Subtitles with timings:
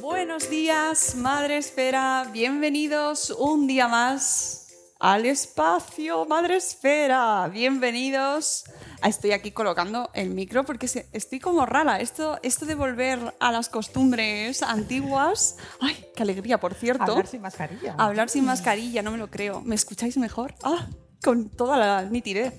[0.00, 2.28] Buenos días, Madre Esfera.
[2.32, 4.66] Bienvenidos un día más
[4.98, 7.46] al espacio Madre Esfera.
[7.46, 8.64] Bienvenidos.
[9.06, 12.00] Ah, Estoy aquí colocando el micro porque estoy como rara.
[12.00, 15.58] Esto, esto de volver a las costumbres antiguas.
[15.80, 17.04] ¡Ay, qué alegría, por cierto!
[17.12, 17.94] Hablar sin mascarilla.
[17.98, 19.60] Hablar sin mascarilla, no me lo creo.
[19.60, 20.56] ¿Me escucháis mejor?
[20.64, 20.88] ¡Ah!
[21.22, 22.54] Con toda la nitidez.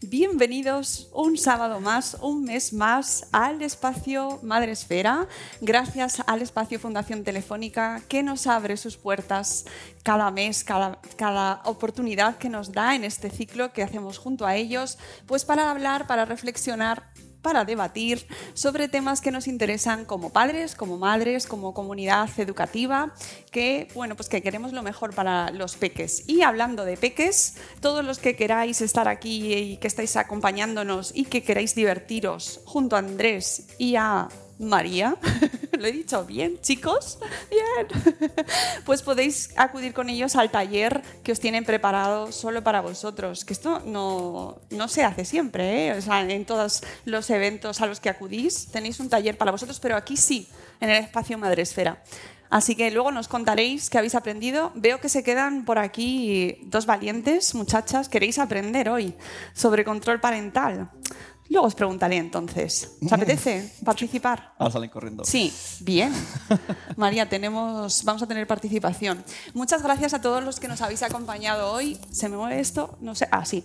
[0.00, 5.26] Bienvenidos un sábado más, un mes más al espacio Madre Esfera.
[5.60, 9.64] Gracias al espacio Fundación Telefónica que nos abre sus puertas
[10.02, 14.56] cada mes, cada, cada oportunidad que nos da en este ciclo que hacemos junto a
[14.56, 20.74] ellos, pues para hablar, para reflexionar para debatir sobre temas que nos interesan como padres,
[20.74, 23.12] como madres, como comunidad educativa,
[23.50, 26.28] que bueno, pues que queremos lo mejor para los peques.
[26.28, 31.24] Y hablando de peques, todos los que queráis estar aquí y que estáis acompañándonos y
[31.24, 34.28] que queráis divertiros junto a Andrés y a
[34.62, 35.16] María,
[35.78, 37.18] lo he dicho bien, chicos,
[37.50, 38.32] bien,
[38.86, 43.52] pues podéis acudir con ellos al taller que os tienen preparado solo para vosotros, que
[43.52, 45.98] esto no, no se hace siempre, ¿eh?
[46.08, 50.16] en todos los eventos a los que acudís tenéis un taller para vosotros, pero aquí
[50.16, 50.46] sí,
[50.80, 52.02] en el espacio Madresfera.
[52.52, 54.72] Así que luego nos contaréis qué habéis aprendido.
[54.74, 58.10] Veo que se quedan por aquí dos valientes muchachas.
[58.10, 59.14] ¿Queréis aprender hoy
[59.54, 60.90] sobre control parental?
[61.52, 62.96] Luego os preguntaré entonces.
[63.04, 64.54] ¿Os apetece participar?
[64.56, 65.22] Ahora salen corriendo.
[65.22, 66.10] Sí, bien.
[66.96, 69.22] María, tenemos, vamos a tener participación.
[69.52, 71.98] Muchas gracias a todos los que nos habéis acompañado hoy.
[72.10, 72.96] ¿Se me mueve esto?
[73.02, 73.28] No sé.
[73.30, 73.64] Ah, sí.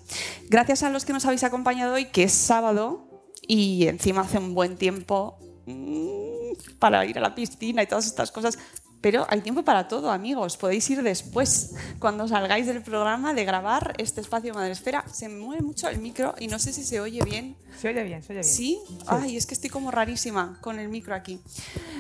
[0.50, 3.08] Gracias a los que nos habéis acompañado hoy, que es sábado
[3.48, 8.34] y encima hace un buen tiempo mm, para ir a la piscina y todas estas
[8.34, 8.60] cosas.
[9.08, 10.58] Pero hay tiempo para todo, amigos.
[10.58, 15.06] Podéis ir después, cuando salgáis del programa, de grabar este espacio Madresfera.
[15.10, 17.56] Se me mueve mucho el micro y no sé si se oye bien.
[17.80, 18.54] Se oye bien, se oye bien.
[18.54, 18.78] ¿Sí?
[19.06, 21.40] Ay, es que estoy como rarísima con el micro aquí.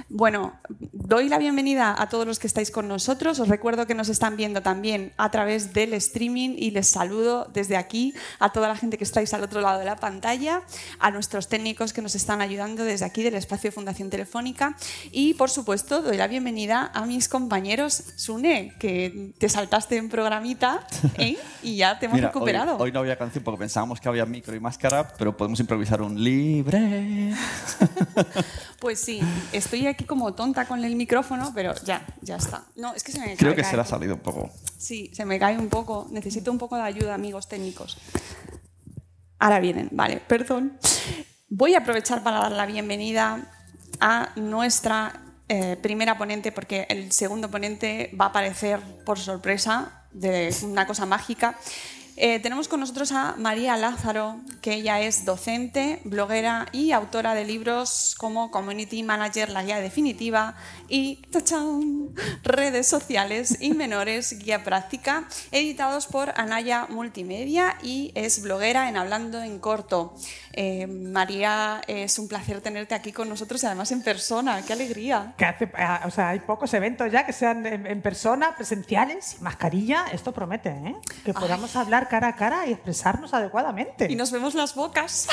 [0.10, 0.54] Bueno,
[0.94, 3.42] doy la bienvenida a todos los que estáis con nosotros.
[3.42, 7.76] Os recuerdo que nos están viendo también a través del streaming y les saludo desde
[7.76, 10.62] aquí a toda la gente que estáis al otro lado de la pantalla,
[11.00, 14.78] a nuestros técnicos que nos están ayudando desde aquí del espacio Fundación Telefónica
[15.12, 18.02] y, por supuesto, doy la bienvenida a mis compañeros.
[18.16, 20.88] Sune, que te saltaste en programita
[21.18, 21.38] ¿eh?
[21.62, 22.78] y ya te hemos Mira, hoy, recuperado.
[22.78, 26.24] hoy no había canción porque pensábamos que había micro y máscara, pero podemos improvisar un
[26.24, 27.34] libre.
[28.80, 29.22] Pues sí,
[29.54, 32.64] estoy aquí como tonta con el micrófono, pero ya, ya está.
[32.76, 33.72] No, es que se me Creo cae- que cae.
[33.72, 34.50] se le ha salido un poco.
[34.78, 36.08] Sí, se me cae un poco.
[36.12, 37.98] Necesito un poco de ayuda, amigos técnicos.
[39.40, 40.78] Ahora vienen, vale, perdón.
[41.50, 43.52] Voy a aprovechar para dar la bienvenida
[44.00, 50.54] a nuestra eh, primera ponente, porque el segundo ponente va a aparecer por sorpresa de
[50.64, 51.58] una cosa mágica.
[52.20, 57.46] Eh, tenemos con nosotros a María Lázaro, que ella es docente, bloguera y autora de
[57.46, 60.56] libros como Community Manager, la guía definitiva
[60.90, 62.10] y ¡tachán!
[62.42, 69.44] redes sociales y menores, guía práctica, editados por Anaya Multimedia y es bloguera en Hablando
[69.44, 70.16] en Corto.
[70.60, 74.66] Eh, María, es un placer tenerte aquí con nosotros y además en persona.
[74.66, 75.36] ¡Qué alegría!
[75.38, 79.24] Que hace, ah, o sea, hay pocos eventos ya que sean en, en persona, presenciales,
[79.24, 80.08] sin mascarilla.
[80.12, 80.96] Esto promete, ¿eh?
[81.24, 84.12] Que podamos hablar cara a cara y expresarnos adecuadamente.
[84.12, 85.28] Y nos vemos las bocas.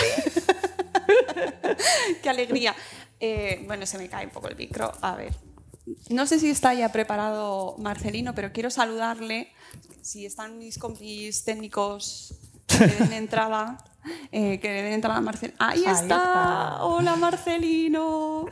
[2.22, 2.74] ¡Qué alegría!
[3.18, 4.92] Eh, bueno, se me cae un poco el micro.
[5.00, 5.32] A ver.
[6.10, 9.54] No sé si está ya preparado Marcelino, pero quiero saludarle.
[10.02, 12.34] Si están mis compis técnicos
[12.66, 13.76] que den entrada,
[14.32, 15.56] eh, que le den entrada a Marcelino.
[15.60, 16.00] ¡Ahí, Ahí está!
[16.00, 16.82] está.
[16.84, 18.46] ¡Hola, Marcelino!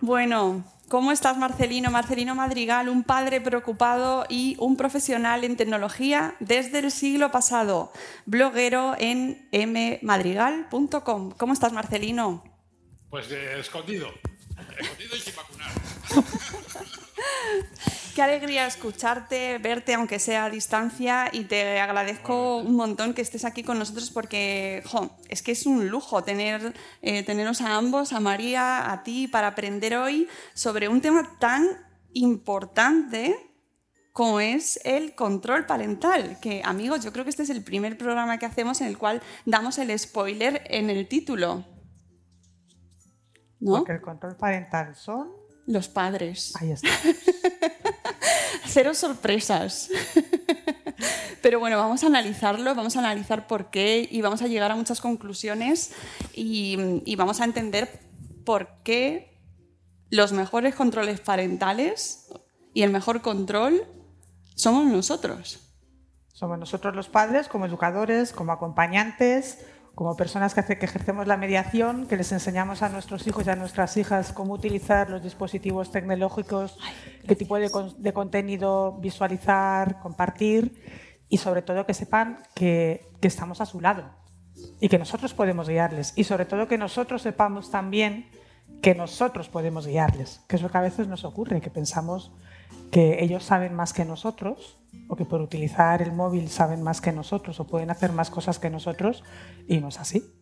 [0.00, 1.90] Bueno, ¿Cómo estás, Marcelino?
[1.90, 7.92] Marcelino Madrigal, un padre preocupado y un profesional en tecnología desde el siglo pasado,
[8.24, 11.32] bloguero en mmadrigal.com.
[11.32, 12.42] ¿Cómo estás, Marcelino?
[13.10, 14.08] Pues eh, escondido,
[14.78, 15.70] escondido y sin vacunar.
[18.14, 23.44] Qué alegría escucharte, verte, aunque sea a distancia, y te agradezco un montón que estés
[23.44, 28.12] aquí con nosotros porque jo, es que es un lujo tener, eh, teneros a ambos,
[28.12, 31.66] a María, a ti, para aprender hoy sobre un tema tan
[32.12, 33.36] importante
[34.12, 36.38] como es el control parental.
[36.40, 39.22] Que, amigos, yo creo que este es el primer programa que hacemos en el cual
[39.46, 41.64] damos el spoiler en el título.
[43.60, 43.76] ¿No?
[43.76, 45.37] Porque el control parental son.
[45.68, 46.54] Los padres.
[46.58, 46.88] Ahí está.
[48.66, 49.90] Cero sorpresas.
[51.42, 54.76] Pero bueno, vamos a analizarlo, vamos a analizar por qué y vamos a llegar a
[54.76, 55.92] muchas conclusiones
[56.32, 58.00] y, y vamos a entender
[58.46, 59.38] por qué
[60.08, 62.30] los mejores controles parentales
[62.72, 63.84] y el mejor control
[64.54, 65.60] somos nosotros.
[66.32, 69.66] Somos nosotros los padres, como educadores, como acompañantes,
[69.98, 73.50] como personas que, hace, que ejercemos la mediación, que les enseñamos a nuestros hijos y
[73.50, 76.78] a nuestras hijas cómo utilizar los dispositivos tecnológicos,
[77.26, 77.68] qué tipo de,
[77.98, 80.80] de contenido visualizar, compartir
[81.28, 84.04] y sobre todo que sepan que, que estamos a su lado
[84.80, 88.30] y que nosotros podemos guiarles y sobre todo que nosotros sepamos también
[88.80, 92.30] que nosotros podemos guiarles, que es lo que a veces nos ocurre, que pensamos
[92.90, 94.78] que ellos saben más que nosotros
[95.08, 98.58] o que por utilizar el móvil saben más que nosotros o pueden hacer más cosas
[98.58, 99.24] que nosotros
[99.66, 100.37] y no es así.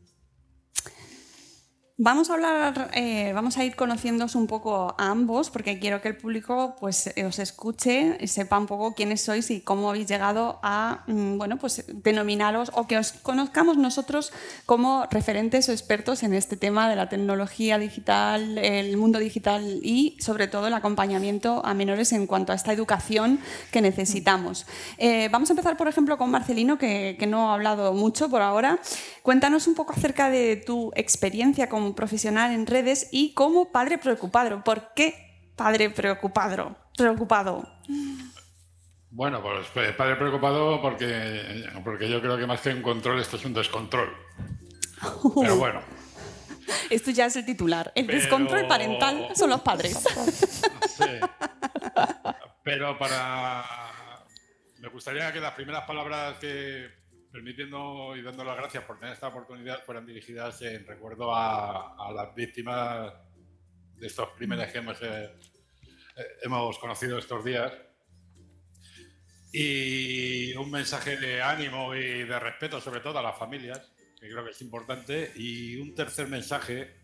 [1.99, 6.09] Vamos a hablar, eh, vamos a ir conociéndoos un poco a ambos, porque quiero que
[6.09, 11.05] el público pues, os escuche sepa un poco quiénes sois y cómo habéis llegado a
[11.07, 14.31] mm, bueno, pues, denominaros o que os conozcamos nosotros
[14.67, 20.19] como referentes o expertos en este tema de la tecnología digital, el mundo digital y
[20.21, 23.41] sobre todo el acompañamiento a menores en cuanto a esta educación
[23.71, 24.67] que necesitamos.
[24.99, 28.43] Eh, vamos a empezar, por ejemplo, con Marcelino, que, que no ha hablado mucho por
[28.43, 28.81] ahora.
[29.23, 34.63] Cuéntanos un poco acerca de tu experiencia como profesional en redes y como padre preocupado.
[34.65, 36.77] ¿Por qué padre preocupado?
[36.97, 37.69] Preocupado.
[39.11, 43.37] Bueno, pues eh, padre preocupado porque, porque yo creo que más que un control esto
[43.37, 44.15] es un descontrol.
[45.41, 45.81] Pero bueno,
[46.91, 47.93] Esto ya es el titular.
[47.95, 50.03] El Pero- descontrol parental son los padres.
[50.97, 51.05] sí.
[52.63, 53.65] Pero para...
[54.81, 56.89] Me gustaría que las primeras palabras que,
[57.37, 62.35] permitiendo y dando las gracias por tener esta oportunidad, fueran dirigidas en recuerdo a, las
[62.35, 63.13] víctimas
[63.95, 65.35] de estos crímenes que hemos, eh,
[66.43, 67.75] hemos conocido estos días.
[69.53, 74.43] Y un mensaje de ánimo y de respeto, sobre todo a las familias, que creo
[74.43, 75.33] que es importante.
[75.37, 76.97] Y un tercer mensaje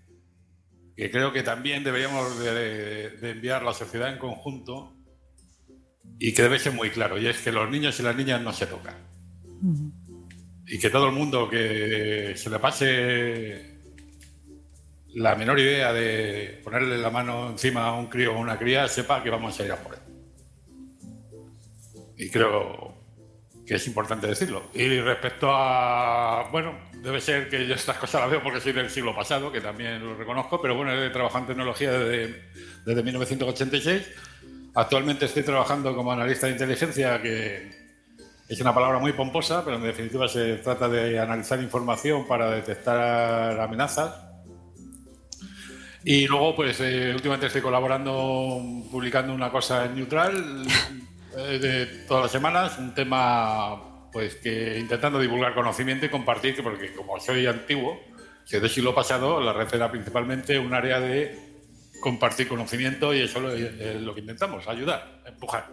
[0.96, 4.96] que creo que también deberíamos de, de enviar la sociedad en conjunto
[6.18, 8.52] y que debe ser muy claro, y es que los niños y las niñas no
[8.54, 9.12] se tocan.
[10.72, 13.76] Y que todo el mundo que se le pase
[15.12, 19.22] la menor idea de ponerle la mano encima a un crío o una cría sepa
[19.22, 20.00] que vamos a ir a por él.
[22.16, 22.94] Y creo
[23.66, 24.70] que es importante decirlo.
[24.72, 28.88] Y respecto a, bueno, debe ser que yo estas cosas las veo porque soy del
[28.88, 32.44] siglo pasado, que también lo reconozco, pero bueno, he trabajado en tecnología desde,
[32.86, 34.10] desde 1986.
[34.74, 37.81] Actualmente estoy trabajando como analista de inteligencia, que
[38.52, 43.58] es una palabra muy pomposa, pero en definitiva se trata de analizar información para detectar
[43.58, 44.14] amenazas.
[46.04, 50.66] Y luego, pues eh, últimamente estoy colaborando, publicando una cosa en Neutral
[51.36, 56.62] eh, de todas las semanas, un tema pues que intentando divulgar conocimiento y compartir, que
[56.62, 58.00] porque como soy antiguo,
[58.44, 61.52] soy del siglo pasado, la red era principalmente un área de
[62.02, 65.70] compartir conocimiento y eso es lo, que intentamos, ayudar, empujar.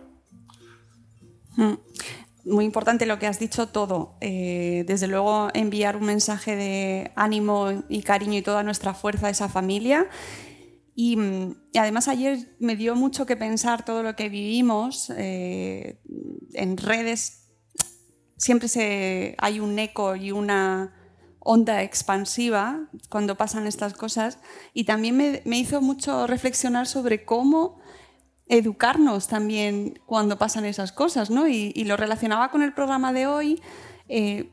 [2.46, 4.18] Muy importante lo que has dicho todo.
[4.22, 9.30] Eh, desde luego enviar un mensaje de ánimo y cariño y toda nuestra fuerza a
[9.30, 10.08] esa familia.
[10.96, 16.02] Y, mm, y además ayer me dio mucho que pensar todo lo que vivimos eh,
[16.54, 17.52] en redes.
[18.38, 20.96] Siempre se, hay un eco y una
[21.40, 24.40] onda expansiva cuando pasan estas cosas.
[24.74, 27.79] Y también me, me hizo mucho reflexionar sobre cómo
[28.50, 31.48] educarnos también cuando pasan esas cosas, ¿no?
[31.48, 33.62] Y, lo relacionaba con el programa de hoy,
[34.10, 34.52] eh,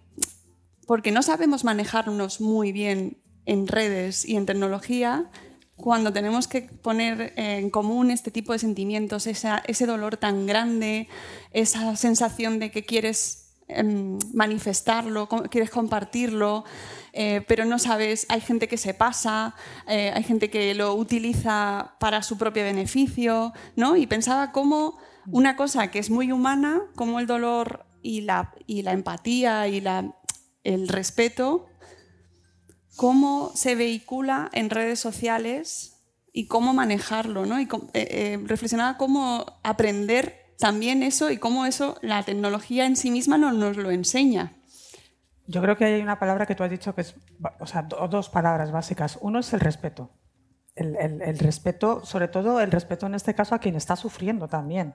[0.87, 5.31] porque no sabemos manejarnos muy bien en redes y en tecnología
[5.76, 11.09] cuando tenemos que poner en común este tipo de sentimientos, ese dolor tan grande,
[11.53, 13.46] esa sensación de que quieres
[14.32, 16.64] manifestarlo, com- quieres compartirlo,
[17.12, 19.54] eh, pero no sabes, hay gente que se pasa,
[19.88, 23.96] eh, hay gente que lo utiliza para su propio beneficio, ¿no?
[23.96, 24.99] Y pensaba cómo
[25.30, 29.82] una cosa que es muy humana, como el dolor y la, empatía y
[30.62, 31.66] el respeto,
[32.94, 37.61] cómo se vehicula en redes sociales y cómo manejarlo, ¿no?
[37.61, 43.38] Y eh, reflexionaba cómo aprender también eso y cómo eso, la tecnología en sí misma
[43.38, 44.52] no nos lo enseña.
[45.46, 47.14] Yo creo que hay una palabra que tú has dicho que es,
[47.60, 49.18] o sea, do- dos palabras básicas.
[49.20, 50.10] Uno es el respeto.
[50.75, 54.94] El, el- respeto, sobre todo el respeto en este caso a quien está sufriendo también,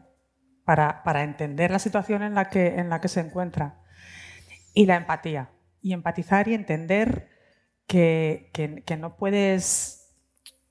[0.65, 3.81] para, para entender la situación en la, que, en la que se encuentra.
[4.73, 5.49] Y la empatía.
[5.81, 7.29] Y empatizar y entender
[7.87, 10.13] que, que- que no puedes,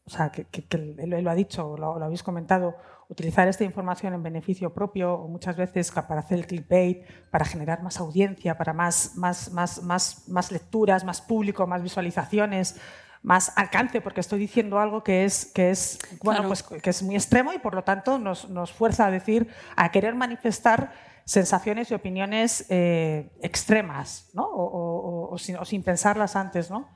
[0.04, 2.76] o sea, que, que- lo ha dicho, lo, lo habéis comentado,
[3.11, 7.83] utilizar esta información en beneficio propio o muchas veces para hacer el clickbait, para generar
[7.83, 12.76] más audiencia, para más, más, más, más, más lecturas, más público, más visualizaciones,
[13.23, 16.49] más alcance, porque estoy diciendo algo que es, que es, bueno, Claro.
[16.49, 19.90] pues, que es muy extremo y por lo tanto nos, nos fuerza a decir, a
[19.90, 20.93] querer manifestar
[21.26, 24.45] sensaciones y opiniones eh, extremas, ¿no?
[24.45, 26.71] o, o- o- o sin, o sin pensarlas antes.
[26.71, 26.88] ¿no?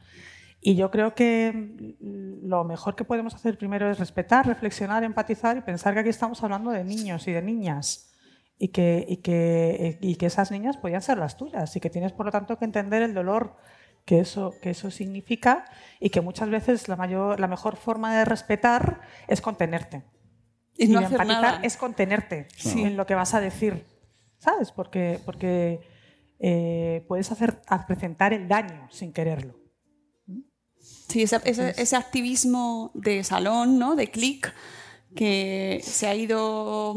[0.67, 1.53] Y yo creo que
[2.01, 6.09] mm, lo mejor que podemos hacer primero es respetar, reflexionar, empatizar y pensar que aquí
[6.09, 8.11] estamos hablando de niños y de niñas
[8.59, 12.13] y que, y que, y que esas niñas podían ser las tuyas y que tienes
[12.13, 13.57] por lo tanto que entender el dolor
[14.07, 15.67] que eso, que eso significa
[16.01, 20.03] y que muchas veces la, mayor, la mejor forma de respetar es contenerte.
[20.79, 21.61] Y no hacer empatizar nada.
[21.63, 22.85] es contenerte Sí.
[22.85, 23.85] en lo que vas a decir,
[24.39, 24.73] ¿sabes?
[24.73, 25.81] Porque, porque
[26.39, 29.64] eh, puedes hacer acrecentar el daño sin quererlo.
[31.09, 33.95] Sí, ese, ese- ese activismo de salón, ¿no?
[33.97, 34.53] de click,
[35.15, 36.97] que se ha ido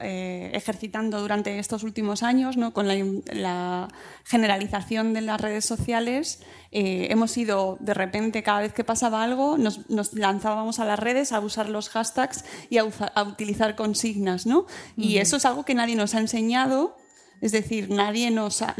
[0.00, 2.72] eh, ejercitando durante estos últimos años, ¿no?
[2.72, 2.96] con la,
[3.32, 3.88] la
[4.24, 6.40] generalización de las redes sociales,
[6.72, 10.98] eh, hemos ido de repente, cada vez que pasaba algo, nos, nos lanzábamos a las
[10.98, 14.44] redes a usar los hashtags y a, usa- a utilizar consignas.
[14.46, 14.66] ¿no?
[14.96, 16.96] Y eso es algo que nadie nos ha enseñado
[17.42, 18.74] es decir, nadie nos ha-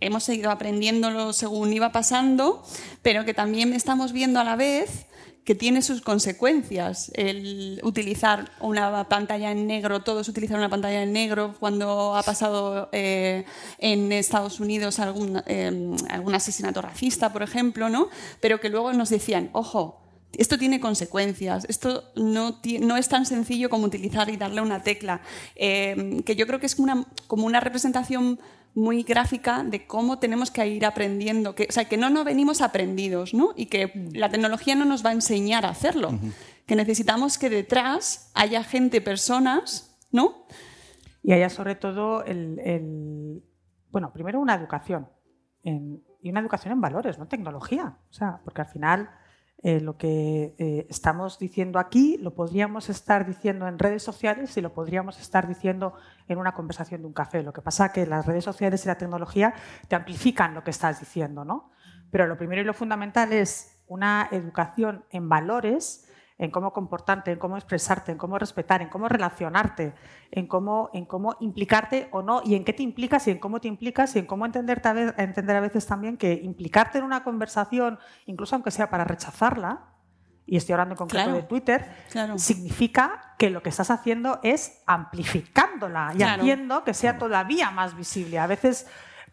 [0.00, 2.62] hemos seguido aprendiéndolo según iba pasando,
[3.00, 5.06] pero que también estamos viendo a la vez
[5.44, 11.12] que tiene sus consecuencias el utilizar una pantalla en negro, todos utilizan una pantalla en
[11.14, 13.46] negro cuando ha pasado eh,
[13.78, 18.08] en Estados Unidos algún, eh, algún asesinato racista, por ejemplo, ¿no?
[18.40, 20.02] pero que luego nos decían, ojo,
[20.36, 25.20] esto tiene consecuencias, esto no, no es tan sencillo como utilizar y darle una tecla,
[25.56, 28.38] Eh, que yo creo que es una, como una representación
[28.74, 32.60] muy gráfica de cómo tenemos que ir aprendiendo, que, o sea, que no nos venimos
[32.60, 33.52] aprendidos ¿no?
[33.56, 36.18] y que la tecnología no nos va a enseñar a hacerlo,
[36.66, 40.44] que necesitamos que detrás haya gente, personas, ¿no?
[41.22, 43.42] Y haya sobre todo el, el-
[43.90, 45.08] bueno, primero una educación
[45.64, 47.96] en- y una educación en valores, no tecnología.
[48.10, 49.10] O sea, porque al final
[49.60, 54.60] eh, lo que eh, estamos diciendo aquí lo podríamos estar diciendo en redes sociales y
[54.60, 55.94] lo podríamos estar diciendo
[56.28, 57.42] en una conversación de un café.
[57.42, 59.54] Lo que pasa es que las redes sociales y la tecnología
[59.88, 61.72] te amplifican lo que estás diciendo, ¿no?
[62.10, 66.07] Pero lo primero y lo fundamental es una educación en valores
[66.38, 69.92] en cómo comportarte, en cómo expresarte, en cómo respetar, en cómo relacionarte,
[70.30, 73.60] en cómo, en cómo implicarte o no, y en qué te implicas y en cómo
[73.60, 77.04] te implicas y en cómo entenderte a ve- entender a veces también que implicarte en
[77.04, 79.80] una conversación, incluso aunque sea para rechazarla,
[80.46, 81.36] y estoy hablando en concreto Claro.
[81.40, 82.38] de Twitter, Claro.
[82.38, 86.42] significa que lo que estás haciendo es amplificándola y Claro.
[86.42, 88.38] haciendo que sea todavía más visible.
[88.38, 88.86] A veces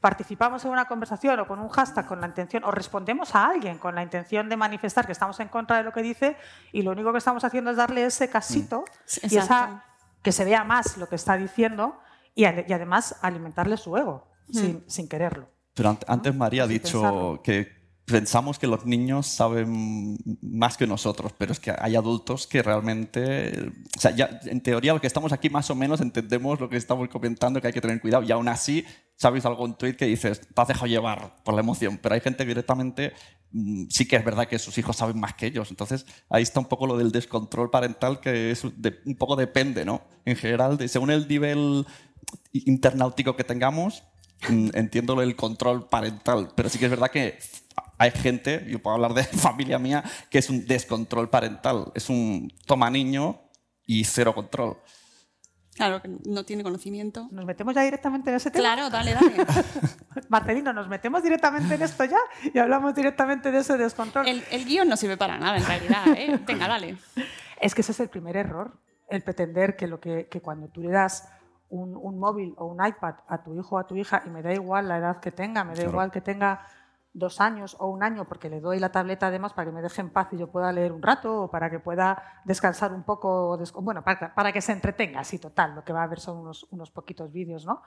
[0.10, 3.80] participamos en una conversación o con un hashtag con la intención, o respondemos a alguien
[3.80, 6.38] con la intención de manifestar que estamos en contra de lo que dice
[6.72, 8.82] y lo único que estamos haciendo es darle ese casito
[9.24, 9.28] Mm.
[9.34, 9.84] y esa,
[10.22, 12.00] que se vea más lo que está diciendo
[12.36, 14.54] y, además alimentarle su ego Mm.
[14.54, 15.50] sin, sin quererlo.
[15.74, 17.75] Pero ant- antes María ha dicho que
[18.06, 23.72] pensamos que los niños saben más que nosotros, pero es que hay adultos que realmente,
[23.98, 26.78] o sea, ya en teoría lo que estamos aquí más o menos entendemos lo que
[26.78, 28.86] estamos comentando, que hay que tener cuidado, y aún así
[29.16, 32.44] sabéis algún tuit que dices, te has dejado llevar por la emoción, pero hay gente
[32.44, 33.14] que directamente
[33.52, 36.60] mm, sí que es verdad que sus hijos saben más que ellos, entonces ahí está
[36.60, 40.04] un poco lo del descontrol parental que es de- un poco depende, ¿no?
[40.26, 41.86] En general, de- según el nivel
[42.54, 44.04] internautica que tengamos,
[44.50, 47.40] mm, entiendo el control parental, pero sí que es verdad que
[47.98, 52.52] hay gente, yo puedo hablar de familia mía, que es un descontrol parental, es un
[52.66, 53.42] toma niño
[53.86, 54.78] y cero control.
[55.76, 57.28] Claro, que no tiene conocimiento.
[57.32, 58.62] ¿Nos metemos ya directamente en ese tema?
[58.76, 59.36] Claro, dale, dale.
[60.30, 62.18] Marcelino, ¿nos metemos directamente en esto ya
[62.54, 64.26] y hablamos directamente de ese descontrol?
[64.26, 66.08] El, el guion no sirve para nada, en realidad.
[66.16, 66.40] ¿eh?
[66.48, 66.98] Venga, dale.
[67.60, 70.82] Es que ese es el primer error, el pretender que, lo que, que cuando tú
[70.82, 71.28] le das
[71.68, 74.42] un, un móvil o un iPad a tu hijo o a tu hija y me
[74.42, 75.90] da igual la edad que tenga, me da Claro.
[75.92, 76.66] igual que tenga
[77.18, 80.02] dos años o un año porque le doy la tableta además para que me deje
[80.02, 83.58] en paz y yo pueda leer un rato o para que pueda descansar un poco,
[83.82, 86.68] bueno, para, para que se entretenga, así total, lo que va a ver son unos,
[86.72, 87.82] unos poquitos vídeos, ¿no?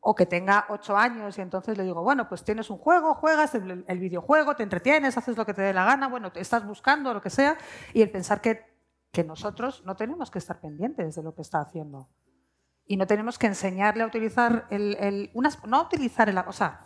[0.00, 3.54] O que tenga ocho años y entonces le digo, bueno, pues tienes un juego, juegas
[3.54, 6.66] el, el videojuego, te entretienes, haces lo que te dé la gana, bueno, te estás
[6.66, 7.56] buscando lo que sea
[7.94, 8.64] y el pensar que,
[9.12, 12.08] que nosotros no tenemos que estar pendientes de lo que está haciendo.
[12.84, 16.80] Y no tenemos que enseñarle a utilizar el, el- unas, no utilizar el, o sea,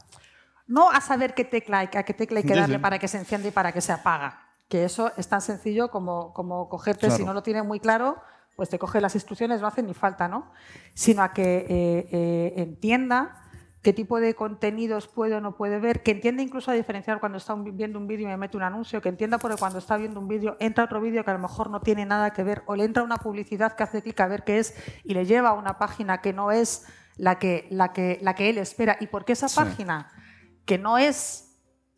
[0.71, 2.81] no a saber qué tecla hay, a qué tecla hay que darle sí.
[2.83, 4.47] para que se encienda y para que se apaga.
[4.69, 7.17] Que eso es tan sencillo como, como cogerte, Claro.
[7.17, 8.17] si no lo tiene muy claro,
[8.57, 10.51] pues te coge las instrucciones, no hace ni falta, ¿no?
[10.95, 13.37] Sino a que eh, eh, entienda
[13.83, 17.39] qué tipo de contenidos puede o no puede ver, que entienda incluso a diferenciar cuando
[17.39, 19.97] está un- viendo un vídeo y me mete un anuncio, que entienda porque cuando está
[19.97, 22.63] viendo un vídeo entra otro vídeo que a lo mejor no tiene nada que ver,
[22.67, 25.49] o le entra una publicidad que hace clic a ver qué es y le lleva
[25.49, 26.85] a una página que no es
[27.17, 28.99] la que, la que, la que él espera.
[29.01, 29.57] Y porque esa Sí.
[29.57, 30.11] página
[30.71, 31.51] que no es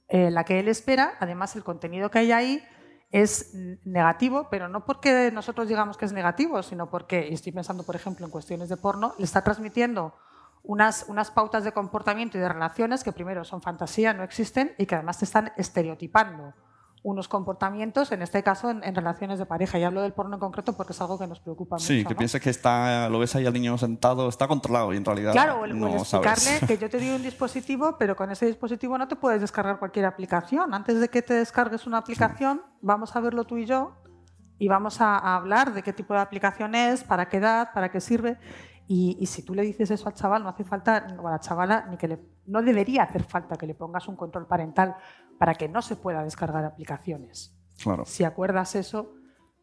[0.09, 2.64] eh, la que él espera, además el contenido que hay ahí
[3.11, 3.52] es
[3.85, 7.97] negativo, pero no porque nosotros digamos que es negativo, sino porque, y estoy pensando por
[7.97, 10.14] ejemplo en cuestiones de porno, le está transmitiendo
[10.62, 14.87] unas, unas pautas de comportamiento y de relaciones que primero son fantasía, no existen, y
[14.87, 16.55] que además te están estereotipando
[17.04, 19.78] unos comportamientos, en este caso en, en relaciones de pareja.
[19.78, 22.16] Y hablo del porno en concreto porque es algo que nos preocupa Sí, mucho.
[22.16, 22.40] que ¿no?
[22.40, 25.64] que está, lo ves ahí al niño sentado, está controlado y en realidad Claro, o
[25.64, 26.64] el, o el no explicarle sabes.
[26.68, 30.04] que yo te doy un dispositivo, pero con ese dispositivo no te puedes descargar cualquier
[30.06, 30.73] aplicación.
[30.75, 33.92] Antes de que te descargues una aplicación, vamos a verlo tú y yo
[34.59, 37.90] y vamos a, a hablar de qué tipo de aplicación es, para qué edad, para
[37.90, 38.38] qué sirve.
[38.87, 41.40] Y, y si tú le dices eso al chaval, no hace falta, o a la
[41.40, 44.97] chavala, ni que le, no debería hacer falta que le pongas un control parental
[45.39, 48.05] para que no se pueda descargar aplicaciones Claro.
[48.05, 49.15] si acuerdas eso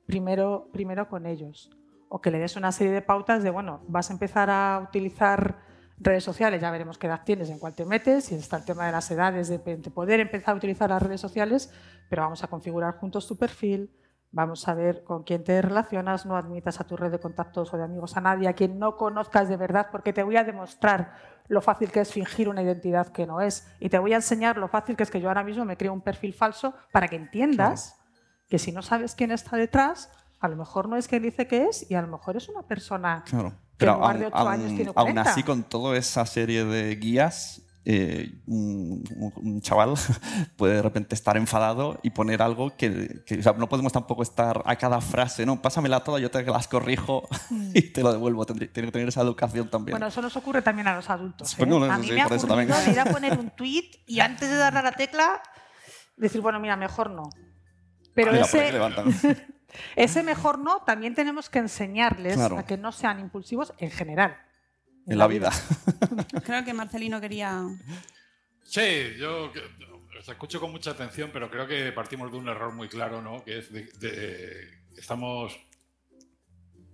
[0.05, 1.69] primero, primero con ellos.
[2.09, 5.59] O que le des una serie de pautas de, bueno, vas a empezar a utilizar
[5.99, 8.87] redes sociales, ya veremos qué edad tienes, en cuál te metes, y está el tema
[8.87, 11.71] de las edades, de, de poder empezar a utilizar las redes sociales,
[12.09, 13.91] pero vamos a configurar juntos tu perfil,
[14.31, 17.77] vamos a ver con quién te relacionas, no admitas a tu red de contactos o
[17.77, 21.13] de amigos a nadie, a quien no conozcas de verdad, porque te voy a demostrar
[21.49, 24.57] lo fácil que es fingir una identidad que no es, y te voy a enseñar
[24.57, 27.17] lo fácil que es que yo ahora mismo me creo un perfil falso para que
[27.17, 27.97] entiendas
[28.47, 31.65] que si no sabes quién está detrás, a lo mejor no es quien dice que
[31.65, 33.49] es y a lo mejor es una persona Claro.
[33.49, 35.21] que Pero en lugar aún, de 8 aún- años tiene aún 40.
[35.23, 39.95] así, con toda esa serie de guías, eh, un, chaval
[40.57, 44.21] puede de repente estar enfadado y poner algo que, que- o sea, no podemos tampoco
[44.21, 47.27] estar a cada frase, no, pásamela toda, yo te las corrijo
[47.73, 48.45] y te lo devuelvo.
[48.45, 49.93] Tiene que tener esa educación también.
[49.93, 51.55] Bueno, eso nos ocurre también a los adultos.
[51.55, 51.69] Pues ¿eh?
[51.71, 54.47] no, no, a mí sí, me ha ocurrido ir a poner un tweet y antes
[54.49, 55.41] de darle a la tecla
[56.15, 57.23] decir, bueno, mira, mejor no.
[58.13, 59.47] Pero Mira, ese,
[59.95, 62.59] ese mejor no también tenemos que enseñarles Claro.
[62.59, 64.37] a que no sean impulsivos en general.
[65.09, 65.51] En la vida.
[66.45, 67.63] Creo que Marcelino quería.
[68.63, 69.51] Sí, yo
[70.19, 73.43] os escucho con mucha atención, pero creo que partimos de un error muy claro, ¿no?
[73.43, 75.57] Que es de, de- estamos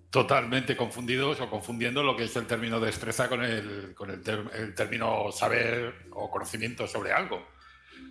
[0.09, 4.49] totalmente confundidos o confundiendo lo que es el término destreza con el, con el, ter-
[4.53, 7.45] el término saber o conocimiento sobre algo.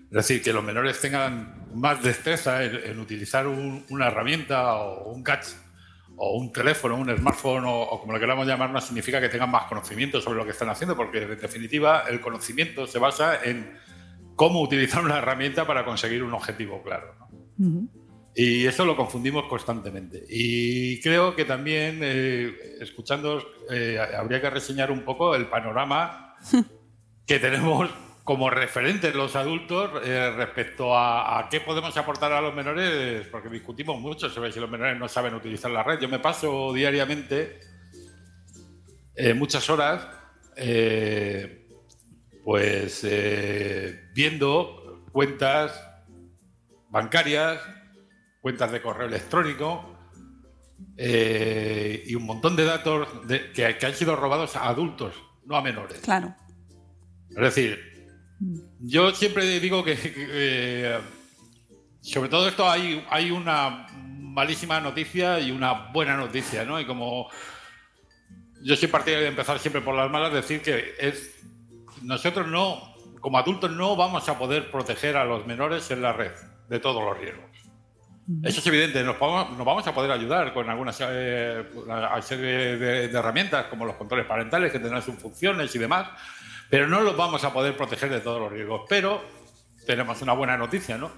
[0.07, 5.11] Es decir, que los menores tengan más destreza en, en utilizar un- una herramienta o
[5.13, 5.57] un gadget
[6.17, 9.51] o un teléfono, un smartphone o, o como lo queramos llamar, no significa que tengan
[9.51, 13.79] más conocimiento sobre lo que están haciendo, porque en definitiva el conocimiento se basa en
[14.37, 17.15] cómo utilizar una herramienta para conseguir un objetivo claro.
[17.19, 17.89] ¿no?
[18.35, 20.25] Y eso lo confundimos constantemente.
[20.29, 26.35] Y creo que también, eh, escuchando, eh, habría que reseñar un poco el panorama
[27.27, 27.89] que tenemos
[28.25, 33.51] como referentes los adultos eh, respecto a, a qué podemos aportar a los menores, porque
[33.51, 36.01] discutimos mucho sobre si los menores no saben utilizar la red.
[36.01, 37.61] Yo me paso diariamente
[39.15, 40.09] eh, muchas horas
[40.57, 41.69] eh,
[42.43, 45.79] pues eh, viendo cuentas
[46.89, 47.61] bancarias,
[48.41, 49.91] cuentas de correo electrónico
[50.97, 55.63] y un montón de datos de- que, que han sido robados a adultos, no a
[55.63, 55.99] menores.
[56.01, 56.35] Claro.
[57.31, 57.94] Es decir,
[58.81, 60.99] yo siempre digo que, eh,
[62.01, 66.81] sobre todo esto hay, hay una malísima noticia y una buena noticia, ¿no?
[66.81, 67.31] Y como
[68.63, 71.35] yo soy partidario de empezar siempre por las malas, decir que es
[72.03, 76.33] nosotros no, como adultos, no vamos a poder proteger a los menores en la red
[76.69, 77.45] de todos los riesgos.
[78.43, 81.63] Eso es evidente, nos vamos, nos vamos a poder ayudar con algunas eh,
[82.23, 86.09] serie de, de herramientas como los controles parentales que tendrán sus funciones y demás,
[86.71, 88.83] pero no los vamos a poder proteger de todos los riesgos.
[88.89, 89.25] Pero
[89.87, 91.13] tenemos una buena noticia, ¿no?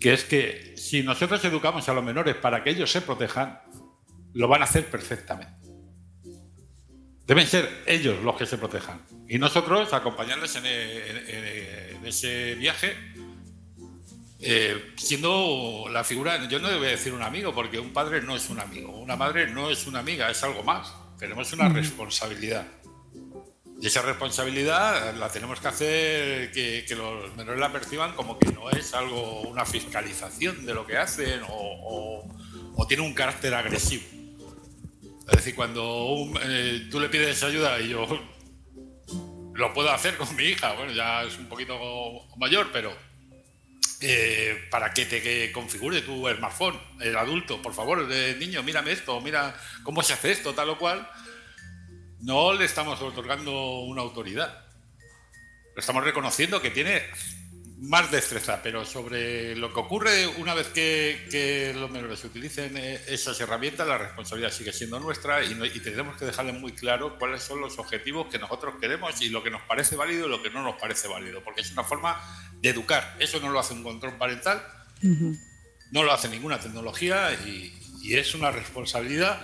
[0.00, 3.60] Que es que si nosotros educamos a los menores para que ellos se protejan,
[4.32, 5.54] lo van a hacer perfectamente.
[7.26, 9.00] Deben ser ellos los que se protejan.
[9.28, 12.94] Y nosotros acompañarles en, en ese viaje
[14.46, 18.50] eh, siendo la figura, yo no debo decir un amigo, porque un padre no es
[18.50, 20.92] un amigo, una madre no es una amiga, es algo más.
[21.18, 22.66] Tenemos una responsabilidad.
[23.80, 28.70] Y esa responsabilidad la tenemos que hacer que, los menores la perciban como que no
[28.70, 32.24] es algo, una fiscalización de lo que hacen o,
[32.88, 34.04] tiene un carácter agresivo.
[35.28, 38.06] Es decir, cuando eh, tú le pides ayuda y yo
[39.54, 41.78] lo puedo hacer con mi hija, bueno, ya es un poquito
[42.36, 42.94] mayor, pero
[44.00, 48.06] eh, para que te configure tu smartphone, el adulto, por favor,
[48.38, 51.08] niño, mírame esto, mira cómo se hace esto, tal o cual,
[52.24, 54.64] no le estamos otorgando una autoridad.
[55.74, 57.02] Lo estamos reconociendo que tiene
[57.78, 63.38] más destreza, pero sobre lo que ocurre una vez que, los menores utilicen eh, esas
[63.40, 67.60] herramientas, la responsabilidad sigue siendo nuestra y, y, tenemos que dejarle muy claro cuáles son
[67.60, 70.62] los objetivos que nosotros queremos y lo que nos parece válido y lo que no
[70.62, 72.20] nos parece válido, porque es una forma
[72.60, 73.16] de educar.
[73.18, 74.62] Eso no lo hace un control parental,
[75.90, 79.40] no lo hace ninguna tecnología y, es una responsabilidad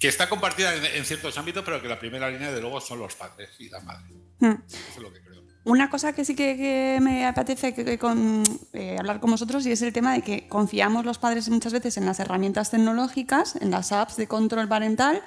[0.00, 3.14] que está compartida en, ciertos ámbitos, pero que la primera línea, de luego, son los
[3.14, 4.14] padres y la madre.
[4.38, 4.46] Mm.
[4.66, 5.40] Eso es lo que creo.
[5.62, 9.82] Una cosa que sí que, me apetece que, con, eh, hablar con vosotros y es
[9.82, 13.92] el tema de que confiamos los padres muchas veces en las herramientas tecnológicas, en las
[13.92, 15.22] apps de control parental,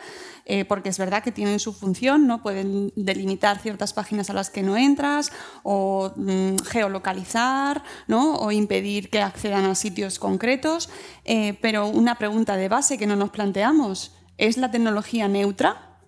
[0.45, 2.41] eh, porque es verdad que tienen su función, ¿no?
[2.41, 5.31] Pueden delimitar ciertas páginas a las que no entras
[5.61, 8.37] o mm, geolocalizar, ¿no?
[8.37, 10.89] O impedir que accedan a sitios concretos.
[11.25, 15.99] Eh, pero una pregunta de base que no nos planteamos, ¿es la tecnología neutra?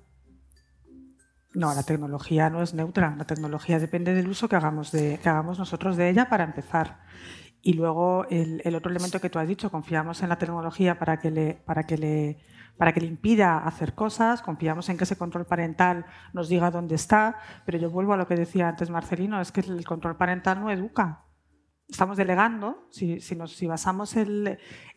[1.54, 3.16] No, la tecnología no es neutra.
[3.18, 7.00] La tecnología depende del uso que hagamos, de, que hagamos nosotros de ella para empezar.
[7.62, 11.32] Y luego el, otro elemento que tú has dicho, confiamos en la tecnología para que
[11.32, 12.38] le, para que le,
[12.78, 16.96] para que le impida hacer cosas, confiamos en que ese control parental nos diga dónde
[16.96, 20.60] está, pero yo vuelvo a lo que decía antes Marcelino, es que el control parental
[20.60, 21.25] no educa.
[21.88, 23.20] Estamos delegando, si,
[23.68, 24.16] basamos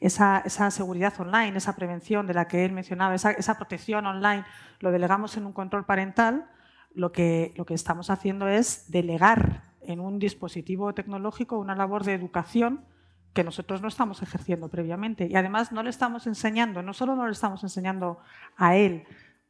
[0.00, 4.44] esa, seguridad online, esa prevención de la que él mencionaba, esa, protección online,
[4.80, 6.50] lo delegamos en un control parental,
[6.94, 12.86] lo que, estamos haciendo es delegar en un dispositivo tecnológico una labor de educación
[13.34, 15.28] que nosotros no estamos ejerciendo previamente.
[15.30, 18.18] Y además no le estamos enseñando, no solo no le estamos enseñando
[18.56, 19.04] a él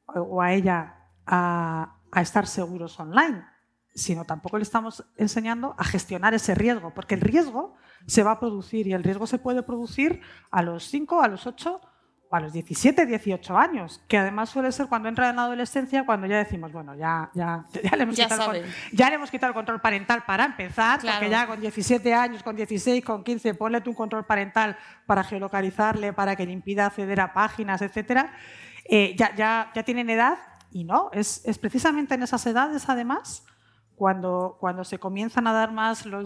[0.07, 3.45] o a ella a estar seguros online,
[3.99, 7.75] sino tampoco le estamos enseñando a gestionar ese riesgo, porque el riesgo
[8.07, 11.47] se va a producir y el riesgo se puede producir a los 5, a los
[11.47, 11.81] 8
[12.31, 16.05] o a los 17, 18 años, que además suele ser cuando entra en la adolescencia,
[16.07, 19.51] cuando ya decimos, bueno, ya, ya, ya, le, hemos quitado el, ya le hemos quitado
[19.51, 23.81] el control parental para empezar, porque ya con 17 años, con 16, con 15, ponle
[23.81, 28.33] tu control parental para geolocalizarle, para que le impida acceder a páginas, etcétera,
[28.85, 30.39] eh, ya, ya, ya tienen edad
[30.71, 33.45] y no, es, es precisamente en esas edades, además,
[33.99, 36.25] cuando, cuando se comienzan a dar más los,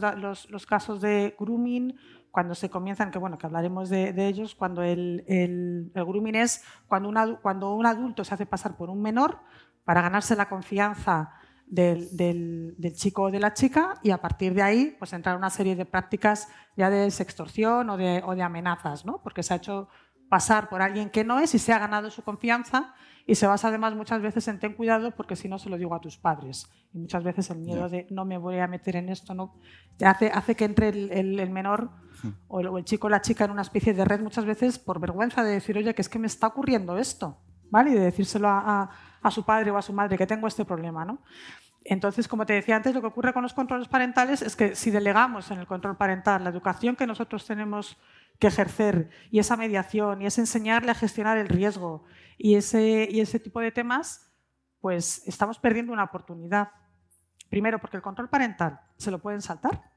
[0.50, 1.96] los, casos de grooming,
[2.30, 7.08] cuando se comienzan, que bueno, que hablaremos de, ellos, cuando el, el, grooming es cuando,
[7.08, 9.38] una, cuando un adulto se hace pasar por un menor
[9.84, 11.32] para ganarse la confianza
[11.66, 15.48] del, del, chico o de la chica y a partir de ahí pues entrar una
[15.48, 19.22] serie de prácticas ya de sextorsión o de, o de amenazas, ¿no?
[19.22, 19.88] porque se ha hecho
[20.32, 22.94] pasar por alguien que no es y se ha ganado su confianza
[23.26, 25.94] y se basa además muchas veces en ten cuidado porque si no se lo digo
[25.94, 26.70] a tus padres.
[26.94, 29.56] Y muchas veces el miedo de no me voy a meter en esto no
[30.02, 31.90] hace, hace que entre el, el, menor
[32.22, 32.28] hmm.
[32.48, 34.78] o el, o el, chico o la chica en una especie de red muchas veces
[34.78, 37.36] por vergüenza de decir, oye, que es que me está ocurriendo esto,
[37.70, 37.90] ¿vale?
[37.90, 38.88] Y de decírselo a,
[39.20, 41.18] a, su padre o a su madre que tengo este problema, ¿no?
[41.84, 44.90] Entonces, como te decía antes, lo que ocurre con los controles parentales es que si
[44.90, 47.98] delegamos en el control parental la educación que nosotros tenemos
[48.42, 52.02] que ejercer y esa mediación y es enseñarle a gestionar el riesgo
[52.36, 54.34] y ese, y ese tipo de temas,
[54.80, 56.70] pues estamos perdiendo una oportunidad.
[57.48, 59.91] Primero, porque el control parental se lo pueden saltar.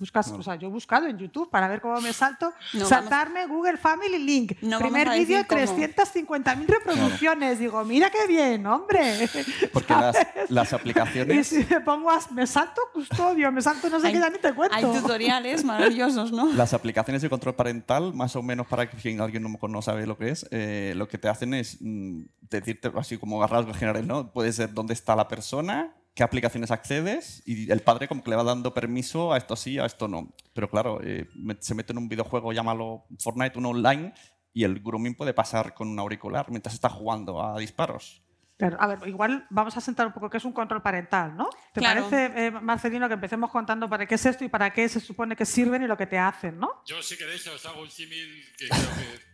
[0.00, 2.50] Buscas, o sea, yo he buscado en YouTube para ver cómo me salto.
[2.84, 4.54] saltarme Google Family Link.
[4.58, 7.58] Primer vídeo, 350.000 reproducciones.
[7.58, 9.28] Digo, mira qué bien, hombre.
[9.74, 9.94] Porque
[10.48, 11.52] las, aplicaciones.
[11.52, 14.54] Y si me pongo, me salto custodio, me salto no sé qué, ya ni te
[14.54, 14.74] cuento.
[14.74, 16.52] Hay tutoriales maravillosos, ¿no?
[16.54, 20.06] Las aplicaciones de control parental, más o menos para que si alguien no, no sabe
[20.06, 24.06] lo que es, eh, lo que te hacen es mm, decirte así como rasgos generales,
[24.06, 24.32] ¿no?
[24.32, 28.36] Puede ser dónde está la persona qué aplicaciones accedes y el padre como que le
[28.36, 30.34] va dando permiso a esto sí, a esto no.
[30.54, 31.28] Pero claro, eh,
[31.60, 34.14] se mete en un videojuego, llámalo Fortnite, uno online,
[34.54, 38.22] y el grooming puede pasar con un auricular mientras está jugando a disparos.
[38.56, 41.50] Claro, a ver, igual vamos a sentar un poco qué es un control parental, ¿no?
[41.74, 45.00] ¿Te parece, eh, Marcelino, que empecemos contando para qué es esto y para qué se
[45.00, 46.82] supone que sirven y lo que te hacen, ¿no?
[46.86, 48.80] Yo, si queréis, os hago un símil que creo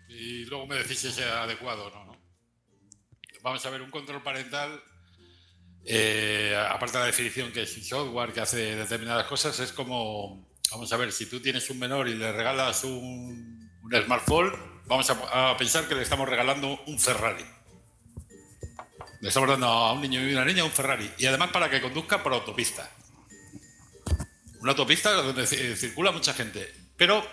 [0.08, 0.14] que.
[0.14, 2.22] y luego me decís si es adecuado o no, ¿no?
[3.42, 4.82] vamos a ver, un control parental,
[5.84, 10.48] eh, aparte de la definición que es un software que hace determinadas cosas, es como,
[10.70, 13.70] vamos a ver, si tú tienes un menor y le regalas un,
[14.04, 14.52] smartphone,
[14.86, 17.44] vamos a, a pensar que le estamos regalando un Ferrari.
[19.20, 21.08] Le estamos dando a un niño y una niña un Ferrari.
[21.18, 22.90] Y además para que conduzca por autopista.
[24.60, 26.72] Una autopista donde ci- circula mucha gente.
[26.96, 27.24] Pero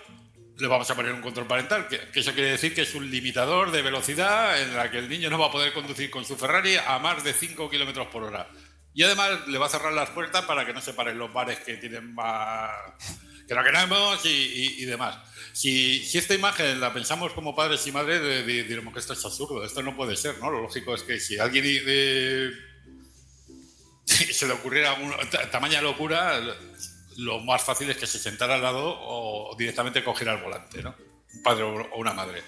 [0.60, 3.70] le vamos a poner un control parental, que, eso quiere decir que es un limitador
[3.70, 6.76] de velocidad en la que el niño no va a poder conducir con su Ferrari
[6.76, 8.48] a más de 5 kilómetros por hora.
[8.92, 11.60] Y además le va a cerrar las puertas para que no se paren los bares
[11.60, 12.70] que tienen más.
[13.46, 15.18] que no queremos y, demás.
[15.52, 19.64] Si, esta imagen la pensamos como padres y madres, de- diremos que esto es absurdo,
[19.64, 20.50] esto no puede ser, ¿no?
[20.50, 22.50] Lo lógico es que si alguien eh,
[24.06, 26.40] se le ocurriera una ta- tamaña locura,
[27.20, 30.94] lo más fácil es que se sentara al lado o directamente cogiera el volante, ¿no?
[31.34, 32.42] Un padre o una madre.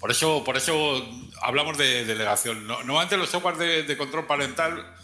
[0.00, 1.06] Por eso, por eso
[1.42, 2.66] hablamos de delegación.
[2.66, 4.94] No- Normalmente los software de, de control parental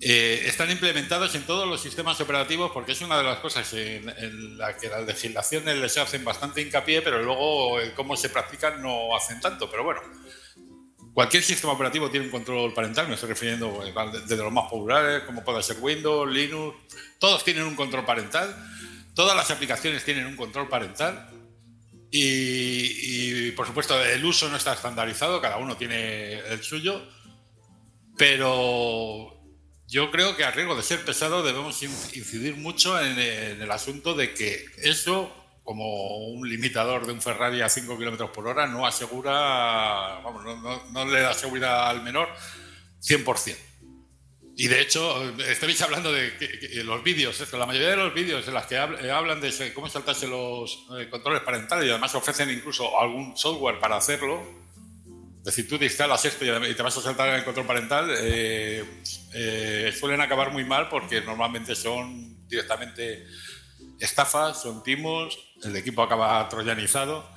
[0.00, 4.08] eh, están implementados en todos los sistemas operativos porque es una de las cosas en,
[4.10, 8.82] en la que las legislaciones les hacen bastante hincapié, pero luego eh, cómo se practican
[8.82, 9.70] no hacen tanto.
[9.70, 10.00] Pero bueno,
[11.14, 13.94] cualquier sistema operativo tiene un control parental, me estoy refiriendo eh,
[14.26, 16.76] desde los más populares, como puede ser Windows, Linux,
[17.18, 18.54] todos tienen un control parental,
[19.14, 21.30] todas las aplicaciones tienen un control parental.
[22.16, 27.04] Y, por supuesto el uso no está estandarizado, cada uno tiene el suyo,
[28.16, 29.36] pero
[29.88, 34.14] yo creo que a riesgo de ser pesado debemos in- incidir mucho en el asunto
[34.14, 38.86] de que eso, como un limitador de un Ferrari a 5 kilómetros por hora, no
[38.86, 39.32] asegura,
[40.22, 42.28] vamos, no, no- no le da seguridad al menor
[43.00, 43.56] 100%.
[44.56, 48.14] Y de hecho, estáis hablando de que- que los vídeos, esto, la mayoría de los
[48.14, 52.14] vídeos en las que habl- hablan de cómo saltarse los eh, controles parentales y además
[52.14, 54.42] ofrecen incluso algún software para hacerlo.
[55.38, 58.84] Es decir, tú te instalas esto y te vas a saltar el control parental, eh,
[59.34, 63.26] eh, suelen acabar muy mal porque normalmente son directamente
[63.98, 67.28] estafas, son timos, el equipo acaba troyanizado,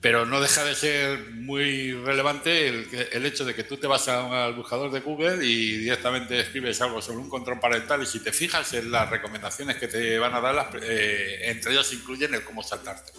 [0.00, 4.46] pero no deja de ser muy relevante el, hecho de que tú te vas a-
[4.46, 8.32] al buscador de Google y directamente escribes algo sobre un control parental y si te
[8.32, 12.42] fijas en las recomendaciones que te van a dar, las- eh, entre ellas incluyen el
[12.44, 13.12] cómo saltarte.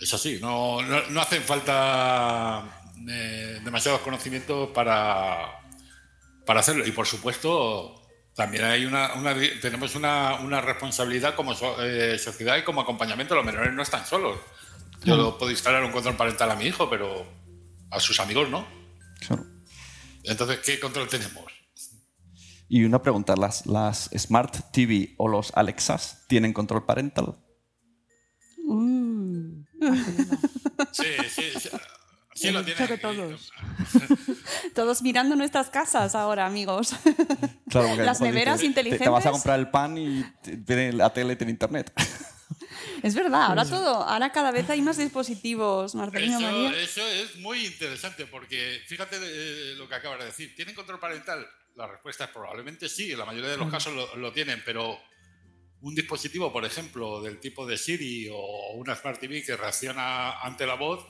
[0.00, 2.64] Es así, no, no, no hacen falta
[3.08, 5.60] eh, demasiados conocimientos para,
[6.44, 6.84] para hacerlo.
[6.84, 8.01] Y por supuesto,
[8.34, 13.34] también hay una, una- tenemos una, una responsabilidad como so- eh, sociedad y como acompañamiento.
[13.34, 14.38] Los menores no están solos.
[15.04, 17.26] Yo lo puedo instalar un control parental a mi hijo, pero
[17.90, 18.66] a sus amigos no.
[19.26, 19.44] Claro.
[20.24, 21.44] Entonces, ¿qué control tenemos?
[22.68, 27.36] Y una pregunta, ¿las, ¿las Smart TV o los Alexas tienen control parental?
[28.64, 29.64] Mm.
[30.92, 31.68] Sí, sí, sí.
[32.50, 32.64] Lo
[32.98, 33.52] todos.
[34.74, 36.94] Todos mirando nuestras casas ahora, amigos.
[37.70, 39.30] Claro, Las neveras dices, te- Te, vas a inteligentes.
[39.32, 40.22] comprar el pan y
[40.66, 41.92] tiene la tele, tiene internet.
[43.02, 46.80] Es verdad, ahora todo, ahora cada vez hay más dispositivos, Marcelino Eso, María.
[46.82, 50.54] eso es muy interesante porque fíjate eh, lo que acabas de decir.
[50.54, 51.44] ¿Tienen control parental?
[51.74, 54.96] La respuesta es probablemente sí, en la mayoría de los casos lo, lo tienen, pero
[55.80, 60.64] un dispositivo, por ejemplo, del tipo de Siri o una Smart TV que reacciona ante
[60.66, 61.04] la voz,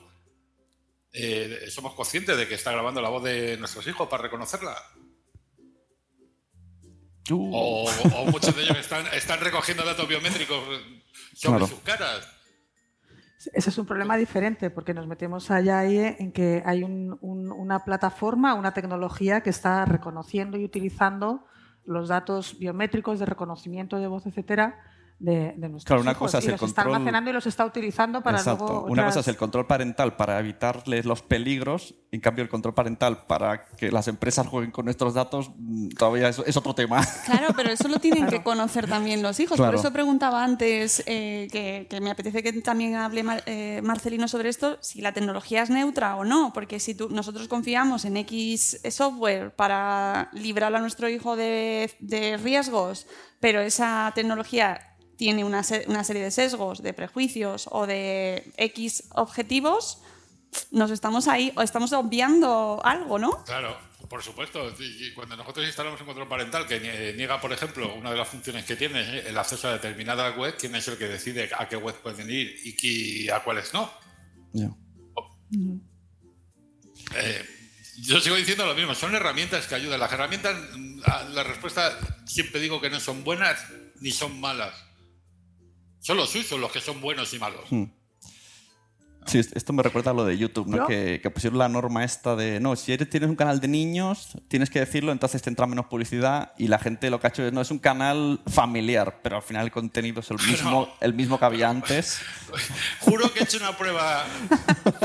[1.13, 4.77] eh, somos conscientes de que está grabando la voz de nuestros hijos para reconocerla.
[7.31, 7.85] Uh, O,
[8.17, 10.59] o muchos de ellos están, están recogiendo datos biométricos
[11.35, 11.67] sobre Claro.
[11.67, 12.29] sus caras.
[13.55, 17.51] Ese es un problema diferente porque nos metemos allá ahí en que hay un- un-
[17.51, 21.45] una plataforma, una tecnología que está reconociendo y utilizando
[21.85, 24.79] los datos biométricos de reconocimiento de voz, etcétera,
[25.23, 26.19] de, de nuestros Claro, una hijos.
[26.21, 28.67] cosa es y el los está control- almacenando y los está utilizando para Exacto.
[28.67, 32.75] luego Una cosa es el control parental para evitarles los peligros, en cambio el control
[32.75, 37.01] parental para que las empresas jueguen con nuestros datos mm, todavía es, es otro tema.
[37.25, 39.57] Claro, pero eso lo tienen que conocer también los hijos.
[39.57, 39.73] Claro.
[39.73, 44.27] Por eso preguntaba antes, eh, que, que me apetece que también hable Mar- eh, Marcelino
[44.29, 46.53] sobre esto, si la tecnología es neutra o no.
[46.53, 52.37] Porque si tú- nosotros confiamos en X software para librar a nuestro hijo de, de
[52.39, 53.07] riesgos,
[53.41, 54.92] pero esa tecnología
[55.23, 59.99] tiene una, se- una serie de sesgos, de prejuicios o de X objetivos,
[60.73, 63.45] nos estamos ahí, o estamos obviando algo, ¿no?
[63.45, 64.59] Claro, por supuesto.
[64.81, 68.27] Y- Cuando nosotros instalamos un control parental que nie- niega, por ejemplo, una de las
[68.27, 71.69] funciones que tiene, eh, el acceso a determinada web, ¿quién es el que decide a
[71.69, 73.93] qué web pueden ir y a cuáles no?
[74.53, 74.71] Ya.
[77.15, 77.47] Eh,
[78.01, 80.01] yo sigo diciendo lo mismo, son herramientas que ayudan.
[80.01, 81.01] Las herramientas, mm,
[81.33, 83.65] la respuesta siempre digo que no son buenas
[84.01, 84.75] ni son malas.
[86.03, 87.65] Son los usos los que son buenos y malos.
[87.71, 87.85] Hmm.
[89.27, 90.79] Sí, esto me recuerda a lo de YouTube, ¿no?
[90.87, 94.31] Que, que pusieron la norma esta de, no, si eres, tienes un canal de niños,
[94.49, 97.47] tienes que decirlo, entonces te entra menos publicidad y la gente lo que ha hecho
[97.47, 101.15] es, no, es un canal familiar, pero al final el contenido es el mismo, el
[101.15, 102.19] mismo que había antes.
[103.01, 104.25] Juro que he hecho una prueba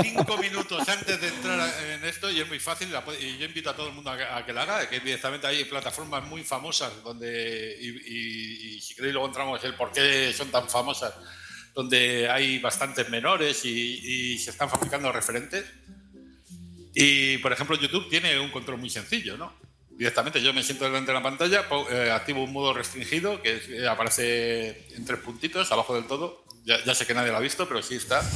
[0.01, 2.89] cinco minutos antes de entrar en esto y es muy fácil.
[3.21, 5.47] Y yo invito a todo el mundo a que, a que la haga, que directamente
[5.47, 9.91] hay plataformas muy famosas donde, y, y- y si queréis luego entramos en el por
[9.91, 11.13] qué son tan famosas,
[11.77, 15.63] donde hay bastantes menores y, se están fabricando referentes.
[16.95, 19.53] Y, por ejemplo, YouTube tiene un control muy sencillo, ¿no?
[19.91, 23.87] Directamente yo me siento delante de la pantalla, eh, activo un modo restringido que eh,
[23.87, 26.43] aparece en tres puntitos abajo del todo.
[26.65, 28.27] Ya, sé que nadie lo ha visto, pero sí está.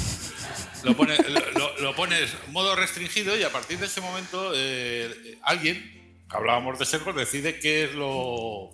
[0.83, 1.17] Lo, pone-
[1.81, 7.15] lo- pones modo restringido y a partir de ese momento eh, alguien, hablábamos de servos,
[7.15, 8.71] decide qué es lo,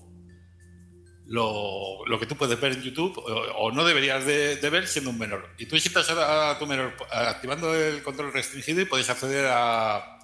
[1.28, 4.88] lo, lo que tú puedes ver en YouTube o, o no deberías de, de ver
[4.88, 5.50] siendo un menor.
[5.58, 10.18] Y tú visitas a, a tu menor activando el control restringido y puedes acceder a,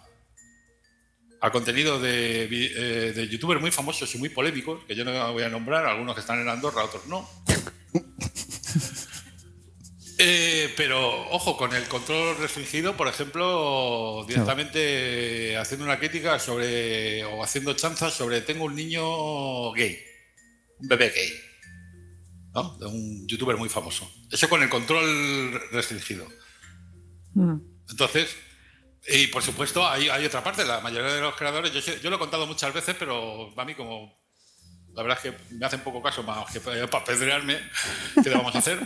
[1.42, 5.44] a contenido de, eh, de youtubers muy famosos y muy polémicos, que yo no voy
[5.44, 7.30] a nombrar, algunos que están en Andorra, otros no.
[10.20, 17.44] Eh, pero ojo, con el control restringido, por ejemplo, directamente haciendo una crítica sobre o
[17.44, 20.00] haciendo chanzas sobre tengo un niño gay,
[20.80, 21.34] un bebé gay,
[22.54, 22.78] ¿no?
[22.78, 24.10] De un youtuber muy famoso.
[24.32, 26.28] Eso con el control restringido.
[27.34, 27.58] Mm.
[27.90, 28.36] Entonces,
[29.08, 32.20] y por supuesto, hay, hay otra parte, la mayoría de los creadores, yo, lo he
[32.20, 34.22] contado muchas veces, pero a mí como
[34.94, 37.60] la verdad es que me hacen poco caso más que para para apedrearme,
[38.24, 38.80] ¿qué le vamos a hacer?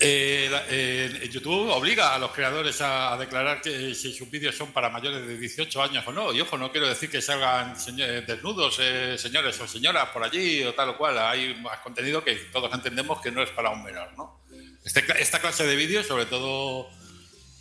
[0.00, 4.90] Eh, eh, YouTube obliga a los creadores a, declarar que si sus vídeos son para
[4.90, 6.32] mayores de 18 años o no.
[6.32, 10.22] Y ojo, no quiero decir que salgan seño- eh, desnudos eh, señores o señoras por
[10.22, 11.18] allí o tal o cual.
[11.18, 14.12] Hay más contenido que todos entendemos que no es para un menor.
[14.16, 14.40] ¿no?
[14.84, 16.88] Este esta clase de vídeos, sobre todo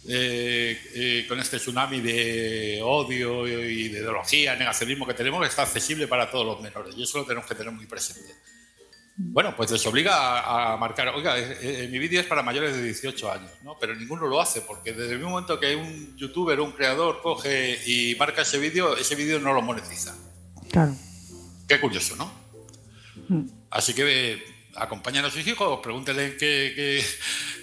[0.07, 6.07] eh, eh, con este tsunami de odio y de ideología, negacionismo que tenemos, está accesible
[6.07, 6.95] para todos los menores.
[6.95, 8.31] Y eso lo tenemos que tener muy presente.
[9.19, 12.75] Bueno, pues les obliga a, a marcar, oiga, eh, eh, mi vídeo es para mayores
[12.75, 13.75] de 18 años, ¿no?
[13.79, 17.79] Pero ninguno lo hace, porque desde el mismo momento que un youtuber un creador coge
[17.87, 20.15] y marca ese vídeo, ese vídeo no lo monetiza.
[20.71, 20.93] Claro.
[21.67, 22.31] Qué curioso, ¿no?
[23.27, 23.49] Mm.
[23.71, 24.43] Así que eh,
[24.75, 27.03] acompañen a sus hijos, pregúntenle qué- qué-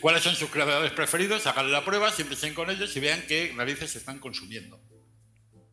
[0.00, 3.92] cuáles son sus creadores preferidos, háganle la prueba, siéntense con ellos y vean qué narices
[3.92, 4.80] se están consumiendo.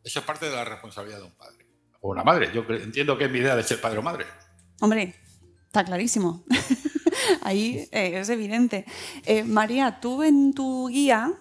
[0.04, 1.66] Eso es parte de la responsabilidad de un padre.
[2.00, 2.50] O una madre.
[2.54, 4.26] Yo entiendo que es mi idea de ser padre o madre.
[4.80, 5.14] Hombre,
[5.72, 6.44] está clarísimo.
[7.40, 8.84] Ahí eh, es evidente.
[9.24, 11.32] Eh, María, tú en tu guía,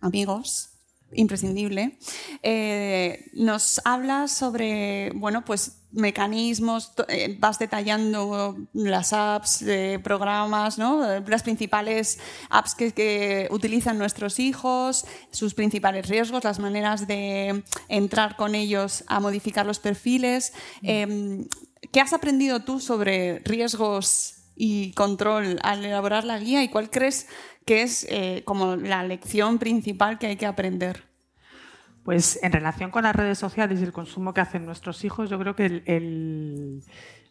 [0.00, 0.70] amigos,
[1.12, 1.98] imprescindible,
[2.42, 6.92] eh, nos hablas sobre, bueno, pues mecanismos,
[7.38, 9.64] vas detallando las apps,
[10.02, 11.20] programas, ¿no?
[11.20, 12.18] las principales
[12.50, 19.04] apps que, que utilizan nuestros hijos, sus principales riesgos, las maneras de entrar con ellos
[19.06, 20.52] a modificar los perfiles.
[20.82, 21.46] Eh,
[21.92, 27.28] ¿Qué has aprendido tú sobre riesgos y control al elaborar la guía y cuál crees
[27.64, 31.04] que es eh, como la lección principal que hay que aprender?
[32.04, 35.38] Pues en relación con las redes sociales y el consumo que hacen nuestros hijos, yo
[35.38, 36.82] creo que el- el-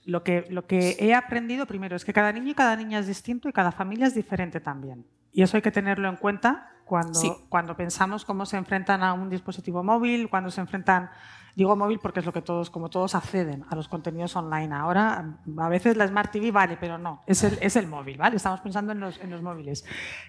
[0.05, 3.07] lo, que, lo que he aprendido primero es que cada niño y cada niña es
[3.07, 5.05] distinto y cada familia es diferente también.
[5.33, 7.31] Y eso hay que tenerlo en cuenta cuando, Sí.
[7.49, 11.10] cuando pensamos cómo se enfrentan a un dispositivo móvil, cuando se enfrentan,
[11.58, 14.76] digo móvil porque es lo que todos, como todos acceden a los contenidos online.
[14.76, 18.36] Ahora, a veces la Smart TV vale, pero no, es el, es el móvil, ¿vale?
[18.36, 19.84] Estamos pensando en los, en los móviles.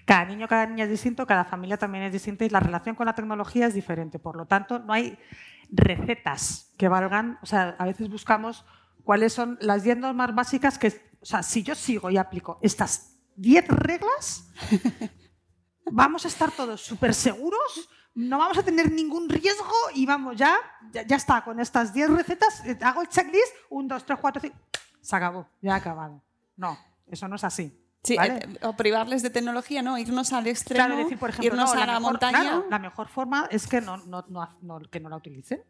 [0.05, 3.05] Cada niño, cada niña es distinto, cada familia también es distinta y la relación con
[3.05, 4.17] la tecnología es diferente.
[4.17, 5.19] Por lo tanto, no hay
[5.69, 8.65] recetas que valgan, o sea, a veces buscamos
[9.03, 10.87] cuáles son las 10 normas básicas que,
[11.21, 14.51] o sea, si yo sigo y aplico estas 10 reglas,
[15.91, 20.55] vamos a estar todos súper seguros, no vamos a tener ningún riesgo y vamos, ya,
[20.91, 24.41] ya, ya está, con estas 10 recetas, eh, hago el checklist, 1, 2, 3, 4,
[24.41, 24.55] 5,
[25.01, 26.21] se acabó, ya ha acabado.
[26.57, 27.75] No, eso no es así.
[28.03, 28.35] Sí, ¿vale?
[28.39, 29.97] eh, o privarles de tecnología, ¿no?
[29.97, 32.39] Irnos al extremo, Claro, decir, por ejemplo, irnos no, a la, mejor, montaña.
[32.41, 35.63] claro, la mejor forma es que no, no, no- que no la utilicen.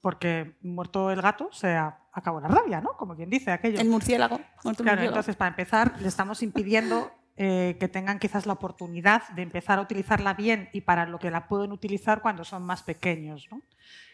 [0.00, 2.96] Porque muerto el gato se acabó la rabia, ¿no?
[2.96, 3.80] Como quien dice aquello.
[3.80, 4.36] El murciélago.
[4.36, 5.06] muerto Claro, murciélago.
[5.08, 7.10] entonces para empezar le estamos impidiendo
[7.40, 11.30] eh, que tengan quizás la oportunidad de empezar a utilizarla bien y para lo que
[11.30, 13.46] la pueden utilizar cuando son más pequeños.
[13.52, 13.62] ¿no?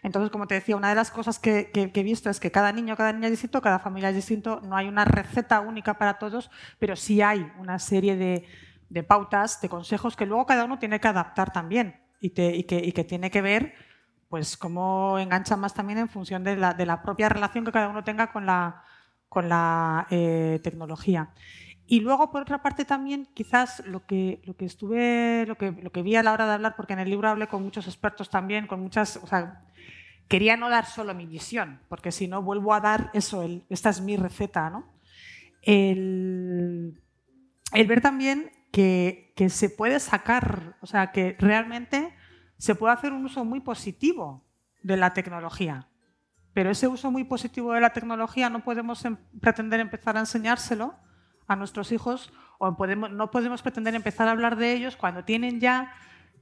[0.02, 2.94] Entonces, como te decía, una de las cosas que, he visto es que cada niño,
[2.98, 6.50] cada niña es distinto, cada familia es distinto, no hay una receta única para todos,
[6.78, 11.08] pero sí hay una serie de, pautas, de consejos que luego cada uno tiene que
[11.08, 13.74] adaptar también y, que, tiene que ver
[14.28, 18.30] pues cómo engancha más también en función de la, propia relación que cada uno tenga
[18.30, 18.84] con la,
[19.30, 21.30] con la eh, tecnología.
[21.86, 25.92] Y luego, por otra parte, también quizás lo que, lo que estuve, lo que, lo
[25.92, 28.30] que vi a la hora de hablar, porque en el libro hablé con muchos expertos
[28.30, 29.64] también, con muchas, o sea,
[30.28, 33.90] quería no dar solo mi visión, porque si no vuelvo a dar eso, el, esta
[33.90, 34.94] es mi receta, ¿no?
[35.60, 37.02] El,
[37.72, 42.14] el ver también que, que, se puede sacar, o sea, que realmente
[42.56, 44.44] se puede hacer un uso muy positivo
[44.82, 45.88] de la tecnología.
[46.54, 50.94] Pero ese uso muy positivo de la tecnología no podemos em, pretender empezar a enseñárselo
[51.46, 55.60] a nuestros hijos o podemos, no podemos pretender empezar a hablar de ellos cuando tienen
[55.60, 55.92] ya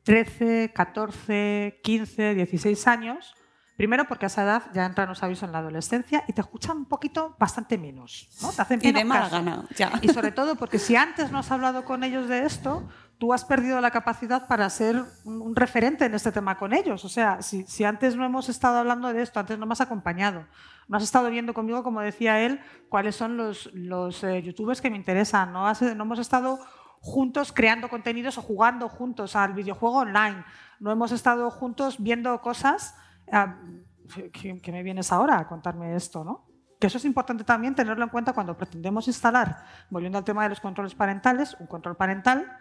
[0.04, 3.34] 13, 14, 15, 16 años.
[3.76, 6.76] Primero porque a esa edad ya entran los avisos en la adolescencia y te escuchan
[6.76, 8.28] un poquito bastante menos.
[8.42, 8.52] ¿no?
[8.52, 9.92] Te hacen y de mala gana, ya.
[10.02, 12.86] Y sobre todo porque si antes no has hablado con ellos de esto,
[13.22, 17.04] tú has perdido la capacidad para ser un referente en este tema con ellos.
[17.04, 19.80] O sea, si, si antes no hemos estado hablando de esto, antes no me has
[19.80, 20.44] acompañado,
[20.88, 22.58] no has estado viendo conmigo, como decía él,
[22.88, 25.52] cuáles son los, los eh, youtubers que me interesan.
[25.52, 25.68] ¿no?
[25.68, 26.58] Has, no hemos estado
[26.98, 30.44] juntos creando contenidos o jugando juntos al videojuego online.
[30.80, 32.96] No hemos estado juntos viendo cosas.
[33.28, 36.48] Eh, que, que, me vienes ahora a contarme esto, ¿no?
[36.80, 40.48] Que eso es importante también tenerlo en cuenta cuando pretendemos instalar, volviendo al tema de
[40.48, 42.58] los controles parentales, un control parental,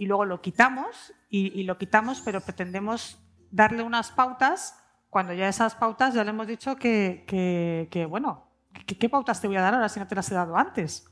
[0.00, 3.18] y luego lo quitamos, y, y lo quitamos, pero pretendemos
[3.50, 8.50] darle unas pautas cuando ya esas pautas ya le hemos dicho que, que, que bueno,
[8.86, 11.04] ¿qué, ¿qué, pautas te voy a dar ahora si no te las he dado antes?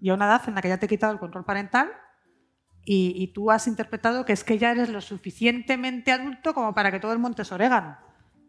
[0.00, 1.90] Y a una edad en la que ya te he quitado el control parental
[2.84, 6.92] y, y, tú has interpretado que es que ya eres lo suficientemente adulto como para
[6.92, 7.98] que todo el monte es orégano.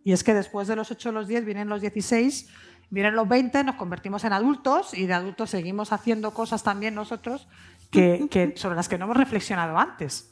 [0.03, 2.47] Y es que después de los 8 o los 10 vienen los 16,
[2.91, 7.47] vienen los 20, nos convertimos en adultos y de adultos seguimos haciendo cosas también nosotros
[7.91, 10.31] que, que sobre las que no hemos reflexionado antes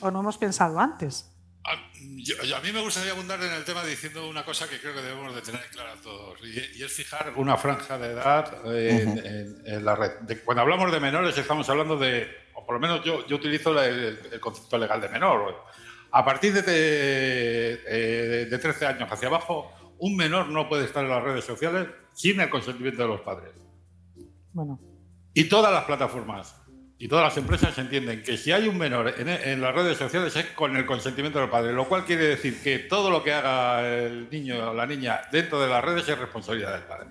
[0.00, 1.30] o no hemos pensado antes.
[1.64, 1.72] A,
[2.18, 5.00] yo, a, mí me gustaría abundar en el tema diciendo una cosa que creo que
[5.00, 9.14] debemos de tener clara todos, y, y es fijar una franja de edad en, uh
[9.14, 9.24] -huh.
[9.24, 10.10] en, en la red.
[10.20, 13.72] De, cuando hablamos de menores estamos hablando de, o por lo menos yo, yo utilizo
[13.72, 15.64] la, el, el, concepto legal de menor.
[16.10, 21.10] A partir de, de, de 13 años hacia abajo, un menor no puede estar en
[21.10, 23.52] las redes sociales sin el consentimiento de los padres.
[24.52, 24.78] Bueno.
[25.32, 26.54] Y todas las plataformas
[26.98, 30.34] y todas las empresas entienden que si hay un menor en, en, las redes sociales
[30.36, 33.86] es con el consentimiento del padre, lo cual quiere decir que todo lo que haga
[33.86, 37.08] el niño o la niña dentro de las redes es responsabilidad del padre.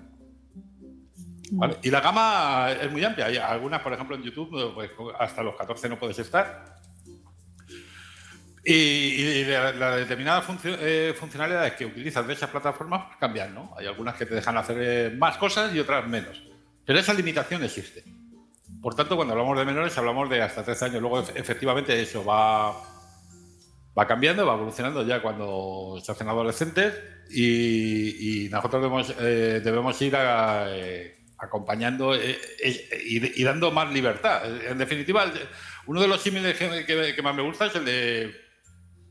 [1.52, 1.76] ¿Vale?
[1.82, 3.26] Y la gama es muy amplia.
[3.26, 6.80] Hay algunas, por ejemplo, en YouTube, pues hasta los 14 no puedes estar.
[8.64, 13.74] Y, y la, la, determinadas funcio, eh, funcionalidades que utilizas de esas plataformas cambian, ¿no?
[13.76, 16.42] Hay algunas que te dejan hacer eh, más cosas y otras menos.
[16.86, 18.02] Pero esa limitación existe.
[18.84, 21.00] Por tanto, cuando hablamos de menores, hablamos de hasta 13 años.
[21.00, 22.76] Luego, efectivamente, eso va,
[24.06, 26.92] cambiando, va evolucionando ya cuando se hacen adolescentes
[27.30, 29.62] y, nosotros debemos, eh,
[30.00, 32.38] ir eh, acompañando eh,
[33.06, 34.42] y, dando más libertad.
[34.66, 35.32] En definitiva,
[35.86, 38.36] uno de los símiles que, más me gusta es el de,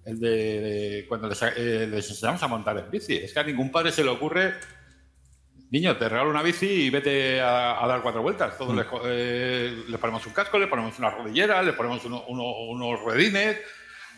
[0.06, 3.16] el de, cuando les, les enseñamos a montar en bici.
[3.16, 4.54] Es que a ningún padre se le ocurre
[5.74, 8.56] niño, te regalo una bici y vete a, a dar cuatro vueltas.
[8.58, 8.78] Todos mm.
[8.78, 13.00] les, eh, les, ponemos un casco, le ponemos una rodillera, le ponemos uno, uno, unos
[13.02, 13.58] ruedines,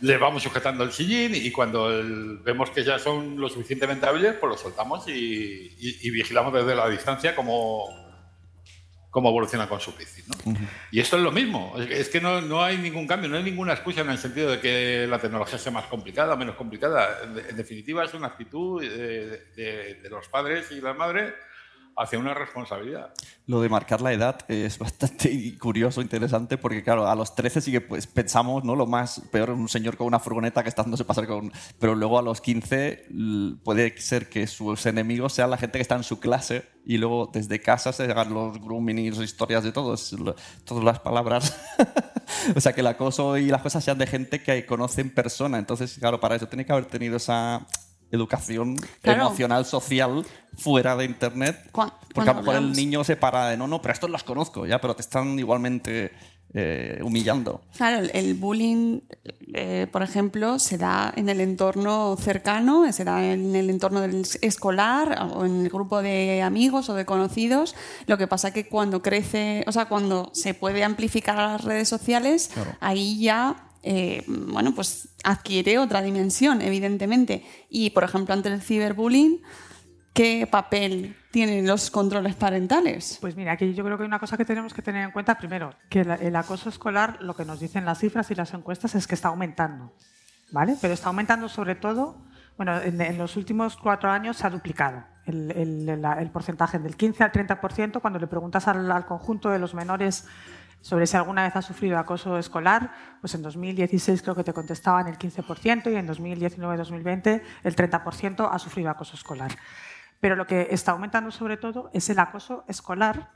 [0.02, 4.34] le vamos sujetando el sillín y cuando el, vemos que ya son lo suficientemente hábiles,
[4.34, 8.05] pues los soltamos y, y, y vigilamos desde la distancia cómo,
[9.16, 10.24] cómo evoluciona con su bici.
[10.28, 10.54] ¿no?
[10.92, 13.72] Y esto es lo mismo, es que no, no, hay ningún cambio, no hay ninguna
[13.72, 17.22] excusa en el sentido de que la tecnología sea más complicada o menos complicada.
[17.24, 21.34] En, definitiva, es una actitud de, de, los padres y las madres
[21.98, 23.14] hacia una responsabilidad.
[23.48, 27.72] Lo de marcar la edad es bastante curioso, interesante, porque claro, a los 13 sí
[27.72, 28.76] que pues, pensamos, ¿no?
[28.76, 31.52] Lo más peor, un señor con una furgoneta que está haciéndose pasar con...
[31.80, 33.08] Pero luego a los 15
[33.64, 37.30] puede ser que sus enemigos sean la gente que está en su clase y luego
[37.34, 40.16] desde casa se hagan los grooming y historias de todos,
[40.66, 41.58] todas las palabras.
[42.56, 45.58] o sea, que el acoso y las cosas sean de gente que conoce en persona.
[45.58, 47.66] Entonces, claro, para eso tiene que haber tenido esa
[48.12, 49.28] educación claro.
[49.28, 50.26] emocional, social,
[50.58, 51.70] fuera de Internet.
[51.72, 54.66] Porque a lo mejor el niño se para de, no, no, pero estos los conozco,
[54.66, 56.12] ya, pero te están igualmente
[56.58, 57.60] eh, humillando.
[57.76, 59.02] Claro, el, bullying,
[59.54, 64.26] eh, por ejemplo, se da en el entorno cercano, se da en el entorno del
[64.42, 67.76] escolar o en el grupo de amigos o de conocidos.
[68.08, 71.90] Lo que pasa que cuando crece, o sea, cuando se puede amplificar a las redes
[71.90, 72.78] sociales, claro.
[72.80, 77.46] ahí ya eh, bueno, pues adquiere otra dimensión, evidentemente.
[77.70, 79.44] Y, por ejemplo, ante el ciberbullying,
[80.12, 83.20] ¿qué papel tienen los controles parentales?
[83.22, 85.38] Pues mira, aquí yo creo que hay una cosa que tenemos que tener en cuenta,
[85.38, 89.06] primero, que el acoso escolar, lo que nos dicen las cifras y las encuestas es
[89.06, 89.94] que está aumentando,
[90.52, 90.76] ¿vale?
[90.82, 92.18] Pero está aumentando sobre todo,
[92.58, 95.04] bueno, en, los últimos cuatro años se ha duplicado.
[95.28, 100.26] El, porcentaje del 15 al 30% cuando le preguntas al conjunto de los menores
[100.86, 105.08] sobre si alguna vez has sufrido acoso escolar, pues en 2016 creo que te contestaban
[105.08, 109.50] el 15% y en 2019-2020 el 30% ha sufrido acoso escolar.
[110.20, 113.32] Pero lo que está aumentando sobre todo es el acoso escolar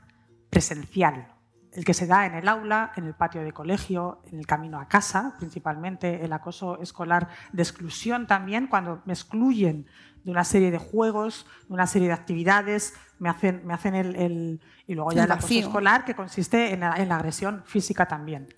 [0.48, 1.34] presencial,
[1.72, 4.78] el que se da en el aula, en el patio de colegio, en el camino
[4.78, 9.88] a casa, principalmente el acoso escolar de exclusión también, cuando me excluyen
[10.24, 14.60] de una serie de juegos, de una serie de actividades, me hacen, me hacen el,
[14.86, 18.48] Y luego ya el, acoso escolar, que consiste en la, en la, agresión física también.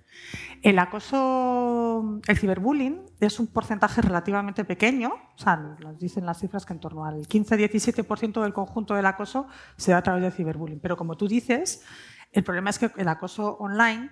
[0.62, 6.64] El acoso, el ciberbullying, es un porcentaje relativamente pequeño, o sea, nos dicen las cifras
[6.64, 10.80] que en torno al 15-17% del conjunto del acoso se da a través del ciberbullying.
[10.80, 11.82] Pero como tú dices,
[12.30, 14.10] el problema es que el acoso online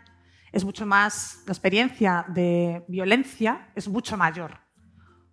[0.52, 4.58] es mucho más, la experiencia de violencia es mucho mayor.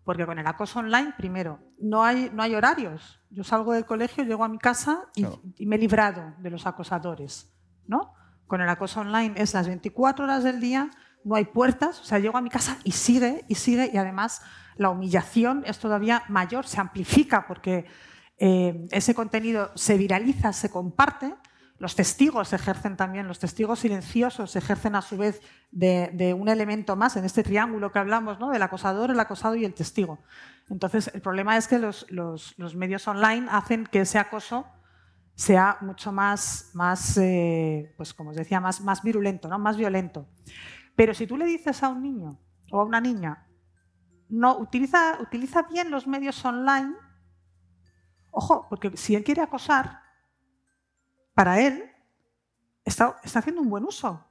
[0.04, 3.20] Porque con el acoso online, primero, no hay, no hay horarios.
[3.30, 5.26] Yo salgo del colegio, llego a mi casa y,
[5.58, 7.54] y, me he librado de los acosadores.
[7.86, 8.14] ¿no?
[8.48, 10.90] Con el acoso online es las 24 horas del día,
[11.24, 14.42] no hay puertas, o sea, llego a mi casa y sigue, y sigue, y además
[14.78, 17.86] la humillación es todavía mayor, se amplifica porque
[18.38, 21.36] eh, ese contenido se viraliza, se comparte,
[21.80, 27.16] los testigos ejercen también, los testigos silenciosos ejercen a su vez de, un elemento más
[27.18, 28.50] en este triángulo que hablamos, ¿no?
[28.50, 30.20] del acosador, el acosado y el testigo.
[30.70, 32.06] Entonces, el problema es que los,
[32.76, 34.66] medios online hacen que ese acoso
[35.36, 39.60] sea mucho más, más eh, pues como os decía, más, más virulento, ¿no?
[39.60, 40.28] más violento.
[40.96, 42.40] Pero si tú le dices a un niño
[42.72, 43.46] o a una niña,
[44.30, 46.96] no, utiliza, utiliza bien los medios online,
[48.32, 50.07] ojo, porque si él quiere acosar,
[51.38, 51.92] para él
[52.84, 54.28] está, está haciendo un buen uso,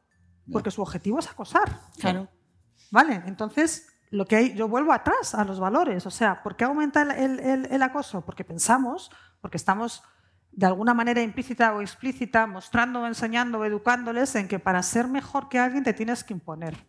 [0.51, 1.83] porque su objetivo es acosar.
[2.01, 2.29] Claro.
[2.91, 6.65] Vale, entonces lo que hay, yo vuelvo atrás a los valores, o sea, ¿por qué
[6.65, 8.27] aumenta el, el, el, acoso?
[8.27, 10.03] Porque pensamos, porque estamos
[10.51, 15.61] de alguna manera implícita o explícita mostrando, enseñando, educándoles en que para ser mejor que
[15.61, 16.89] alguien te tienes que imponer,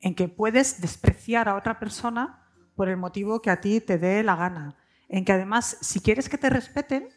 [0.00, 4.24] en que puedes despreciar a otra persona por el motivo que a ti te dé
[4.24, 4.76] la gana,
[5.08, 7.08] en que además si quieres que te respeten,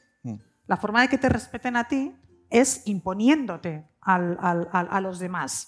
[0.72, 2.16] la forma de que te respeten a ti
[2.50, 5.68] es imponiéndote a los demás.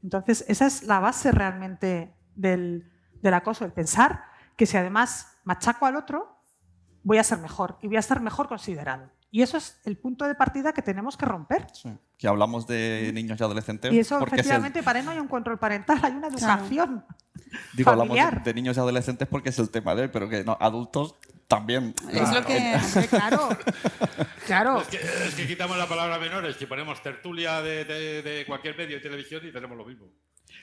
[0.00, 2.88] Entonces, esa es la base realmente del,
[3.24, 4.22] acoso, el pensar
[4.56, 6.40] que si además machaco al otro,
[7.02, 9.10] voy a ser mejor y voy a estar mejor considerado.
[9.32, 11.66] Y eso es el punto de partida que tenemos que romper.
[12.16, 13.92] Que hablamos de niños y adolescentes.
[13.92, 17.04] Y eso, efectivamente, para él no hay un control parental, hay una educación.
[17.74, 20.56] Digo, hablamos de, niños y adolescentes porque es el tema de hoy, pero que no,
[20.60, 21.16] adultos
[21.46, 21.94] también.
[22.10, 22.76] Es lo que.
[23.08, 23.48] claro.
[24.46, 24.82] claro.
[25.26, 29.52] Es que, quitamos la palabra menores, y ponemos tertulia de, cualquier medio de televisión y
[29.52, 30.06] tenemos lo mismo.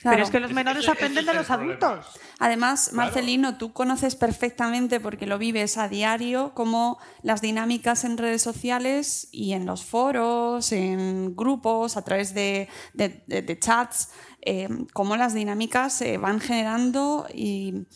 [0.02, 2.06] Pero es que los menores aprenden de los adultos.
[2.38, 8.42] Además, Marcelino, tú conoces perfectamente, porque lo vives a diario, cómo las dinámicas en redes
[8.42, 14.10] sociales y en los foros, en grupos, a través de, de chats,
[14.46, 17.86] eh, cómo las dinámicas se van generando y,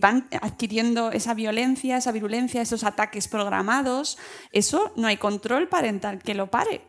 [0.00, 4.18] van adquiriendo esa violencia, esa virulencia, esos ataques programados.
[4.52, 6.82] Eso no hay control parental que lo pare.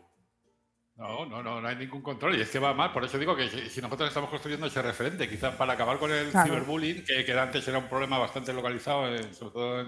[0.96, 2.36] No, no, no, no hay ningún control.
[2.36, 2.92] Y es que va mal.
[2.92, 6.30] Por eso digo que si nosotros estamos construyendo ese referente, quizás para acabar con el
[6.30, 9.80] ciberbullying, que, antes era un problema bastante localizado, sobre todo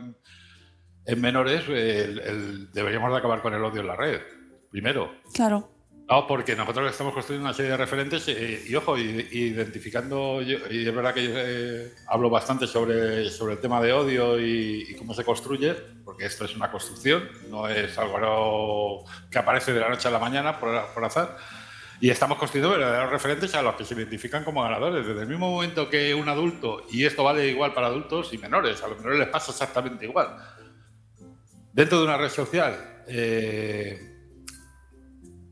[1.07, 4.21] en, menores, deberíamos de acabar con el odio en la red.
[4.71, 5.13] Primero.
[5.33, 5.74] Claro.
[6.07, 10.95] No, porque nosotros estamos construyendo una serie de referentes eh, y, ojo, identificando, y es
[10.95, 15.25] verdad que yo eh, hablo bastante sobre, sobre el tema de odio y, cómo se
[15.25, 15.73] construye,
[16.05, 20.19] porque esto es una construcción, no es algo que aparece de la noche a la
[20.19, 21.39] mañana por, por azar.
[22.01, 25.07] Y estamos construyendo verdaderos referentes a los que se identifican como ganadores.
[25.07, 28.83] Desde el mismo momento que un adulto, y esto vale igual para adultos y menores,
[28.83, 30.37] a los menores les pasa exactamente igual.
[31.73, 34.14] Dentro de una red social, eh,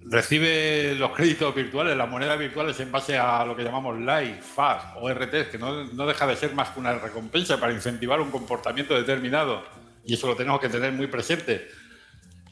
[0.07, 4.85] recibe los créditos virtuales, las monedas virtuales en base a lo que llamamos LIFE, FAS
[4.97, 8.95] o RT, que no, deja de ser más que una recompensa para incentivar un comportamiento
[8.95, 9.65] determinado.
[10.05, 11.69] Y eso lo tenemos que tener muy presente.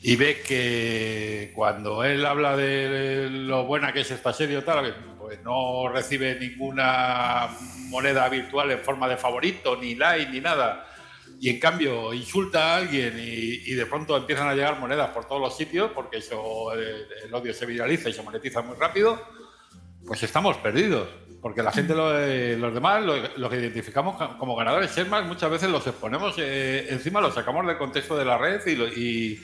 [0.03, 5.43] Y ve que cuando él habla de lo buena que es esta serie, tal, pues
[5.43, 7.49] no recibe ninguna
[7.89, 10.90] moneda virtual en forma de favorito, ni like, ni nada
[11.41, 15.41] y en cambio insulta a alguien y, de pronto empiezan a llegar monedas por todos
[15.41, 19.19] los sitios porque eso, el, odio se viraliza y se monetiza muy rápido,
[20.07, 21.09] pues estamos perdidos.
[21.41, 25.71] Porque la gente, eh, los demás, lo, que identificamos como ganadores, es más, muchas veces
[25.71, 29.41] los exponemos eh, encima, los sacamos del contexto de la red y,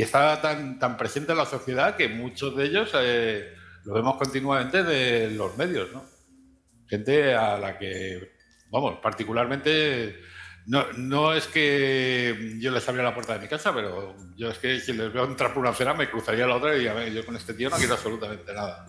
[0.00, 3.52] está tan, tan presente en la sociedad que muchos de ellos eh,
[3.84, 5.92] vemos continuamente de los medios.
[5.92, 6.06] ¿no?
[6.88, 8.32] Gente a la que,
[8.70, 10.16] vamos, particularmente
[10.68, 14.58] no, no es que yo les abriera la puerta de mi casa, pero yo es
[14.58, 17.12] que si les veo entrar por una acera me cruzaría la otra y a ver,
[17.12, 18.86] yo con este tío no quiero absolutamente nada.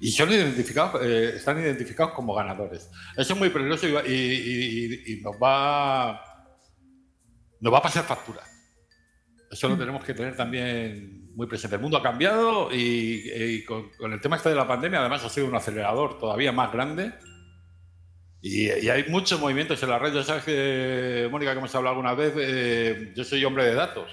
[0.00, 2.88] Y son identificados, eh, están identificados como ganadores.
[3.16, 6.22] Eso es muy peligroso y, va- y- y- y nos va
[7.60, 8.40] nos va a pasar factura.
[9.50, 11.76] Eso lo tenemos que tener también muy presente.
[11.76, 15.22] El mundo ha cambiado y, y con, con el tema este de la pandemia, además,
[15.24, 17.12] ha sido un acelerador todavía más grande.
[18.42, 20.14] Y, y hay muchos movimientos en la red.
[20.14, 24.10] Ya sabes que, Mónica, que hemos hablado alguna vez, eh, yo soy hombre de datos.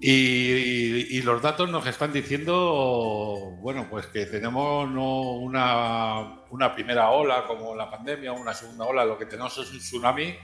[0.00, 6.74] Y, y- y los datos nos están diciendo, bueno, pues que tenemos no una, una
[6.74, 10.34] primera ola como la pandemia, una segunda ola, lo que tenemos es un tsunami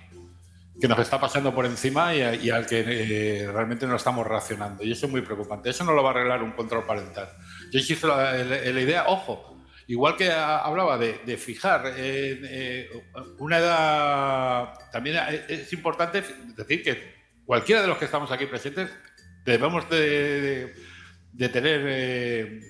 [0.81, 4.83] que nos está pasando por encima y, y al que eh, realmente no estamos reaccionando.
[4.83, 5.69] Y eso es muy preocupante.
[5.69, 7.29] Eso no lo va a arreglar un control parental.
[7.71, 9.52] Yo en la, en la idea, ojo,
[9.93, 12.91] igual que hablaba de, fijar eh, eh,
[13.39, 15.19] una edad, también
[15.49, 16.25] es- importante
[16.57, 17.15] decir que
[17.45, 18.89] cualquiera de los que estamos aquí presentes
[19.45, 20.73] debemos de,
[21.53, 22.61] tener eh,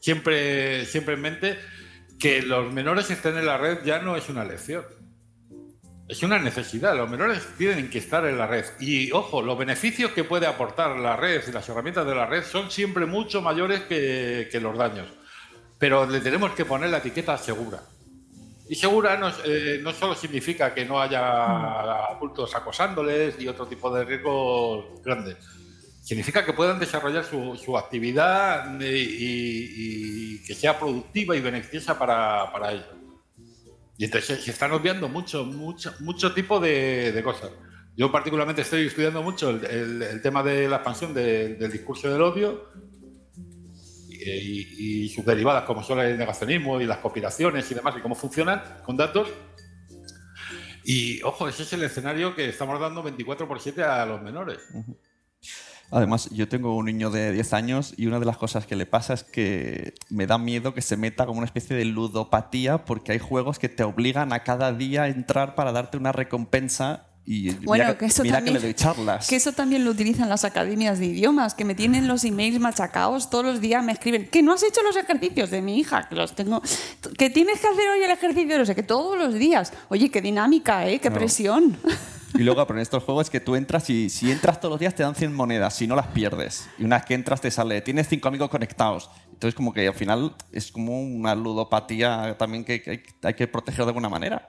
[0.00, 1.58] siempre, siempre en mente
[2.18, 4.84] que los menores estén en la red ya no es una elección.
[6.08, 6.96] Es una necesidad.
[6.96, 8.64] Los menores tienen que estar en la red.
[8.80, 12.42] Y ojo, los beneficios que puede aportar la red y las herramientas de la red
[12.42, 15.17] son siempre mucho mayores que los daños.
[15.78, 17.82] Pero le tenemos que poner la etiqueta segura.
[18.68, 23.90] Y segura no, eh, no solo significa que no haya adultos acosándoles y otro tipo
[23.94, 25.36] de riesgos grandes.
[26.02, 31.98] Significa que puedan desarrollar su, su actividad eh, y, y que sea productiva y beneficiosa
[31.98, 32.86] para, para ellos.
[33.96, 37.50] Y entonces se están obviando mucho, mucho, mucho tipo de, de cosas.
[37.96, 42.08] Yo particularmente estoy estudiando mucho el, el- el tema de la expansión de- del discurso
[42.10, 42.68] del odio
[44.36, 48.62] y, sus derivadas, como son el negacionismo y las conspiraciones y demás, y cómo funcionan
[48.84, 49.28] con datos.
[50.84, 54.58] Y ojo, ese es el escenario que estamos dando 24 por 7 a los menores.
[55.90, 58.84] Además, yo tengo un niño de 10 años y una de las cosas que le
[58.84, 63.12] pasa es que me da miedo que se meta como una especie de ludopatía porque
[63.12, 67.50] hay juegos que te obligan a cada día a entrar para darte una recompensa y
[67.56, 69.28] Bueno, mira, que eso mira también, que le doy charlas.
[69.28, 73.28] Que eso también lo utilizan las academias de idiomas, que me tienen los emails machacados
[73.28, 76.14] todos los días, me escriben que no has hecho los ejercicios de mi hija, que
[76.14, 76.62] los tengo,
[77.18, 79.74] que tienes que hacer hoy el ejercicio, no sé, que todos los días.
[79.90, 81.00] Oye, qué dinámica, ¿eh?
[81.00, 81.16] Qué No.
[81.16, 81.76] presión.
[82.34, 84.94] Y luego, pero en estos juegos que tú entras y si entras todos los días
[84.94, 86.66] te dan 100 monedas, si no las pierdes.
[86.78, 89.10] Y una vez que entras te sale, tienes 5 amigos conectados.
[89.32, 93.90] Entonces como que al final es como una ludopatía también que, hay que proteger de
[93.90, 94.48] alguna manera.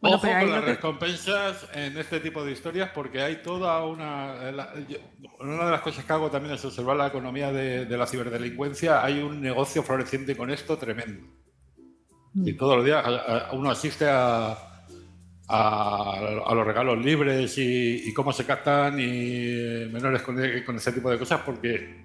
[0.00, 3.84] Bueno, Ojo pero con las que- recompensas en este tipo de historias porque hay toda
[3.84, 4.52] una...
[4.52, 4.98] la- yo-
[5.40, 9.02] una de las cosas que hago también es observar la economía de, de la ciberdelincuencia.
[9.04, 11.26] Hay un negocio floreciente con esto tremendo.
[12.34, 13.04] Y todos los días
[13.52, 14.56] uno asiste a,
[15.48, 16.14] a-
[16.46, 20.92] a los regalos libres y, y cómo se captan y eh, menores con, con ese
[20.92, 22.02] tipo de cosas porque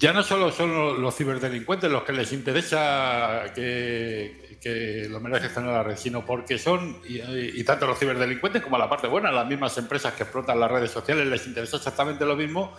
[0.00, 5.72] ya no solo son los, ciberdelincuentes los que les interesa que, los menores estén en
[5.72, 9.76] la red, sino porque son, y, tanto los ciberdelincuentes como la parte buena, las mismas
[9.76, 12.76] empresas que explotan las redes sociales les interesa exactamente lo mismo.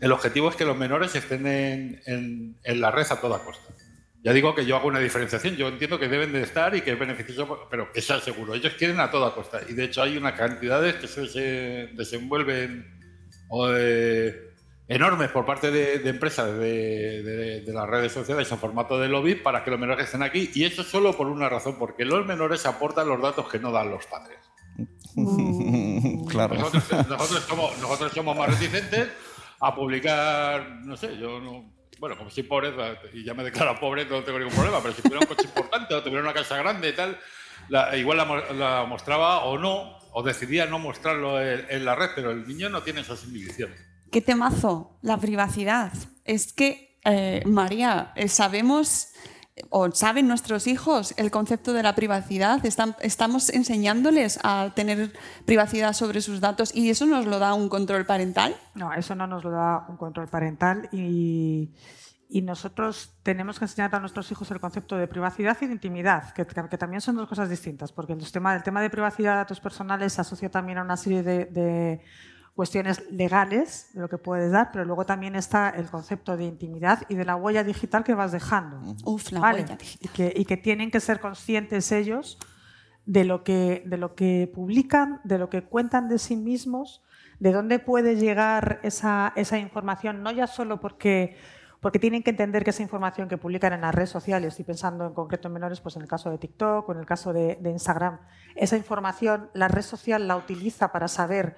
[0.00, 2.00] El objetivo es que los menores estén en,
[2.64, 3.74] en- la red a toda costa.
[4.24, 6.92] Ya digo que yo hago una diferenciación, yo entiendo que deben de estar y que
[6.92, 8.54] es beneficioso, pero que sea seguro.
[8.54, 9.60] Ellos quieren a toda costa.
[9.68, 12.86] Y de hecho hay unas cantidades que se, se desenvuelven
[13.48, 14.51] o, eh,
[14.88, 19.08] enormes por parte de, de empresas de, de- de las redes sociales en formato de
[19.08, 20.50] lobby para que los menores estén aquí.
[20.54, 23.90] Y eso solo por una razón, porque los menores aportan los datos que no dan
[23.90, 24.38] los padres.
[26.28, 26.54] claro.
[26.54, 29.08] Nosotros, nosotros somos, nosotros somos más reticentes
[29.60, 31.70] a publicar, no sé, yo no.
[31.98, 32.72] Bueno, como soy pobre
[33.12, 35.94] y ya me declaro pobre, no tengo ningún problema, pero si tuviera un coche importante
[35.94, 37.16] o tuviera una casa grande y tal,
[37.68, 42.10] la- igual la, la mostraba o no, o decidía no mostrarlo en, en la red,
[42.16, 43.78] pero el niño no tiene esas inhibiciones.
[44.12, 45.92] Qué temazo, la privacidad.
[46.24, 49.08] Es que, eh, María, eh, sabemos
[49.70, 52.64] o saben nuestros hijos el concepto de la privacidad.
[52.64, 55.12] Están- estamos enseñándoles a tener
[55.46, 58.54] privacidad sobre sus datos y eso nos lo da un control parental.
[58.74, 61.72] No, eso no nos lo da un control parental y,
[62.28, 66.32] y nosotros tenemos que enseñar a nuestros hijos el concepto de privacidad y de intimidad,
[66.32, 69.36] que, que también son dos cosas distintas, porque el tema, el tema de privacidad de
[69.38, 72.00] datos personales se asocia también a una serie de, de
[72.54, 77.02] cuestiones legales de lo que puedes dar, pero luego también está el concepto de intimidad
[77.08, 78.80] y de la huella digital que vas dejando.
[79.04, 79.62] Uf, la ¿vale?
[79.62, 80.10] huella digital.
[80.10, 82.38] Y que, y que tienen que ser conscientes ellos
[83.06, 87.02] de lo, que, de lo que publican, de lo que cuentan de sí mismos,
[87.40, 91.36] de dónde puede llegar esa, esa información, no ya solo porque
[91.80, 95.04] porque tienen que entender que esa información que publican en las redes sociales, estoy pensando
[95.04, 97.58] en concreto en menores, pues en el caso de TikTok o en el caso de,
[97.60, 98.20] de Instagram,
[98.54, 101.56] esa información la red social la utiliza para saber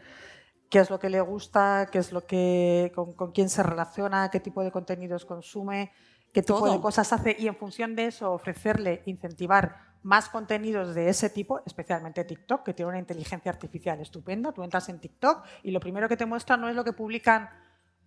[0.75, 4.29] qué es lo que le gusta, qué es lo que, con, con quién se relaciona,
[4.29, 5.93] qué tipo de contenidos consume,
[6.33, 6.73] qué tipo Todo.
[6.73, 11.61] de cosas hace y en función de eso ofrecerle, incentivar más contenidos de ese tipo,
[11.65, 14.51] especialmente TikTok, que tiene una inteligencia artificial estupenda.
[14.51, 17.51] Tú entras en TikTok y lo primero que te muestra no es lo que publican,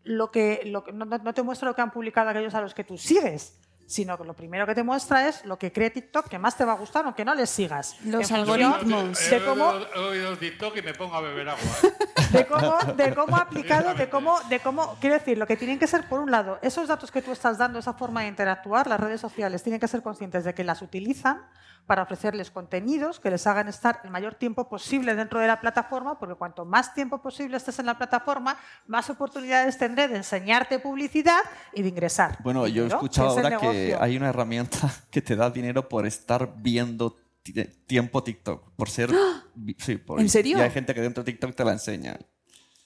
[0.04, 2.84] lo que, lo no- no te muestra lo que han publicado aquellos a los que
[2.84, 6.38] tú sigues, sino que lo primero que te muestra es lo que cree TikTok que
[6.38, 7.96] más te va a gustar aunque no les sigas.
[8.04, 9.18] Los algoritmos.
[9.30, 11.62] De He cómo, oído- he oído TikTok y me pongo a beber agua.
[11.84, 11.94] ¿eh?
[12.32, 15.88] de cómo, de cómo aplicado, de cómo, de cómo, quiero decir, lo que tienen que
[15.88, 19.00] ser, por un lado, esos datos que tú estás dando, esa forma de interactuar, las
[19.00, 21.42] redes sociales tienen que ser conscientes de que las utilizan
[21.86, 26.20] para ofrecerles contenidos que les hagan estar el mayor tiempo posible dentro de la plataforma,
[26.20, 28.58] porque cuanto más tiempo posible estés en la plataforma,
[28.88, 31.40] más oportunidades tendré de enseñarte publicidad
[31.72, 32.40] y de ingresar.
[32.44, 33.68] Bueno, yo he escuchado ahora que
[34.00, 37.54] hay una herramienta que te da dinero por estar viendo ti-
[37.86, 39.10] tiempo TikTok, por ser...
[39.56, 40.58] vi- Sí, por- ¿En serio?
[40.58, 42.18] Y hay gente que dentro de TikTok te la enseña.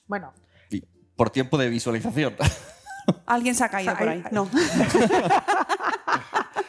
[0.07, 0.33] Bueno,
[0.69, 0.83] Y
[1.15, 2.35] por tiempo de visualización.
[3.25, 4.21] Alguien se ha caído O sea, por ahí.
[4.23, 4.49] hay- No.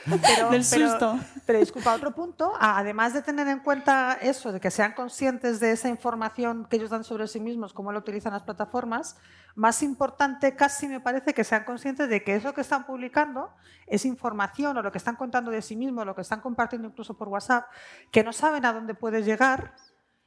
[0.04, 1.18] pero, Del pero- susto.
[1.46, 5.72] pero disculpa, otro punto, además de tener en cuenta eso, de que sean conscientes de
[5.72, 9.16] esa información que ellos dan sobre sí mismos, cómo lo utilizan las plataformas,
[9.54, 13.50] más importante casi me parece que sean conscientes de que eso que están publicando
[13.86, 17.14] es información o lo que están contando de sí mismos, lo que están compartiendo incluso
[17.16, 17.66] por WhatsApp,
[18.10, 19.74] que no saben a dónde puede llegar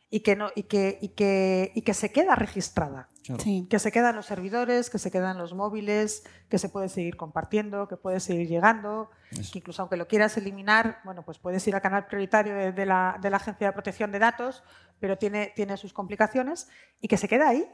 [0.09, 3.41] y que, no, y que, y que, y que se queda registrada Claro.
[3.43, 3.65] Sí.
[3.67, 7.87] que se quedan los servidores, que se quedan los móviles, que se puede seguir compartiendo,
[7.87, 11.81] que puede seguir llegando, que incluso aunque lo quieras eliminar, bueno, pues puedes ir al
[11.81, 14.63] canal prioritario de, de la, de la Agencia de Protección de Datos,
[14.99, 16.69] pero tiene, tiene sus complicaciones
[17.01, 17.67] y que se queda ahí.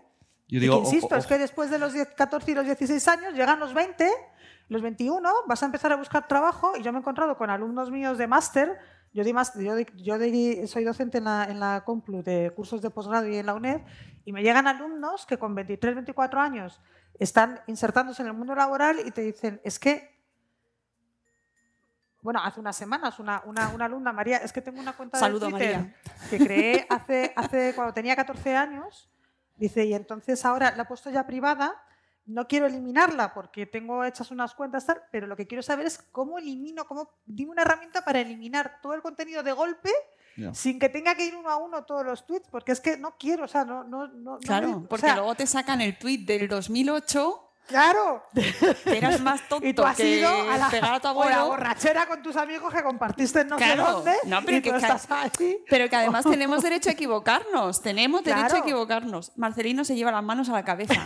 [0.48, 3.08] Yo Y digo, que, insisto, es que después de los 10, 14 y los 16
[3.10, 4.10] años llegan los 20,
[4.70, 7.92] los 21, vas a empezar a buscar trabajo y yo me he encontrado con alumnos
[7.92, 8.80] míos de máster.
[9.14, 12.51] Yo, di máster- yo, di- yo di- soy docente en la, en la Complu de
[12.55, 13.82] cursos de posgrado y en la UNED
[14.24, 16.80] y me llegan alumnos que con 23, 24 años
[17.20, 20.18] están insertándose en el mundo laboral y te dicen, es que,
[22.22, 25.47] bueno, hace unas semanas una, una, una alumna, María, es que tengo una cuenta Saludo,
[25.47, 25.95] de Twitter María.
[26.30, 29.09] que creé hace, hace, cuando tenía 14 años,
[29.57, 31.74] dice, y entonces ahora la he puesto ya privada,
[32.34, 35.98] no quiero eliminarla porque tengo hechas unas cuentas tal, pero lo que quiero saber es
[36.12, 39.90] cómo elimino, cómo, dime una herramienta para eliminar todo el contenido de golpe
[40.54, 43.18] sin que tenga que ir uno a uno todos los tweets, porque es que no
[43.18, 45.98] quiero, o sea, no, no, no no Claro, o porque sea, luego te sacan el
[45.98, 48.24] tweet del 2008 claro,
[48.86, 51.36] eras más tonto y tú has que ido a la, pegar a tu o la
[51.38, 51.47] abuelo.
[51.47, 54.70] borrachera con tus amigos que compartiste en no Claro, sé dónde, no, pero y que
[54.72, 55.57] tú estás ahí.
[55.70, 57.82] Pero que además tenemos derecho a equivocarnos.
[57.82, 58.64] Tenemos derecho a Claro.
[58.66, 59.32] equivocarnos.
[59.38, 60.93] Marcelino se lleva las manos a la cabeza.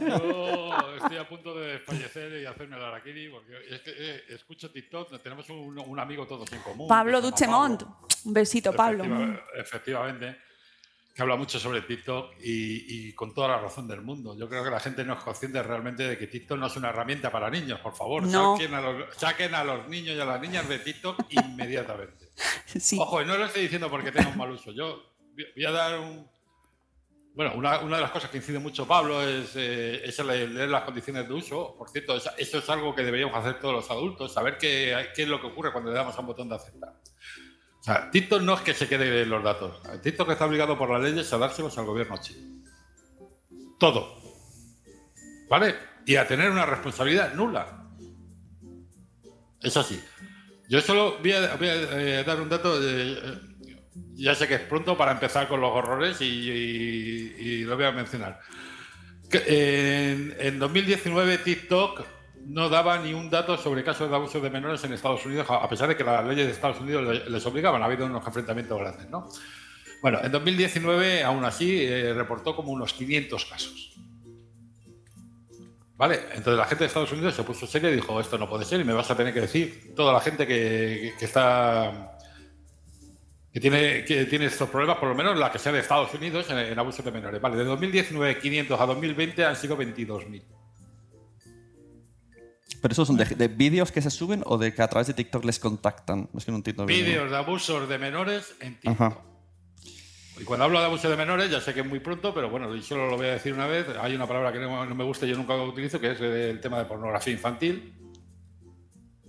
[0.00, 4.70] Yo estoy a punto de fallecer y hacerme la araquiri porque es que eh, escucho
[4.70, 6.88] TikTok, tenemos un, un amigo todos en común.
[6.88, 7.82] Pablo Duchemont.
[7.82, 7.98] Pablo.
[8.24, 9.04] Un besito, Pablo.
[9.04, 10.38] Efectiva- efectivamente,
[11.16, 14.36] que habla mucho sobre TikTok y, y con toda la razón del mundo.
[14.36, 16.90] Yo creo que la gente no es consciente realmente de que TikTok no es una
[16.90, 18.24] herramienta para niños, por favor.
[18.24, 18.54] No.
[18.54, 22.32] Saquen, a los, saquen a los niños y a las niñas de TikTok inmediatamente.
[22.78, 22.98] Sí.
[23.00, 24.72] Ojo, y no lo estoy diciendo porque tenga un mal uso.
[24.72, 25.14] Yo
[25.54, 26.28] voy a dar un...
[27.34, 30.84] Bueno, una, una de las cosas que incide mucho Pablo es, eh, es leer las
[30.84, 31.76] condiciones de uso.
[31.78, 35.22] Por cierto, eso, eso es algo que deberíamos hacer todos los adultos, saber qué, qué
[35.22, 36.92] es lo que ocurre cuando le damos a un botón de aceptar.
[38.10, 39.80] TikTok no es que se quede los datos.
[40.02, 42.64] TikTok está obligado por las leyes a dárselos al gobierno chino.
[43.78, 44.20] Todo.
[45.48, 45.76] ¿Vale?
[46.04, 47.84] Y a tener una responsabilidad nula.
[49.62, 50.02] Es así.
[50.68, 52.78] Yo solo voy a, eh, dar un dato.
[52.82, 53.40] eh,
[54.14, 58.40] ya sé que es pronto para empezar con los horrores y, lo voy a mencionar.
[59.30, 62.04] En 2019 TikTok
[62.48, 65.68] no daba ni un dato sobre casos de abuso de menores en Estados Unidos, a
[65.68, 67.82] pesar de que las leyes de Estados Unidos le- les obligaban.
[67.82, 69.28] Ha habido unos enfrentamientos grandes, ¿no?
[70.02, 73.94] Bueno, en 2019, aún así, eh, reportó como unos 500 casos.
[75.96, 76.20] ¿Vale?
[76.34, 78.80] Entonces la gente de Estados Unidos se puso seria y dijo, esto no puede ser
[78.80, 82.18] y me vas a tener que decir toda la gente que, está...
[83.50, 86.78] Que tiene, estos problemas, por lo menos la que sea de Estados Unidos en, en
[86.78, 87.40] abusos de menores.
[87.40, 90.42] Vale, de 2019 500 a 2020 han sido 22.000.
[92.86, 95.14] ¿Pero esos son de, de vídeos que se suben o de que a través de
[95.14, 96.28] TikTok les contactan?
[96.36, 97.04] Es que no entiendo bien.
[97.04, 98.92] Vídeos de abusos de menores en TikTok.
[99.00, 99.18] Ajá.
[100.40, 102.72] Y cuando hablo de abuso de menores, ya sé que es muy pronto, pero bueno,
[102.76, 103.88] y solo lo voy a decir una vez.
[104.00, 106.20] Hay una palabra que no, no me gusta y yo nunca lo utilizo, que es
[106.20, 107.92] el tema de pornografía infantil.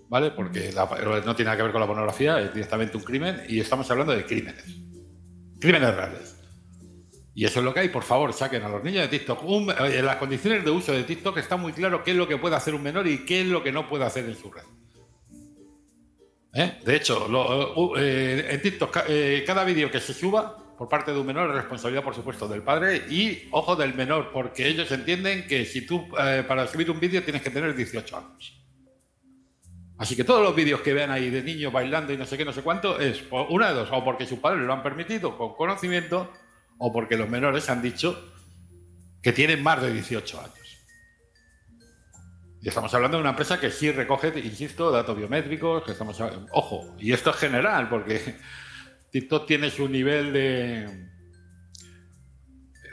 [0.07, 0.29] ¿Vale?
[0.29, 0.85] Porque la-
[1.25, 4.13] no tiene nada que ver con la pornografía, es directamente un crimen y estamos hablando
[4.13, 4.63] de crímenes.
[5.59, 6.36] Crímenes reales.
[7.37, 7.89] Y eso es lo que hay.
[7.89, 9.43] Por favor, saquen a los niños de TikTok.
[9.79, 12.55] en las condiciones de uso de TikTok está muy claro qué es lo que puede
[12.55, 14.63] hacer un menor y qué es lo que no puede hacer en su red.
[16.55, 16.79] ¿Eh?
[16.83, 17.27] De hecho,
[17.95, 21.57] eh, en TikTok, eh, cada vídeo que se suba por parte de un menor es
[21.57, 26.09] responsabilidad, por supuesto, del padre y, ojo, del menor, porque ellos entienden que si tú
[26.09, 28.65] para subir un vídeo tienes que tener 18 años.
[29.99, 32.45] Así que todos los vídeos que vean ahí de niños bailando y no sé qué,
[32.45, 35.53] no sé cuánto, es una de dos, o porque sus padres lo han permitido con
[35.53, 36.31] conocimiento,
[36.77, 38.33] o porque los menores han dicho
[39.21, 40.53] que tienen más de 18 años.
[42.61, 46.21] Y estamos hablando de una empresa que sí recoge, insisto, datos biométricos, que estamos
[46.51, 48.35] ojo, y esto es general, porque
[49.11, 51.07] TikTok tiene su nivel de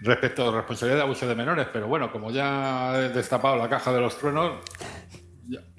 [0.03, 3.91] respecto a responsabilidad de abuso de menores, pero bueno, como ya he destapado la caja
[3.93, 4.63] de los truenos,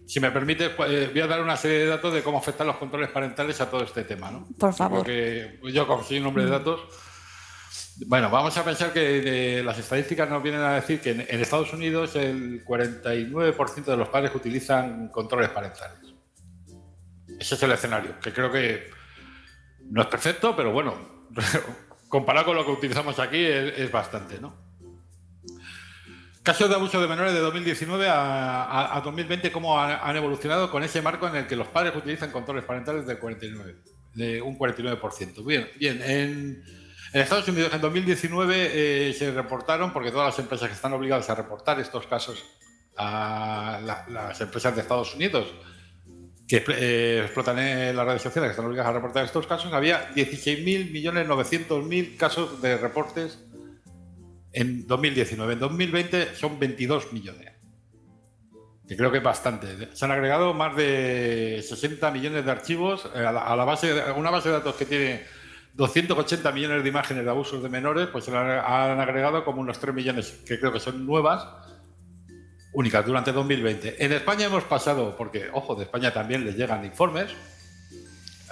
[0.08, 2.68] si me permite, pues, eh, voy a dar una serie de datos de cómo afectan
[2.68, 4.47] los controles parentales a todo este tema, ¿no?
[4.60, 4.99] Por favor.
[4.99, 6.82] Porque yo, como soy un hombre de datos,
[8.08, 12.16] bueno, vamos a pensar que las estadísticas nos vienen a decir que en, Estados Unidos
[12.16, 16.00] el 49% de los padres utilizan controles parentales.
[17.39, 18.89] Ese es el escenario, que creo que
[19.89, 21.28] no es perfecto, pero bueno,
[22.10, 24.56] comparado con lo que utilizamos aquí es, bastante, ¿no?
[26.43, 31.28] Casos de abuso de menores de 2019 a, 2020, ¿cómo han, evolucionado con ese marco
[31.28, 33.76] en el que los padres utilizan controles parentales del 49,
[34.14, 35.46] de un 49%?
[35.46, 36.85] Bien, bien, en
[37.16, 41.30] en Estados Unidos en 2019 eh, se reportaron, porque todas las empresas que están obligadas
[41.30, 42.43] a reportar estos casos
[42.97, 45.47] a las empresas de Estados Unidos
[46.45, 50.13] que eh, explotan en las redes sociales, que están obligadas a reportar estos casos, había
[50.13, 53.39] 16.900.000 casos de reportes
[54.51, 55.53] en 2019.
[55.53, 57.53] En 2020 son 22 millones,
[58.89, 59.95] que creo que es bastante.
[59.95, 64.11] Se han agregado más de 60 millones de archivos a la, a la base, a
[64.11, 65.45] una base de datos que tiene
[65.76, 69.93] 280 millones de imágenes de abusos de menores, pues se han agregado como unos 3
[69.93, 71.45] millones, que creo que son nuevas,
[72.71, 74.03] únicas durante 2020.
[74.03, 77.32] En España hemos pasado, porque, ojo, de España también les llegan informes,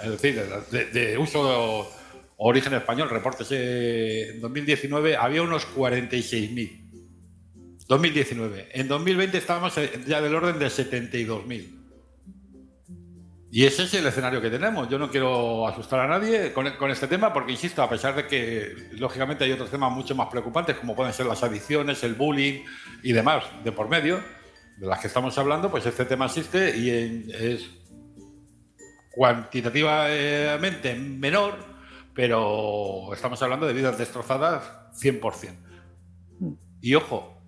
[0.02, 0.42] es decir,
[0.92, 1.40] de, uso
[2.36, 6.84] o origen español, reportes en 2019, había unos 46.000.
[7.86, 8.68] 2019.
[8.72, 9.74] En 2020 estábamos
[10.06, 11.83] ya del orden de 72.000.
[13.54, 14.88] Y ese es el escenario que tenemos.
[14.88, 18.88] Yo no quiero asustar a nadie con, este tema porque, insisto, a pesar de que,
[18.94, 22.64] lógicamente, hay otros temas mucho más preocupantes, como pueden ser las adicciones, el bullying
[23.04, 24.20] y demás de por medio,
[24.76, 26.90] de las que estamos hablando, pues este tema existe y
[27.30, 27.70] es
[29.12, 31.54] cuantitativamente menor,
[32.12, 34.64] pero estamos hablando de vidas destrozadas
[35.00, 35.54] 100%.
[36.80, 37.40] Y ojo,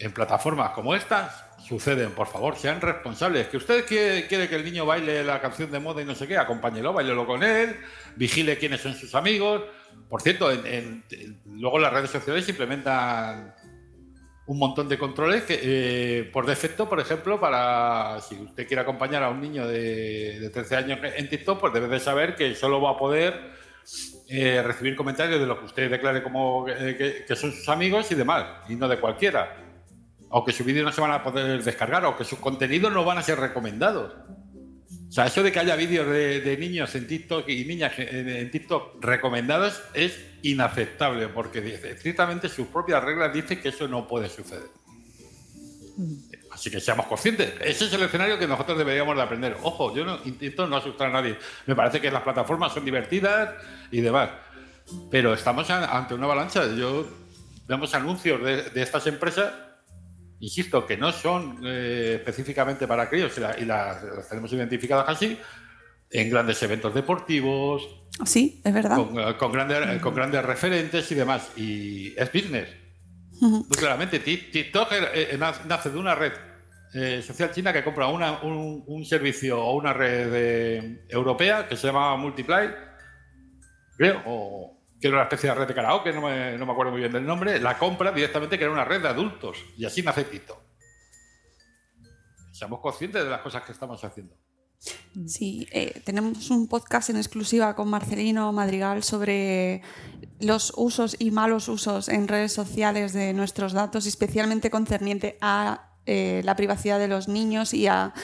[0.00, 3.48] en plataformas como estas suceden, por favor, sean responsables.
[3.48, 6.36] Que usted quiere, que el niño baile la canción de moda y no sé qué,
[6.36, 7.76] acompáñelo, bailelo con él,
[8.14, 9.62] vigile quiénes son sus amigos.
[10.08, 11.04] Por cierto, en,
[11.46, 13.54] luego las redes sociales implementan
[14.46, 19.24] un montón de controles que, eh, por defecto, por ejemplo, para si usted quiere acompañar
[19.24, 22.90] a un niño de, 13 años en TikTok, pues debe de saber que solo va
[22.90, 23.50] a poder
[24.28, 28.14] eh, recibir comentarios de lo que usted declare como eh, que son sus amigos y
[28.14, 29.65] demás, y no de cualquiera
[30.28, 33.04] o que sus vídeos no se van a poder descargar, o que sus contenidos no
[33.04, 34.12] van a ser recomendados.
[35.08, 39.02] O sea, eso de que haya vídeos de, niños en TikTok y niñas en, TikTok
[39.02, 44.68] recomendados es inaceptable, porque estrictamente sus propias reglas dicen que eso no puede suceder.
[46.50, 47.54] Así que seamos conscientes.
[47.60, 49.56] Ese es el escenario que nosotros deberíamos de aprender.
[49.62, 51.38] Ojo, yo no intento no asustar a nadie.
[51.66, 53.54] Me parece que las plataformas son divertidas
[53.90, 54.30] y demás.
[55.10, 56.66] Pero estamos ante una avalancha.
[56.74, 57.08] Yo
[57.66, 59.52] vemos anuncios de estas empresas
[60.40, 65.38] insisto, que no son eh, específicamente para críos y, las, tenemos identificadas así,
[66.10, 67.82] en grandes eventos deportivos.
[68.24, 68.96] Sí, es verdad.
[68.96, 71.50] Con, eh, grandes, con grandes referentes y demás.
[71.56, 72.68] Y es business.
[73.76, 76.32] Claramente, TikTok eh, nace de una red
[77.20, 82.70] social china que compra una, un, servicio o una red europea que se llama Multiply,
[83.98, 84.75] creo, o,
[85.06, 87.26] era una especie de red de karaoke, no me, no me acuerdo muy bien del
[87.26, 90.62] nombre, la compra directamente que era una red de adultos y así nace Tito.
[92.52, 94.34] Seamos conscientes de las cosas que estamos haciendo.
[95.26, 99.82] Sí, eh, tenemos un podcast en exclusiva con Marcelino Madrigal sobre
[100.40, 106.40] los usos y malos usos en redes sociales de nuestros datos, especialmente concerniente a eh,
[106.44, 108.14] la privacidad de los niños y a,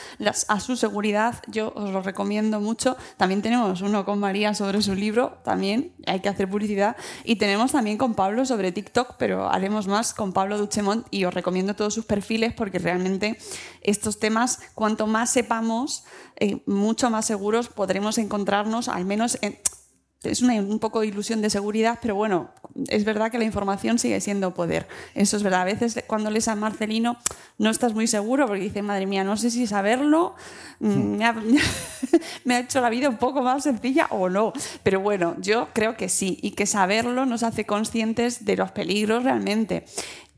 [0.60, 2.96] su seguridad, yo os lo recomiendo mucho.
[3.16, 6.96] También tenemos uno con María sobre su libro, también hay que hacer publicidad.
[7.24, 11.34] Y tenemos también con Pablo sobre TikTok, pero haremos más con Pablo Duchemont y os
[11.34, 13.36] recomiendo todos sus perfiles porque realmente
[13.80, 16.04] estos temas, cuanto más sepamos,
[16.36, 19.58] eh, mucho más seguros podremos encontrarnos, al menos en
[20.24, 22.50] es una, un poco de ilusión de seguridad, pero bueno,
[22.88, 24.86] es verdad que la información sigue siendo poder.
[25.14, 25.62] Eso es verdad.
[25.62, 27.16] A veces cuando lees a Marcelino
[27.58, 30.34] no estás muy seguro porque dices, madre mía, no sé si saberlo
[30.80, 31.34] mm, me ha,
[32.44, 34.52] me ha hecho la vida un poco más sencilla o no.
[34.82, 39.24] Pero bueno, yo creo que sí y que saberlo nos hace conscientes de los peligros
[39.24, 39.84] realmente.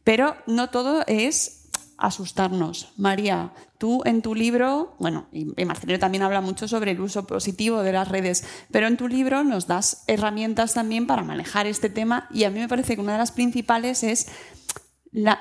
[0.03, 1.63] Pero no todo es
[1.99, 2.92] asustarnos.
[2.97, 7.82] María, tú en tu libro, bueno, y Marcelino también habla mucho sobre el uso positivo
[7.82, 12.28] de las redes, pero en tu libro nos das herramientas también para manejar este tema
[12.32, 14.28] y a mí me parece que una de las principales es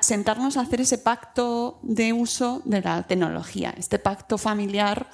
[0.00, 5.08] sentarnos a hacer ese pacto de uso de la tecnología, este pacto familiar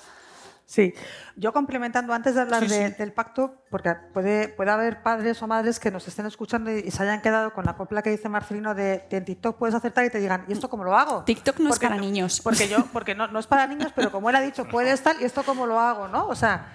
[0.71, 0.95] Sí,
[1.35, 5.91] yo complementando antes de hablar del pacto, porque puede, puede haber padres o madres que
[5.91, 9.25] nos estén escuchando y, se hayan quedado con la copla que dice Marcelino de, en
[9.25, 11.25] TikTok puedes acertar y te digan, ¿y esto cómo lo hago?
[11.25, 12.41] TikTok no es para niños.
[12.41, 15.16] Porque yo, porque no, no es para niños, pero como él ha dicho, puede estar,
[15.21, 16.07] ¿y esto cómo lo hago?
[16.07, 16.29] ¿no?
[16.29, 16.68] O sea,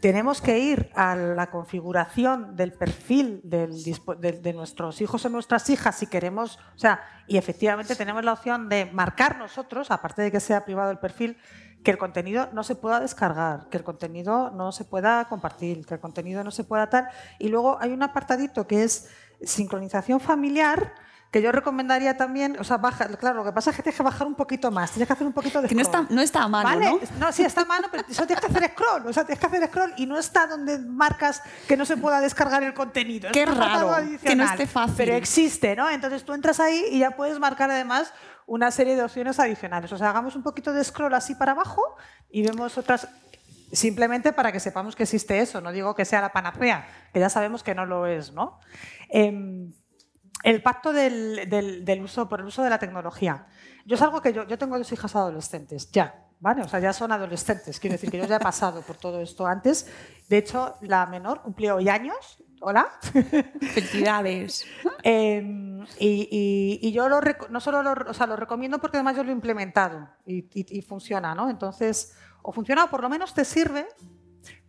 [0.00, 5.68] tenemos que ir a la configuración del perfil del, de, de, nuestros hijos o nuestras
[5.70, 10.30] hijas si queremos, o sea, y efectivamente tenemos la opción de marcar nosotros, aparte de
[10.30, 11.36] que sea privado el perfil,
[11.82, 15.94] que el contenido no se pueda descargar, que el contenido no se pueda compartir, que
[15.94, 17.08] el contenido no se pueda tal.
[17.38, 19.08] Y luego hay un apartadito que es
[19.42, 20.94] sincronización familiar,
[21.30, 24.02] que yo recomendaría también, o sea, baja, claro, lo que pasa es que tienes que
[24.02, 25.68] bajar un poquito más, tienes que hacer un poquito de scroll.
[25.68, 26.86] Que no está, no está a mano, ¿vale?
[26.86, 27.26] ¿no?
[27.26, 29.46] No, sí está a mano, pero eso tienes que hacer scroll, o sea, tienes que
[29.46, 33.30] hacer scroll y no está donde marcas que no se pueda descargar el contenido.
[33.32, 34.94] Qué raro, que no esté fácil.
[34.96, 35.88] Pero existe, ¿no?
[35.88, 38.12] Entonces tú entras ahí y ya puedes marcar además
[38.50, 39.92] una serie de opciones adicionales.
[39.92, 41.82] O sea, hagamos un poquito de scroll así para abajo
[42.28, 43.06] y vemos otras
[43.70, 45.60] simplemente para que sepamos que existe eso.
[45.60, 48.58] No digo que sea la panacea, que ya sabemos que no lo es, ¿no?
[49.08, 49.72] Em,
[50.42, 53.46] el pacto del, uso, por el uso de la tecnología.
[53.86, 56.62] Yo es algo que yo, yo tengo dos hijas adolescentes, ya, ¿vale?
[56.62, 59.46] O sea, ya son adolescentes, quiero decir que yo ya he pasado por todo esto
[59.46, 59.86] antes.
[60.28, 62.88] De hecho, la menor cumplió hoy años, hola.
[63.72, 64.66] Felicidades.
[65.02, 69.30] Em, y, yo lo, no solo lo, o sea, lo recomiendo porque además yo lo
[69.30, 71.48] he implementado y, funciona, ¿no?
[71.48, 73.86] Entonces, o funciona o por lo menos te sirve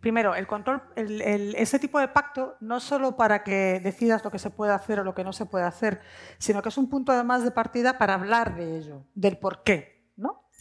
[0.00, 4.38] Primero, el control, el, este tipo de pacto no solo para que decidas lo que
[4.38, 6.00] se puede hacer o lo que no se puede hacer,
[6.38, 9.91] sino que es un punto además de partida para hablar de ello, del por qué,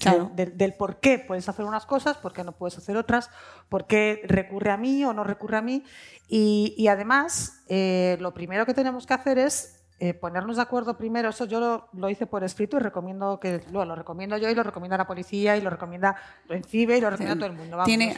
[0.06, 0.32] ¿no?
[0.36, 3.30] Del, por qué puedes hacer unas cosas, por qué no puedes hacer otras,
[3.70, 5.84] por qué recurre a mí o no recurre a mí.
[6.28, 11.30] Y, además, eh, lo primero que tenemos que hacer es eh, ponernos de acuerdo primero,
[11.30, 14.64] eso yo lo, hice por escrito y recomiendo que lo, lo recomiendo yo y lo
[14.64, 16.16] recomienda la policía y lo recomienda
[16.50, 17.84] encibe y lo recomienda todo el mundo.
[17.86, 18.16] tiene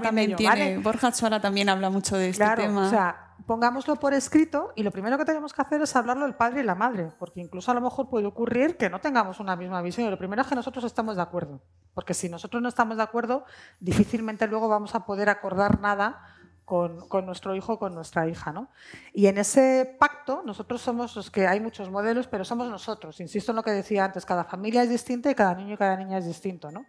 [0.00, 2.86] también tiene, Borja Atsuara también habla mucho de este claro, tema.
[2.86, 6.34] O sea, pongámoslo por escrito y lo primero que tenemos que hacer es hablarlo el
[6.34, 9.56] padre y la madre, porque incluso a lo mejor puede ocurrir que no tengamos una
[9.56, 10.10] misma visión.
[10.10, 11.60] Lo primero es que nosotros estamos de acuerdo,
[11.94, 13.44] porque si nosotros no estamos de acuerdo,
[13.80, 16.22] difícilmente luego vamos a poder acordar nada
[16.66, 18.52] con, nuestro hijo con nuestra hija.
[18.52, 18.68] ¿no?
[19.14, 23.20] Y en ese pacto nosotros somos los que hay muchos modelos, pero somos nosotros.
[23.20, 25.96] Insisto en lo que decía antes, cada familia es distinta y cada niño y cada
[25.96, 26.70] niña es distinto.
[26.70, 26.84] ¿no?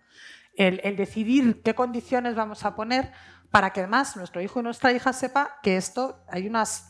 [0.58, 3.12] El, decidir qué condiciones vamos a poner
[3.52, 6.90] para que además nuestro hijo y nuestra hija sepa que esto hay unas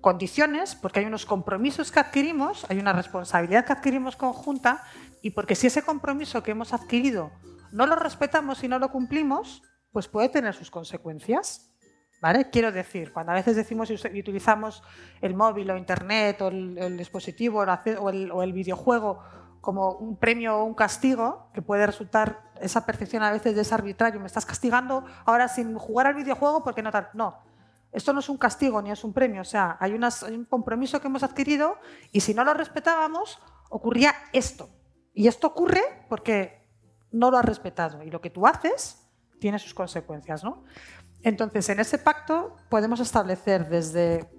[0.00, 4.82] condiciones, porque hay unos compromisos que adquirimos, hay una responsabilidad que adquirimos conjunta
[5.22, 7.30] y porque si ese compromiso que hemos adquirido
[7.70, 9.62] no lo respetamos y no lo cumplimos,
[9.92, 11.70] pues puede tener sus consecuencias.
[12.52, 14.82] Quiero decir, cuando a veces decimos y utilizamos
[15.22, 19.22] el móvil o internet o el, dispositivo o el, videojuego
[19.60, 23.74] como un premio o un castigo, que puede resultar esa percepción a veces de ese
[23.74, 27.08] arbitrario, me estás castigando ahora sin jugar al videojuego porque no tal.
[27.14, 27.38] No,
[27.92, 31.00] esto no es un castigo ni es un premio, o sea, hay, hay un compromiso
[31.00, 31.78] que hemos adquirido
[32.12, 34.70] y si no lo respetábamos, ocurría esto.
[35.12, 36.68] Y esto ocurre porque
[37.10, 39.08] no lo has respetado y lo que tú haces
[39.40, 40.64] tiene sus consecuencias, ¿no?
[41.22, 44.30] Entonces, en ese pacto podemos establecer desde,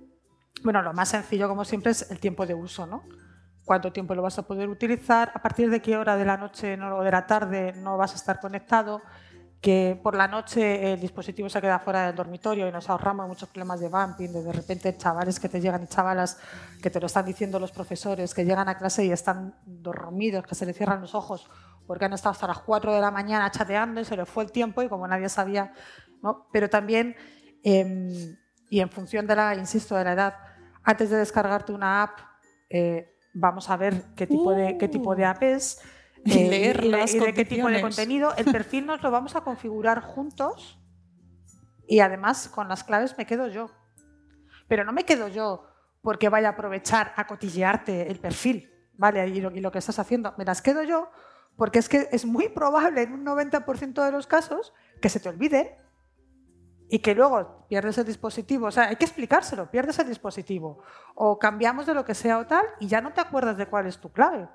[0.63, 3.03] bueno, lo más sencillo como siempre es el tiempo de uso, ¿no?
[3.71, 6.77] Cuánto tiempo lo vas a poder utilizar, a partir de qué hora de la noche
[6.77, 9.01] o de la tarde no vas a estar conectado,
[9.61, 13.47] que por la noche el dispositivo se queda fuera del dormitorio y nos ahorramos muchos
[13.47, 16.37] problemas de bumping, de de repente chavales que te llegan y chavalas
[16.83, 20.53] que te lo están diciendo los profesores, que llegan a clase y están dormidos, que
[20.53, 21.49] se les cierran los ojos
[21.87, 24.51] porque han estado hasta las 4 de la mañana chateando y se les fue el
[24.51, 25.71] tiempo y como nadie sabía
[26.51, 27.15] pero también,
[27.63, 28.35] em,
[28.69, 30.35] y en función de la, insisto, de la edad,
[30.83, 32.19] antes de descargarte una app,
[32.69, 35.81] eh, vamos a ver qué tipo de, qué tipo de app es
[36.25, 38.33] y, eh, de, qué tipo de contenido.
[38.35, 40.79] El perfil nos lo vamos a configurar juntos
[41.87, 43.71] y además con las claves me quedo yo.
[44.67, 45.67] Pero no me quedo yo
[46.01, 49.27] porque vaya a aprovechar a cotillearte el perfil, ¿vale?
[49.27, 50.33] Y lo, y lo que estás haciendo.
[50.37, 51.09] Me las quedo yo
[51.57, 55.29] porque es que es muy probable en un 90% de los casos que se te
[55.29, 55.80] olvide
[56.93, 60.83] y que luego pierdes el dispositivo, o sea, hay que explicárselo, pierdes el dispositivo,
[61.15, 63.87] o cambiamos de lo que sea o tal, y ya no te acuerdas de cuál
[63.87, 64.49] es tu clave.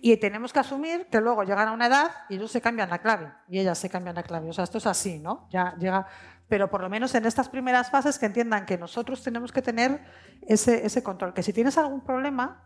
[0.00, 3.00] Y tenemos que asumir que luego llegan a una edad y ellos se cambian la
[3.00, 4.48] clave, y ellas se cambian la clave.
[4.48, 5.46] O sea, esto es así, ¿no?
[5.50, 6.06] Ya llega,
[6.48, 10.02] pero por lo menos en estas primeras fases que entiendan que nosotros tenemos que tener
[10.48, 12.64] ese, ese control, que si tienes algún problema,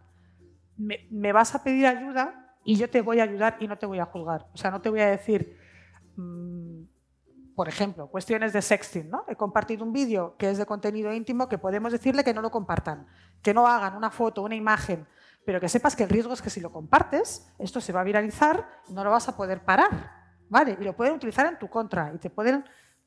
[0.77, 3.99] me, vas a pedir ayuda y yo te voy a ayudar y no te voy
[3.99, 4.47] a juzgar.
[4.55, 5.59] O sea, no te voy a decir...
[6.15, 6.76] mmm,
[7.57, 9.25] por ejemplo, cuestiones de sexting, ¿no?
[9.27, 12.51] He compartido un vídeo que es de contenido íntimo que podemos decirle que no lo
[12.51, 13.07] compartan,
[13.43, 15.09] que no hagan una foto, una imagen,
[15.47, 18.05] pero que sepas que el riesgo es que si lo compartes, esto se va a
[18.05, 19.89] viralizar, no lo vas a poder parar,
[20.51, 20.77] ¿vale?
[20.79, 22.63] Y lo pueden utilizar en tu contra y te pueden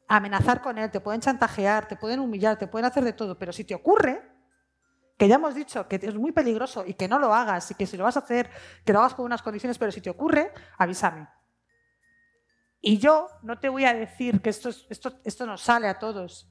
[0.07, 3.53] amenazar con él, te pueden chantajear, te pueden humillar, te pueden hacer de todo, pero
[3.53, 4.19] si te ocurre,
[5.15, 7.85] que ya hemos dicho que es muy peligroso y que no lo hagas y que
[7.85, 8.49] si lo vas a hacer,
[8.83, 11.27] que lo hagas con unas condiciones, pero si te ocurre, avísame.
[12.81, 16.49] Y yo no te voy a decir que esto, esto, esto nos sale a todos.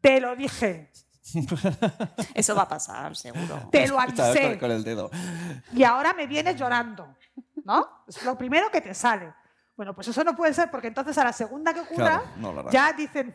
[0.00, 0.90] Te lo dije.
[2.34, 3.68] Eso va a pasar, seguro.
[3.70, 4.50] Te lo avisé.
[4.50, 5.10] con, con el dedo.
[5.72, 7.16] Y ahora me vienes llorando.
[7.64, 8.04] ¿No?
[8.08, 9.32] Es lo primero que te sale.
[9.76, 12.70] Bueno, pues eso no puede ser porque entonces a la segunda que ocurra Claro, no
[12.70, 13.34] ya dicen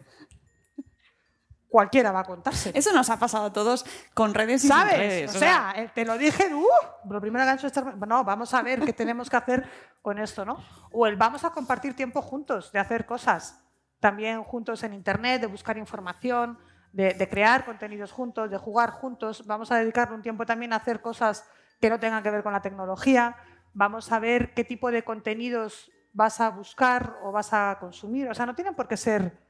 [1.70, 2.72] cualquiera va a contarse.
[2.74, 4.97] Eso nos ha pasado a todos con redes y sin ¿Sabes?
[4.97, 5.36] redes.
[5.36, 6.66] O sea, el te lo dije, uh,
[7.09, 7.97] lo primero que han hecho es estar.
[8.07, 9.70] No, vamos a ver qué tenemos que hacer
[10.01, 10.57] con esto, ¿no?
[10.91, 13.61] O el vamos a compartir tiempo juntos, de hacer cosas.
[13.99, 16.59] También juntos en Internet, de buscar información,
[16.91, 19.45] de, de crear contenidos juntos, de jugar juntos.
[19.47, 21.45] Vamos a dedicarle un tiempo también a hacer cosas
[21.82, 23.36] que no tengan que ver con la tecnología.
[23.74, 28.30] Vamos a ver qué tipo de contenidos vas a buscar o vas a consumir.
[28.30, 29.44] O sea, no tienen por qué ser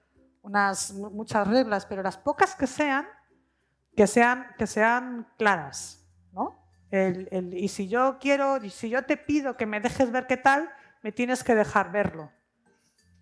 [0.45, 3.07] unas mu- muchas reglas, pero las pocas que sean,
[3.95, 6.63] que sean, que sean claras, ¿no?
[6.91, 10.69] Y si yo quiero, y si yo te pido que me dejes ver qué tal,
[11.03, 12.31] me tienes que dejar verlo.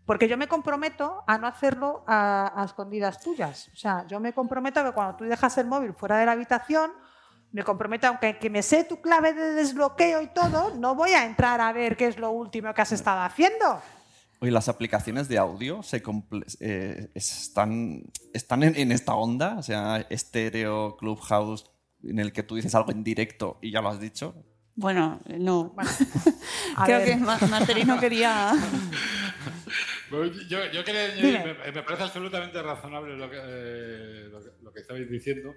[0.05, 3.69] Porque yo me comprometo a no hacerlo a, a escondidas tuyas.
[3.73, 6.33] O sea, yo me comprometo a que cuando tú dejas el móvil fuera de la
[6.33, 6.91] habitación,
[7.53, 11.23] me comprometo, aunque que me sé tu clave de desbloqueo y todo, no voy a
[11.23, 13.81] entrar a ver qué es lo último que has estado haciendo.
[14.43, 16.03] Oye, las aplicaciones de audio se
[16.59, 21.71] eh, están, están en, en esta onda, o sea, estéreo, clubhouse,
[22.03, 24.35] en el que tú dices algo en directo y ya lo has dicho.
[24.75, 25.73] Bueno, no.
[26.83, 27.07] Creo ver.
[27.07, 28.51] que Ma- Martelino quería.
[30.11, 30.25] Yo,
[30.71, 34.81] yo quería añadir, me, me parece absolutamente razonable lo que, eh, lo, que, lo que
[34.81, 35.53] estabais diciendo.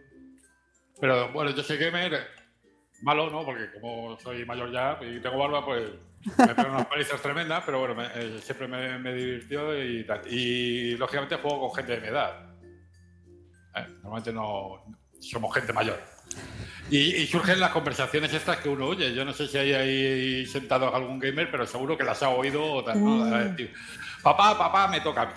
[1.00, 2.20] Pero bueno, yo soy gamer,
[3.02, 3.44] malo, ¿no?
[3.44, 5.90] Porque como soy mayor ya y tengo barba, pues
[6.38, 10.22] me pego unas palizas tremendas, pero bueno, me- eh, siempre me, me divirtió y tal.
[10.32, 12.54] Y lógicamente juego con gente de mi edad.
[13.76, 14.84] Eh, normalmente no
[15.20, 16.00] somos gente mayor.
[16.90, 19.12] Y, y surgen las conversaciones estas que uno oye.
[19.14, 22.62] Yo no sé si hay ahí sentado algún gamer, pero seguro que las ha oído
[22.64, 23.24] o tal, ¿no?
[23.24, 23.72] Decir,
[24.22, 25.32] papá, papá, me toca a mí.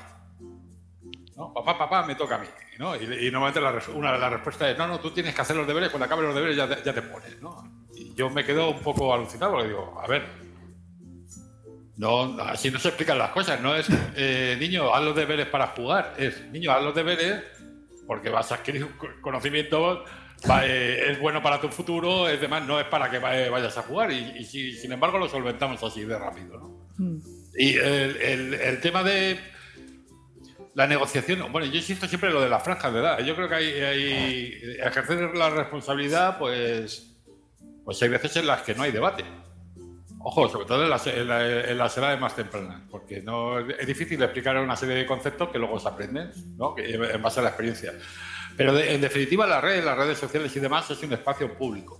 [1.36, 1.54] ¿No?
[1.54, 2.48] Papá, papá, me toca a mí.
[2.78, 2.96] ¿no?
[2.96, 5.56] Y, y normalmente la una de las respuestas es, no, no, tú tienes que hacer
[5.56, 7.42] los deberes, cuando acabes los deberes ya te, ya te pones.
[7.42, 7.86] ¿no?
[7.96, 10.26] Y yo me quedo un poco alucinado porque digo, a ver,
[12.00, 13.60] no, así no se explican las cosas.
[13.62, 16.16] No es, eh, niño, haz los deberes para jugar.
[16.18, 17.43] Es, niño, haz los deberes
[18.08, 20.04] porque vas a adquirir un co- conocimiento,
[20.50, 23.78] va, eh, es bueno para tu futuro, es demás, no es para que eh, vayas
[23.78, 24.12] a jugar.
[24.12, 26.58] Y, y si- sin embargo lo solventamos así de rápido.
[26.58, 26.89] ¿no?
[27.58, 29.38] Y el, el- el tema de
[30.76, 33.20] la negociación, bueno, yo insisto siempre en lo de las franjas de edad.
[33.20, 34.54] Yo creo que hay, hay-
[34.86, 37.18] ejercer la responsabilidad, pues,
[37.84, 39.26] pues hay veces en las que no hay debate.
[40.32, 43.88] Ojo, sobre todo en las, en la- en las edades más tempranas, porque no, es
[43.88, 46.75] difícil explicar una serie de conceptos que luego se aprenden, ¿no?
[46.77, 47.93] En base a la experiencia.
[48.55, 51.99] Pero de- en definitiva, la red, las redes sociales y demás es un espacio público.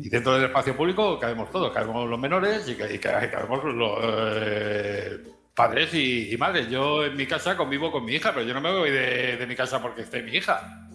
[0.00, 3.98] Y dentro del espacio público cabemos todos, cabemos los menores y, y ca- cabemos los
[4.02, 5.24] eh,
[5.54, 6.70] padres y, y madres.
[6.70, 9.46] Yo en mi casa convivo con mi hija, pero yo no me voy de, de
[9.46, 10.88] mi casa porque esté mi hija.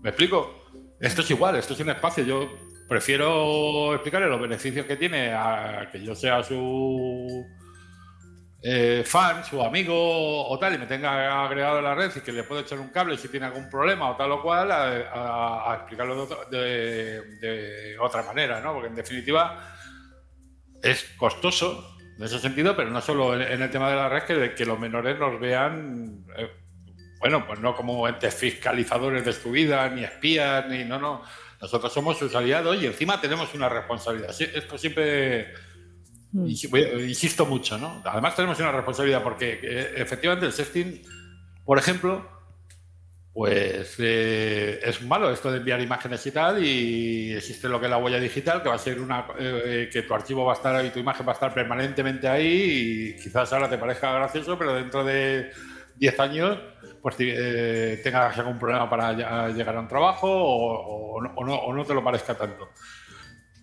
[0.00, 0.62] ¿Me explico?
[1.00, 2.22] Esto es igual, esto es un espacio.
[2.24, 2.48] Yo
[2.92, 7.42] prefiero explicarle los beneficios que tiene a que yo sea su
[8.62, 12.32] eh, fan, su amigo o tal, y me tenga agregado a la red y que
[12.32, 16.14] le puedo echar un cable si tiene algún problema o tal o cual, a, explicarlo
[16.14, 18.74] de, otro- de- otra manera, ¿no?
[18.74, 19.74] Porque en definitiva
[20.82, 24.24] es costoso en ese sentido, pero no solo en, en el tema de la red,
[24.24, 26.50] que, que los menores nos vean, eh,
[27.20, 31.22] bueno, pues no como entes fiscalizadores de su vida, ni espías, ni no, no.
[31.62, 34.34] Nosotros somos sus aliados y encima tenemos una responsabilidad.
[34.38, 35.54] Esto siempre
[36.84, 38.02] a- Insisto mucho, ¿no?
[38.04, 41.02] Además tenemos una responsabilidad porque eh, efectivamente el sexting,
[41.64, 42.28] por ejemplo,
[43.32, 47.90] pues eh, es malo esto de enviar imágenes y tal y existe lo que es
[47.90, 50.74] la huella digital que va a ser una eh, que tu archivo va a estar
[50.74, 54.74] ahí, tu imagen va a estar permanentemente ahí y quizás ahora te parezca gracioso, pero
[54.74, 55.50] dentro de
[55.96, 56.58] 10 años
[57.02, 62.34] pues eh, tengas algún problema para llegar a un trabajo o, no, te lo parezca
[62.36, 62.70] tanto.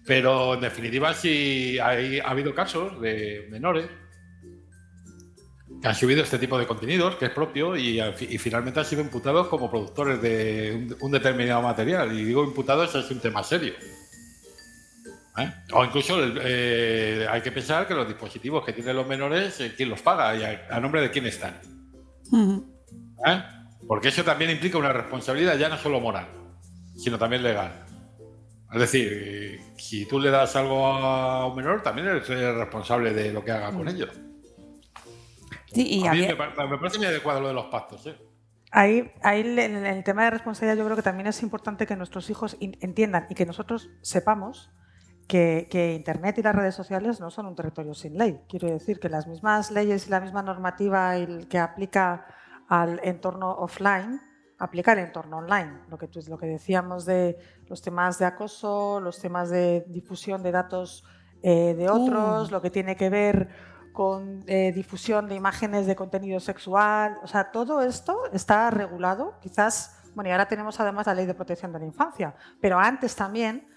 [0.05, 3.89] Pero en definitiva sí hay, ha habido casos de menores
[5.81, 8.01] que han subido este tipo de contenidos, que es propio, y,
[8.37, 12.11] finalmente han sido imputados como productores de un, determinado material.
[12.17, 13.73] Y digo imputados es un tema serio.
[15.37, 15.53] ¿Eh?
[15.71, 19.89] O incluso eh, hay que pensar que los dispositivos que tienen los menores, eh, ¿quién
[19.89, 20.31] los paga
[20.69, 21.61] a, nombre de quién están?
[23.87, 26.27] Porque eso también implica una responsabilidad ya no solo moral,
[26.95, 27.85] sino también legal.
[28.71, 33.43] Es decir, si tú le das algo a un menor, también eres responsable de lo
[33.43, 34.09] que haga con ellos.
[35.73, 38.05] Sí, a mí me, parece muy adecuado lo de los pactos.
[38.07, 38.15] ¿eh?
[38.71, 42.29] Ahí, ahí en el tema de responsabilidad yo creo que también es importante que nuestros
[42.29, 44.71] hijos entiendan y que nosotros sepamos
[45.29, 48.41] que, Internet y las redes sociales no son un territorio sin ley.
[48.49, 51.13] Quiero decir que las mismas leyes y la misma normativa
[51.47, 52.25] que aplica
[52.69, 54.21] al entorno offline
[54.59, 55.81] aplica al entorno online.
[55.89, 57.37] Lo que, lo que decíamos de
[57.67, 61.03] los temas de acoso, los temas de difusión de datos
[61.41, 62.51] eh, de otros, uh.
[62.51, 63.49] lo que tiene que ver
[63.93, 67.17] con eh, difusión de imágenes de contenido sexual.
[67.23, 69.39] O sea, todo esto está regulado.
[69.41, 73.15] Quizás, bueno, y ahora tenemos además la ley de protección de la infancia, pero antes
[73.15, 73.67] también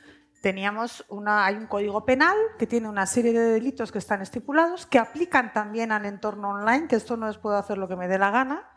[0.43, 4.87] teníamos una, hay un código penal que tiene una serie de delitos que están estipulados,
[4.87, 8.09] que aplican también al entorno online, que esto no es puedo hacer lo que me
[8.09, 8.69] dé la gana.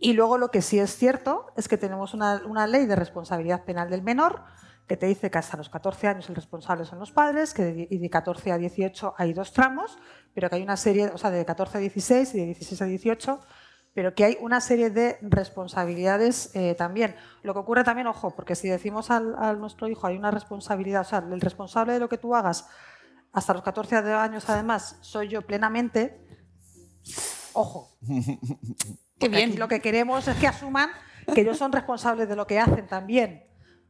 [0.00, 3.64] Y luego lo que sí es cierto es que tenemos una, una ley de responsabilidad
[3.64, 4.42] penal del menor
[4.88, 7.88] que te dice que hasta los 14 años el responsable son los padres, que de,
[7.88, 9.98] y de 14 a 18 hay dos tramos,
[10.34, 12.84] pero que hay una serie, o sea, de 14 a 16 y de 16 a
[12.86, 13.40] 18,
[13.94, 17.14] pero que hay una serie de responsabilidades eh, también.
[17.44, 21.02] Lo que ocurre también, ojo, porque si decimos al, a nuestro hijo hay una responsabilidad,
[21.02, 22.66] o sea, el responsable de lo que tú hagas
[23.32, 26.26] hasta los 14 años, además, soy yo plenamente,
[27.52, 27.96] ojo.
[29.20, 29.58] Qué bien.
[29.58, 30.90] lo que queremos es que asuman
[31.32, 33.44] que ellos son responsables de lo que hacen también.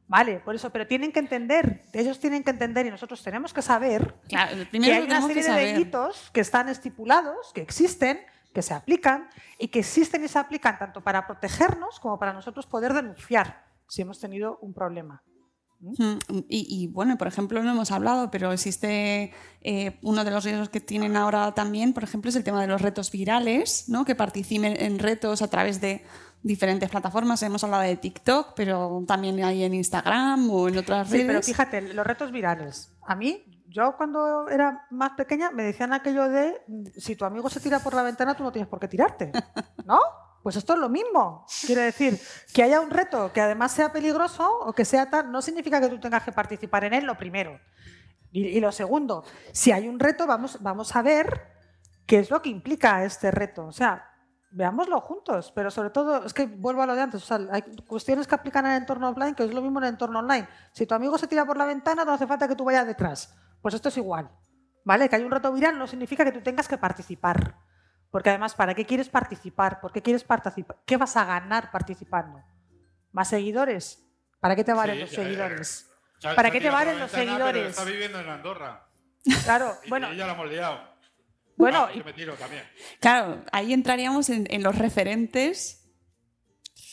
[0.09, 3.63] Vale, por eso, pero tienen que entender, ellos tienen que entender y nosotros tenemos que
[3.63, 8.19] saber que hay una serie de delitos que están estipulados, que existen,
[8.53, 12.67] que se aplican y que existen y se aplican tanto para protegernos como para nosotros
[12.67, 15.23] poder denunciar si hemos tenido un problema.
[15.81, 16.19] ¿Mm?
[16.49, 19.33] Y, bueno, por ejemplo, no hemos hablado, pero existe
[19.63, 22.67] eh, uno de los riesgos que tienen ahora también, por ejemplo, es el tema de
[22.67, 24.05] los retos virales, ¿no?
[24.05, 26.05] que participen en retos a través de
[26.43, 27.43] diferentes plataformas.
[27.43, 31.23] Hemos hablado de TikTok, pero también hay en Instagram o en otras redes.
[31.23, 32.93] Sí, pero fíjate, los retos virales.
[33.07, 36.61] A mí, yo cuando era más pequeña me decían aquello de
[36.97, 39.33] si tu amigo se tira por la ventana, tú no tienes por qué tirarte.
[39.85, 39.99] ¿No?
[40.43, 41.47] Pues esto es lo mismo.
[41.67, 42.19] Quiere decir,
[42.55, 45.89] que haya un reto que además sea peligroso o que sea tal, no significa que
[45.89, 47.61] tú tengas que participar en él, lo primero.
[48.33, 51.49] Y, y lo segundo, si hay un reto, vamos, vamos a ver
[52.07, 53.67] qué es lo que implica este reto.
[53.67, 54.11] O sea,
[54.51, 57.63] veámoslo juntos, pero sobre todo, es que vuelvo a lo de antes, o sea, hay
[57.87, 60.49] cuestiones que aplican en el entorno offline que es lo mismo en el entorno online.
[60.73, 63.35] Si tu amigo se tira por la ventana, no hace falta que tú vayas detrás.
[63.63, 64.31] Pues esto es igual,
[64.85, 65.09] ¿vale?
[65.09, 67.60] Que hay un reto viral no significa que tú tengas que participar.
[68.11, 69.81] Porque además, ¿para qué quieres participar?
[69.81, 70.79] ¿Por qué quieres participar?
[70.85, 72.43] ¿Qué vas a ganar participando?
[73.13, 74.05] ¿Más seguidores?
[74.41, 75.91] ¿Para qué te valen los seguidores?
[76.23, 77.71] ¿Para qué te valen los seguidores?
[77.71, 78.87] Está viviendo en Andorra.
[79.45, 80.13] Claro, bueno.
[80.15, 80.81] Y ya lo hemos liado.
[81.57, 81.89] Bueno,
[83.01, 85.93] claro, ahí entraríamos en, los referentes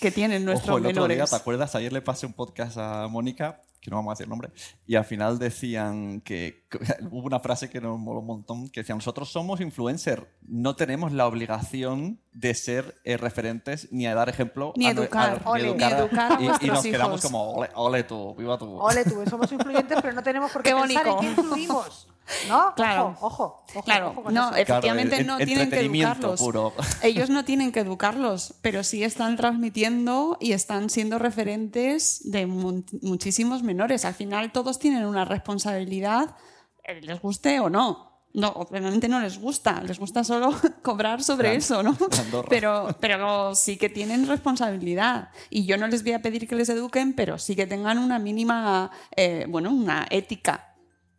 [0.01, 1.73] que tienen nuestros Ojo, el Otro día, ¿te acuerdas?
[1.75, 4.51] Ayer le pasé un podcast a Mónica, que no vamos a decir el nombre,
[4.85, 6.67] y al final decían que,
[7.09, 11.13] hubo una frase que nos moló un montón, que decía, nosotros somos influencers, no tenemos
[11.13, 14.73] la obligación de ser eh, referentes ni a dar ejemplo.
[14.75, 18.77] Ni a educar, ni educar, y, nos quedamos como, ole, tú, viva tú.
[18.77, 22.09] Ole tú, somos influyentes, pero no tenemos por qué, qué pensar en qué influimos.
[22.47, 22.73] ¿No?
[22.75, 23.15] Claro.
[23.21, 23.83] Ojo, ojo.
[23.83, 26.41] claro, no, efectivamente no tienen que educarlos.
[27.03, 33.63] Ellos no tienen que educarlos, pero sí están transmitiendo y están siendo referentes de muchísimos
[33.63, 34.05] menores.
[34.05, 36.35] Al final todos tienen una responsabilidad,
[36.83, 38.07] eh, les guste o no.
[38.33, 41.97] No, obviamente no les gusta, les gusta solo cobrar sobre eso, ¿no?
[42.49, 45.29] Pero, pero sí que tienen responsabilidad.
[45.49, 48.19] Y yo no les voy a pedir que les eduquen, pero sí que tengan una
[48.19, 50.66] mínima, eh, bueno, una ética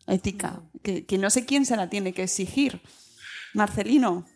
[0.09, 2.81] ética, que, que, no sé quién se la tiene que exigir.
[3.55, 4.27] Marcelino.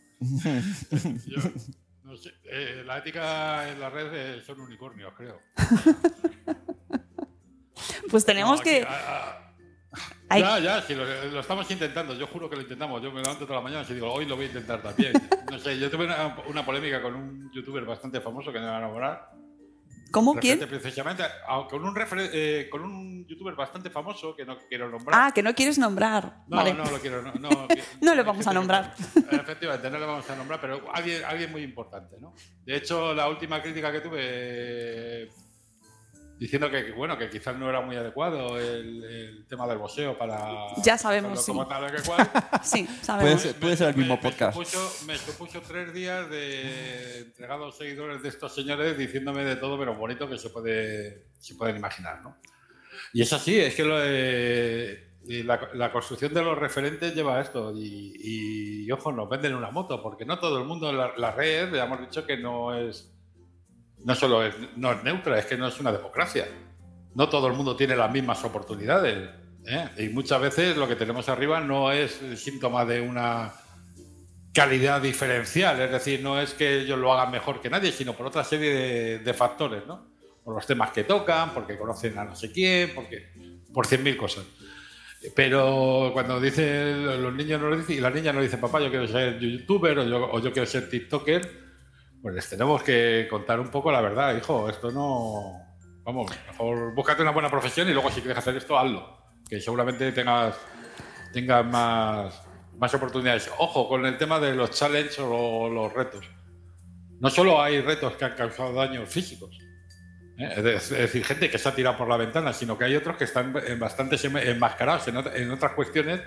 [2.04, 5.40] no sé, eh, la ética en las redes son unicornios, creo.
[8.10, 8.86] pues tenemos que...
[10.30, 12.14] Ya, ya, sí, lo, estamos intentando.
[12.14, 13.02] Yo juro que lo intentamos.
[13.02, 15.12] Yo me levanto toda la mañana y digo, hoy lo voy a intentar también.
[15.50, 18.76] No sé, yo tuve una, una polémica con un youtuber bastante famoso que me va
[18.76, 19.41] a enamorar
[20.12, 20.34] ¿Cómo?
[20.34, 20.60] ¿Quién?
[20.60, 21.24] Precisamente,
[21.68, 25.20] con un, eh, con un youtuber bastante famoso que no quiero nombrar.
[25.20, 26.36] Ah, que no quieres nombrar.
[26.46, 26.74] No, vale.
[26.74, 27.22] no lo quiero.
[27.22, 28.94] No, no, que- No le hay vamos a nombrar.
[29.30, 32.34] Efectivamente, no le vamos a nombrar, pero alguien, alguien muy importante, ¿no?
[32.64, 35.30] De hecho, la última crítica que tuve
[36.42, 40.66] diciendo que, bueno, que quizás no era muy adecuado el, el tema del boxeo para.
[40.84, 41.52] Ya sabemos, sí.
[41.52, 42.28] como tal que cual.
[42.62, 43.40] Sí, Puede sabemos.
[43.42, 44.58] ser, puede ser el mismo podcast.
[44.58, 49.78] Me supuso, me supuso tres días de entregados seguidores de estos señores diciéndome de todo,
[49.78, 52.36] pero bonito que se puede se pueden imaginar, ¿no?
[53.12, 57.38] Y es así, es que lo de- y la, la construcción de los referentes lleva
[57.38, 57.72] a esto.
[57.76, 58.12] Y,
[58.84, 61.72] y, ojo, nos venden una moto, porque no todo el mundo en la, la red,
[61.72, 63.11] ya hemos dicho que no es.
[64.04, 66.46] No solo es, no es neutra, es que no es una democracia.
[67.14, 69.30] No todo el mundo tiene las mismas oportunidades.
[69.66, 69.88] ¿eh?
[69.98, 73.52] Y muchas veces lo que tenemos arriba no es síntoma de una
[74.52, 78.26] calidad diferencial, es decir, no es que ellos lo hagan mejor que nadie, sino por
[78.26, 80.12] otra serie de, de factores, ¿no?
[80.44, 83.32] Por los temas que tocan, porque conocen a no sé quién, porque
[83.72, 84.44] por cien mil cosas.
[85.34, 88.90] Pero cuando dicen los niños no lo dicen y la niña no dice papá yo
[88.90, 91.61] quiero ser youtuber o yo, o yo quiero ser tiktoker,
[92.22, 95.60] pues les tenemos que contar un poco la verdad, hijo, esto no...
[96.04, 99.18] Vamos, mejor búscate una buena profesión y luego si quieres hacer esto, hazlo.
[99.48, 100.56] Que seguramente tengas,
[101.32, 102.42] tengas más,
[102.76, 103.48] más oportunidades.
[103.58, 106.28] Ojo con el tema de los challenges o los retos.
[107.20, 109.56] No solo hay retos que han causado daños físicos,
[110.38, 110.54] ¿eh?
[110.56, 112.96] es de- es decir, gente que se ha tirado por la ventana, sino que hay
[112.96, 114.16] otros que están bastante
[114.50, 116.20] enmascarados en otras cuestiones.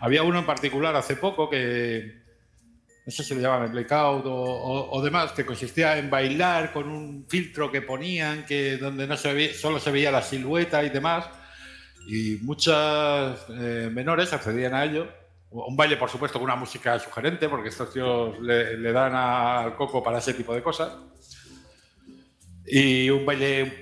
[0.00, 2.21] Había uno en particular hace poco que,
[3.04, 7.70] no sé si le llaman blackout o, demás, que consistía en bailar con un filtro
[7.70, 11.26] que ponían, que donde no se veía, solo se veía la silueta y demás.
[12.06, 15.08] Y muchas eh, menores accedían a ello.
[15.50, 20.02] Un baile, por supuesto, con una música sugerente, porque estos tíos le dan al coco
[20.02, 20.92] para ese tipo de cosas.
[22.66, 23.81] Y un baile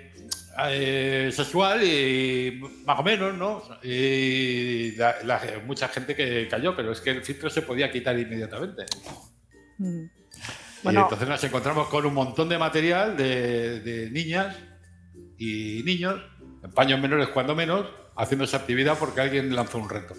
[0.69, 3.62] eh, sexual y más o menos, ¿no?
[3.82, 8.19] Y la- la- mucha gente que cayó, pero es que el filtro se podía quitar
[8.19, 8.85] inmediatamente.
[9.78, 10.05] Mm.
[10.85, 14.57] y entonces nos encontramos con un montón de material de, de niñas
[15.39, 16.20] y niños,
[16.62, 20.15] en paños menores cuando menos, haciendo esa actividad porque alguien lanzó un reto.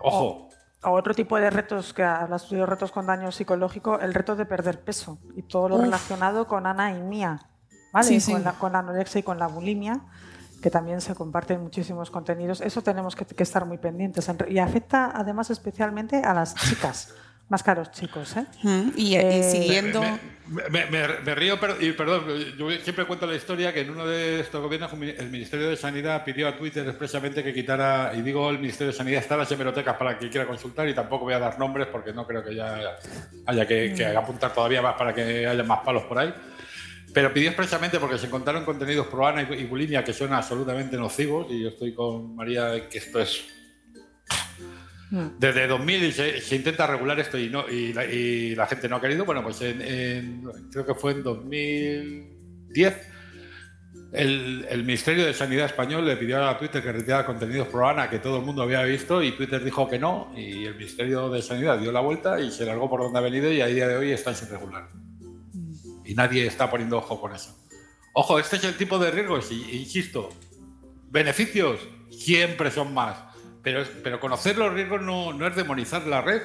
[0.00, 0.48] Ojo,
[0.82, 4.36] o otro tipo de retos que hablas tú de retos con daño psicológico, el reto
[4.36, 5.82] de perder peso y todo lo Uf.
[5.82, 7.40] relacionado con Ana y Mía,
[7.92, 8.06] ¿vale?
[8.08, 8.32] Sí, sí.
[8.32, 10.00] Con, la, con la anorexia y con la bulimia,
[10.62, 12.60] que también se comparten muchísimos contenidos.
[12.60, 17.14] Eso tenemos que, que estar muy pendientes y afecta además especialmente a las chicas,
[17.48, 18.44] más que a los chicos, ¿eh?
[18.62, 20.00] Mm, Y, y Eh, siguiendo.
[20.48, 22.24] Me, me- me- me río, y perdón,
[22.58, 26.24] yo siempre cuento la historia que en uno de estos gobiernos el Ministerio de Sanidad
[26.24, 29.52] pidió a Twitter expresamente que quitara, y digo el Ministerio de Sanidad, está en las
[29.52, 32.54] hemerotecas para quien quiera consultar y tampoco voy a dar nombres porque no creo que
[32.54, 32.96] ya
[33.46, 36.34] haya que, que apuntar todavía más para que haya más palos por ahí.
[37.18, 40.96] Pero pidió expresamente porque se encontraron contenidos pro Ana y, y bulimia que son absolutamente
[40.96, 43.42] nocivos y yo estoy con María en que esto es
[45.36, 48.94] desde 2000 se, se intenta regular esto y, no, y, la, y la gente no
[48.96, 49.24] ha querido.
[49.24, 52.96] Bueno, pues en, en- creo que fue en 2010
[54.12, 58.08] el, el Ministerio de Sanidad español le pidió a Twitter que retirara contenidos pro ANA
[58.08, 61.42] que todo el mundo había visto y Twitter dijo que no y el Ministerio de
[61.42, 63.96] Sanidad dio la vuelta y se largó por donde ha venido y a día de
[63.96, 64.88] hoy está sin regular.
[66.08, 67.54] Y nadie está poniendo ojo con eso.
[68.14, 70.30] Ojo, este es el tipo de riesgos e insisto,
[71.10, 73.18] beneficios siempre son más.
[73.62, 76.40] Pero, conocer los riesgos no, es demonizar la red.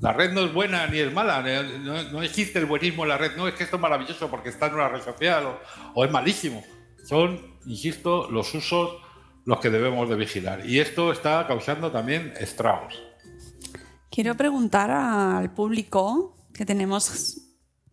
[0.00, 1.42] La red no es buena ni es mala.
[1.42, 3.36] No, existe el buenismo en la red.
[3.36, 5.60] No es que esto es maravilloso porque está en una red social o,
[5.94, 6.64] o es malísimo.
[7.04, 8.96] Son, insisto, los usos
[9.44, 10.64] los que debemos de vigilar.
[10.64, 12.98] Y esto está causando también estragos.
[14.10, 17.49] Quiero preguntar al público que tenemos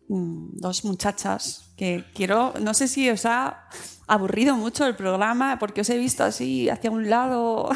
[0.08, 3.68] dos muchachas que quiero, no sé si os ha
[4.06, 7.68] aburrido mucho el programa porque os he visto así hacia un lado.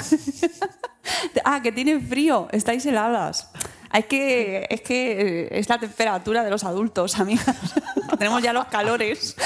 [1.44, 3.50] ah, que tienen frío, estáis heladas.
[3.90, 7.56] Hay que, es que eh, es la temperatura de los adultos, amigas.
[8.18, 9.36] Tenemos ya los calores.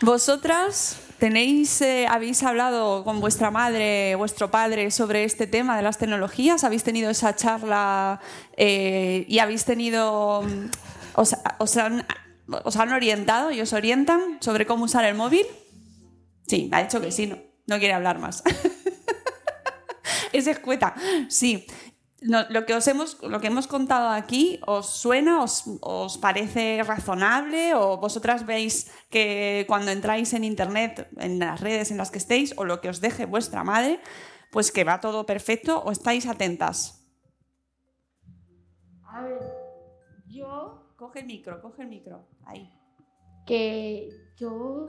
[0.00, 5.98] Vosotras tenéis, eh, habéis hablado con vuestra madre, vuestro padre sobre este tema de las
[5.98, 6.64] tecnologías.
[6.64, 8.20] Habéis tenido esa charla
[8.56, 10.66] eh, y habéis tenido, mm,
[11.18, 12.06] os, os han,
[12.46, 15.46] os han orientado y os orientan sobre cómo usar el móvil.
[16.46, 18.42] Sí, ha dicho que sí, no, no quiere hablar más.
[20.32, 20.94] es escueta,
[21.28, 21.66] sí.
[22.20, 25.42] Lo, que os hemos, lo que hemos contado aquí, ¿os suena?
[25.42, 27.74] Os, os parece razonable?
[27.74, 32.54] ¿O vosotras veis que cuando entráis en Internet, en las redes en las que estéis,
[32.56, 34.00] o lo que os deje vuestra madre,
[34.50, 37.04] pues que va todo perfecto o estáis atentas?
[39.04, 39.57] A ver,
[41.08, 42.28] Coge el micro, coge el micro.
[42.44, 42.70] Ahí.
[43.46, 44.88] que yo,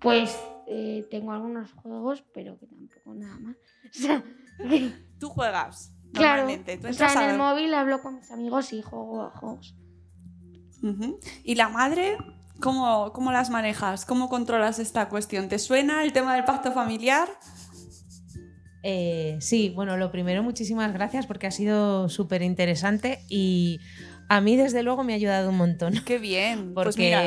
[0.00, 0.34] pues,
[0.66, 3.56] eh, tengo algunos juegos, pero que tampoco nada más.
[3.84, 4.24] O sea,
[4.68, 5.92] que- Tú juegas.
[6.14, 6.78] claro, Normalmente.
[6.78, 9.76] Tú o sea, en a el móvil hablo con mis amigos y juego a juegos.
[11.44, 12.16] ¿Y la madre?
[12.60, 14.06] ¿Cómo, ¿Cómo las manejas?
[14.06, 15.48] ¿Cómo controlas esta cuestión?
[15.48, 17.28] ¿Te suena el tema del pacto familiar?
[18.82, 23.80] Eh, sí, bueno, lo primero, muchísimas gracias porque ha sido súper interesante y
[24.28, 26.02] a mí desde luego me ha ayudado un montón.
[26.04, 26.74] Qué bien.
[26.74, 27.22] Porque, Pues mira,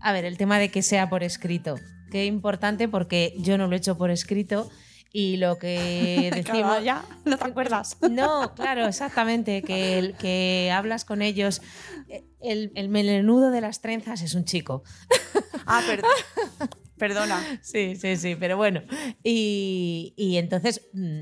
[0.00, 1.76] a ver, el tema de que sea por escrito,
[2.10, 4.70] qué importante porque yo no lo he hecho por escrito
[5.12, 6.82] y lo que decimos...
[6.84, 7.96] Ya no te acuerdas.
[8.10, 11.60] No, claro, exactamente, que, que hablas con ellos.
[12.40, 14.82] El, el melenudo de las trenzas es un chico.
[15.66, 16.02] Ah, per-
[16.98, 17.40] perdona.
[17.62, 18.82] Sí, sí, sí, pero bueno.
[19.22, 21.20] Y, y entonces mm,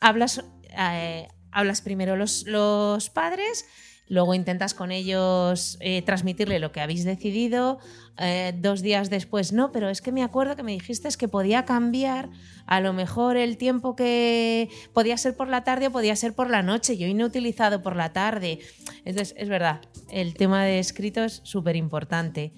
[0.00, 0.44] hablas,
[0.78, 3.64] eh, hablas primero los, los padres,
[4.08, 7.78] luego intentas con ellos eh, transmitirle lo que habéis decidido.
[8.20, 11.64] eh, dos días después, no, pero es que me acuerdo que me dijiste que podía
[11.64, 12.30] cambiar
[12.66, 16.50] a lo mejor el tiempo que podía ser por la tarde o podía ser por
[16.50, 16.96] la noche.
[16.96, 18.58] Yo hoy no he utilizado por la tarde.
[19.04, 19.80] Entonces, es verdad,
[20.10, 22.52] el tema de escrito es súper importante.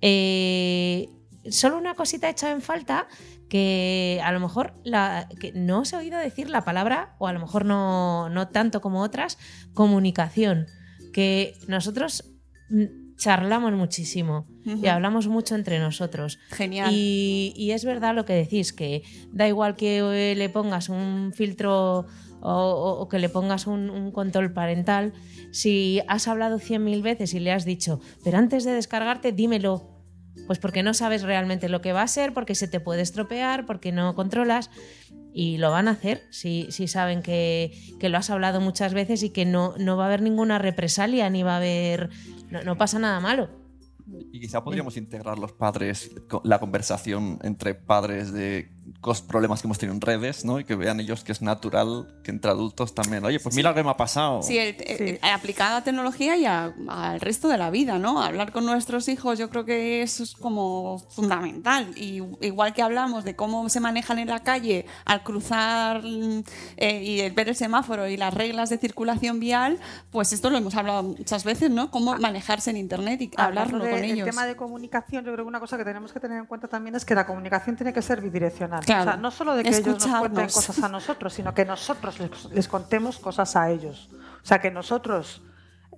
[0.00, 1.08] Eh,
[1.50, 3.08] solo una cosita hecha en falta
[3.48, 7.32] que a lo mejor la, que no os he oído decir la palabra, o a
[7.32, 9.38] lo mejor no, no tanto como otras,
[9.74, 10.68] comunicación.
[11.12, 12.24] Que nosotros
[12.70, 14.46] mm, charlamos muchísimo
[14.82, 16.38] y hablamos mucho entre nosotros.
[16.50, 16.90] Genial.
[16.92, 21.32] Y, y es verdad lo que decís, que da igual que eh, le pongas un
[21.34, 22.06] filtro
[22.42, 25.12] o, o- o que le pongas un, un control parental,
[25.52, 29.96] si has hablado cien mil veces y le has dicho, pero antes de descargarte, dímelo.
[30.46, 33.66] Pues porque no sabes realmente lo que va a ser, porque se te puede estropear,
[33.66, 34.70] porque no controlas.
[35.32, 39.22] Y lo van a hacer si, si saben que, que lo has hablado muchas veces
[39.22, 42.10] y que no, no va a haber ninguna represalia, ni va a haber.
[42.50, 43.48] No, no pasa nada malo.
[44.32, 46.10] Y quizá podríamos integrar los padres,
[46.42, 48.70] la conversación entre padres de
[49.00, 50.60] cos- problemas que hemos tenido en redes, ¿no?
[50.60, 53.24] Y que vean ellos que es natural que entre adultos también.
[53.24, 54.42] Oye, pues mira lo que me ha pasado.
[54.42, 58.22] Sí, el- el- aplicada a tecnología y a- al resto de la vida, ¿no?
[58.22, 61.92] Hablar con nuestros hijos yo creo que eso es como fundamental.
[61.96, 66.42] Y igual que hablamos de cómo se manejan en la calle al cruzar mm,
[66.76, 69.78] eh, y el ver el semáforo y las reglas de circulación vial,
[70.10, 71.90] pues esto lo hemos hablado muchas veces, ¿no?
[71.90, 74.18] Cómo manejarse en Internet y hablarlo de- con ellos.
[74.28, 76.68] El tema de comunicación, yo creo que una cosa que tenemos que tener en cuenta
[76.68, 78.84] también es que la comunicación tiene que ser bidireccional.
[78.90, 79.02] Claro.
[79.10, 82.18] O sea, no solo de que ellos nos cuenten cosas a nosotros, sino que nosotros
[82.20, 84.08] les, les contemos cosas a ellos.
[84.42, 85.42] O sea, que nosotros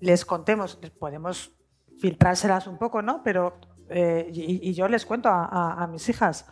[0.01, 1.53] les contemos, podemos
[2.01, 3.23] filtrárselas un poco, ¿no?
[3.23, 6.47] Pero, eh, y, y yo les cuento a, a- a mis hijas,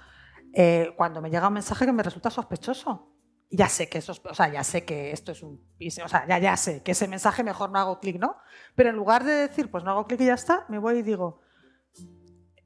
[0.54, 3.08] eh, cuando me llega un mensaje que me resulta sospechoso.
[3.52, 5.60] Ya sé que eso es- o sea, ya sé que esto es un
[6.04, 8.36] o sea, ya, ya sé que ese mensaje mejor no hago clic, ¿no?
[8.76, 11.02] Pero en lugar de decir, pues no hago clic y ya está, me voy y
[11.02, 11.40] digo,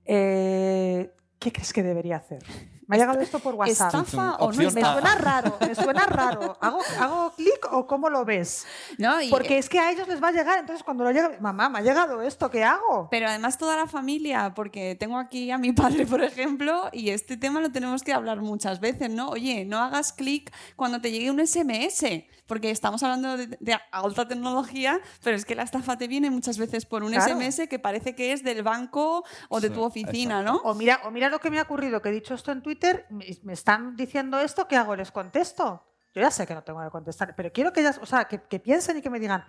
[0.04, 2.42] eh, ¿qué crees que debería hacer?
[2.86, 3.94] Me ha llegado esto por WhatsApp.
[3.94, 6.56] ¿Estafa o no Me suena raro, me suena raro.
[6.60, 8.66] ¿Hago, hago clic o cómo lo ves?
[8.98, 11.38] No, y- Porque es que a ellos les va a llegar, entonces cuando lo llegue,
[11.40, 13.08] mamá, me ha llegado esto, ¿qué hago?
[13.10, 17.36] Pero además toda la familia, porque tengo aquí a mi padre, por ejemplo, y este
[17.36, 19.28] tema lo tenemos que hablar muchas veces, ¿no?
[19.30, 24.28] Oye, no hagas clic cuando te llegue un SMS, porque estamos hablando de, de alta
[24.28, 27.34] tecnología, pero es que la estafa te viene muchas veces por un Claro.
[27.40, 30.56] SMS que parece que es del banco o de Sí, tu oficina, ¿no?
[30.64, 33.06] O mira, o mira lo que me ha ocurrido, que he dicho esto en Twitter,
[33.10, 34.94] me, me están diciendo esto, ¿qué hago?
[34.96, 35.82] ¿Les contesto?
[36.14, 38.40] Yo ya sé que no tengo que contestar, pero quiero que ellas, o sea, que,
[38.42, 39.44] que piensen y que me digan,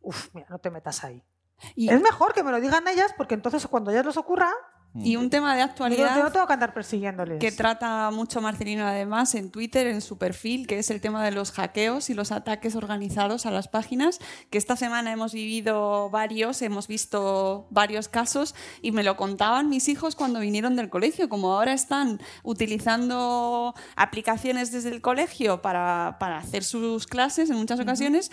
[0.00, 1.22] uff, mira, no te metas ahí.
[1.76, 4.50] Y, Es mejor que me lo digan ellas, porque entonces cuando a ellas les ocurra,
[4.94, 6.16] y un tema de actualidad.
[6.16, 7.38] yo no tengo que andar persiguiéndoles.
[7.38, 11.30] que trata mucho Marcelino además en Twitter, en su perfil, que es el tema de
[11.30, 14.18] los hackeos y los ataques organizados a las páginas,
[14.50, 19.88] que esta semana hemos vivido varios, hemos visto varios casos y me lo contaban mis
[19.88, 26.38] hijos cuando vinieron del colegio, como ahora están utilizando aplicaciones desde el colegio para, para
[26.38, 28.30] hacer sus clases en muchas ocasiones.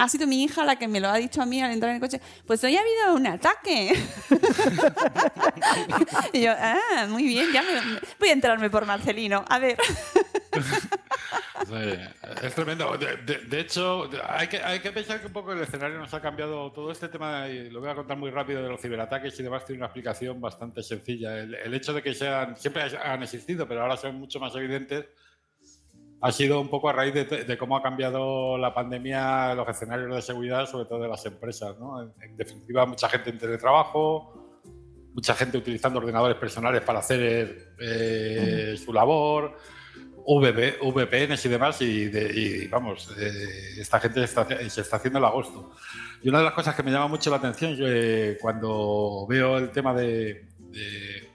[0.00, 1.96] Ha sido mi hija la que me lo ha dicho a mí al entrar en
[1.96, 2.22] el coche.
[2.46, 3.92] Pues hoy ha habido un ataque.
[6.32, 9.44] y yo, ah, muy bien, ya me, voy a enterarme por Marcelino.
[9.46, 9.76] A ver.
[12.42, 12.96] Es tremendo.
[12.96, 16.72] De hecho, hay que, hay que pensar que un poco el escenario nos ha cambiado.
[16.72, 19.64] Todo este tema, y lo voy a contar muy rápido, de los ciberataques y demás,
[19.64, 21.38] tiene una explicación bastante sencilla.
[21.38, 25.04] El, el hecho de que sean, siempre han existido, pero ahora son mucho más evidentes,
[26.22, 30.14] ha sido un poco a raíz de, de cómo ha cambiado la pandemia los escenarios
[30.14, 31.78] de seguridad, sobre todo de las empresas.
[31.78, 32.02] ¿no?
[32.02, 34.62] En, en definitiva, mucha gente en teletrabajo,
[35.14, 39.56] mucha gente utilizando ordenadores personales para hacer eh, su labor
[40.26, 42.30] VP, VPNs y demás, y, de-
[42.64, 45.72] y, vamos, eh, esta gente está- se está haciendo el agosto.
[46.22, 49.70] Y una de las cosas que me llama mucho la atención eh, cuando veo el
[49.70, 51.30] tema de, de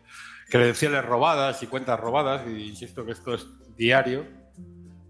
[0.48, 4.26] credenciales robadas y cuentas robadas, y insisto que esto es diario,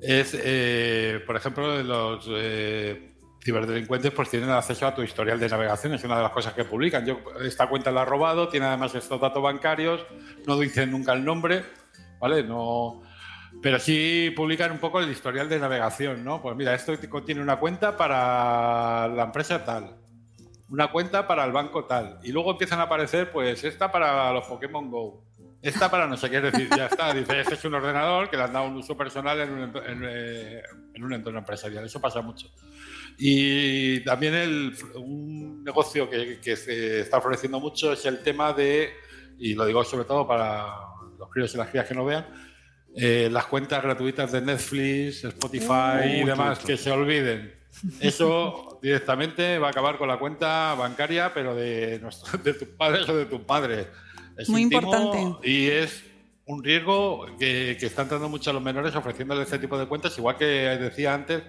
[0.08, 5.94] es, eh, por ejemplo, los eh, ciberdelincuentes pues tienen acceso a tu historial de navegación,
[5.94, 7.06] es una de las cosas que publican.
[7.06, 10.06] Yo esta cuenta la he robado, tiene además estos datos bancarios,
[10.46, 11.64] no dicen nunca el nombre,
[12.20, 12.44] ¿vale?
[12.44, 13.02] No,
[13.62, 16.42] pero sí publican un poco el historial de navegación, ¿no?
[16.42, 19.96] Pues mira, esto contiene una cuenta para la empresa tal,
[20.70, 24.46] una cuenta para el banco tal, y luego empiezan a aparecer, pues esta para los
[24.46, 25.24] Pokémon Go,
[25.68, 28.38] esta para no sé qué, es decir, ya está, dice, este es un ordenador que
[28.38, 30.62] le han dado un uso personal en un, en, eh,
[30.94, 32.50] en un entorno empresarial, eso pasa mucho.
[33.18, 38.92] Y también el- un negocio que, que se está floreciendo mucho es el tema de,
[39.40, 40.68] y lo digo sobre todo para
[41.18, 42.26] los críos y las crías que no vean,
[42.96, 47.54] eh, las cuentas gratuitas de Netflix, Spotify y Uy, demás, que se olviden.
[48.00, 53.08] Eso directamente va a acabar con la cuenta bancaria, pero de, nuestro- de tus padres
[53.10, 53.88] o de tus padres.
[54.38, 55.20] Es Muy importante.
[55.44, 56.04] Y es
[56.46, 60.18] un riesgo que, que están dando mucho a los menores ofreciéndoles este tipo de cuentas,
[60.18, 61.44] igual que decía antes,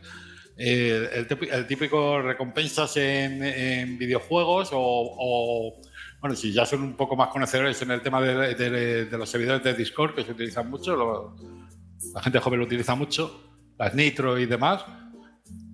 [0.56, 5.80] eh, el, típi- el típico recompensas en, en videojuegos o, o,
[6.20, 9.28] bueno, si ya son un poco más conocedores en el tema de, de- de los
[9.28, 11.36] servidores de Discord, que se utilizan mucho, lo-
[12.14, 13.42] la gente joven lo utiliza mucho,
[13.78, 14.84] las Nitro y demás,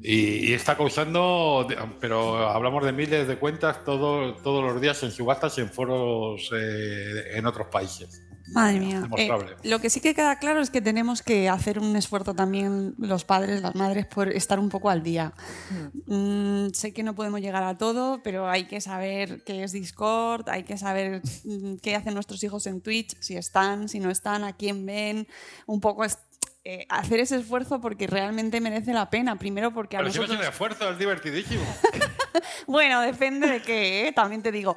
[0.02, 1.66] y, y está causando,
[2.00, 6.50] pero hablamos de miles de cuentas todos todos los días en subastas y en foros
[6.52, 8.22] eh, en otros países.
[8.52, 9.08] Madre mía.
[9.16, 9.30] Eh,
[9.64, 13.24] lo que sí que queda claro es que tenemos que hacer un esfuerzo también los
[13.24, 15.32] padres, las madres, por estar un poco al día.
[16.06, 20.48] Mm, sé que no podemos llegar a todo, pero hay que saber qué es Discord,
[20.48, 24.44] hay que saber mm, qué hacen nuestros hijos en Twitch, si están, si no están,
[24.44, 25.28] a quién ven,
[25.66, 26.04] un poco
[26.64, 29.36] eh, hacer ese esfuerzo porque realmente merece la pena.
[29.36, 30.40] Primero porque a Pero si nosotros...
[30.40, 31.64] un esfuerzo, es divertidísimo.
[32.66, 34.12] Bueno, depende de qué, ¿eh?
[34.12, 34.74] también te digo.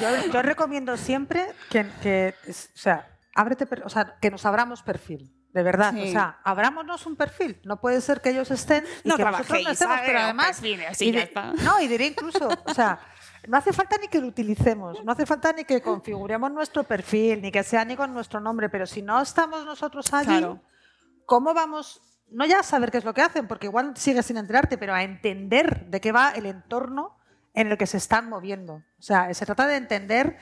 [0.00, 5.32] Yo, yo recomiendo siempre que, que, o sea, ábrete o sea, que nos abramos perfil.
[5.52, 6.08] De verdad, Sí.
[6.08, 7.60] o sea, abrámonos un perfil.
[7.64, 10.46] No puede ser que ellos estén y No que nosotros trabajéis, no estemos, pero además
[10.60, 11.52] perfil, así y ya está.
[11.62, 13.00] no y diré incluso, o sea,
[13.48, 17.40] no hace falta ni que lo utilicemos, no hace falta ni que configuremos nuestro perfil,
[17.42, 20.60] ni que sea ni con nuestro nombre, pero si no estamos nosotros allí, Claro.
[21.30, 22.02] ¿Cómo vamos?
[22.28, 24.94] No ya a saber qué es lo que hacen, porque igual sigues sin enterarte, pero
[24.94, 27.16] a entender de qué va el entorno
[27.54, 28.82] en el que se están moviendo.
[28.98, 30.38] O sea, se trata de entender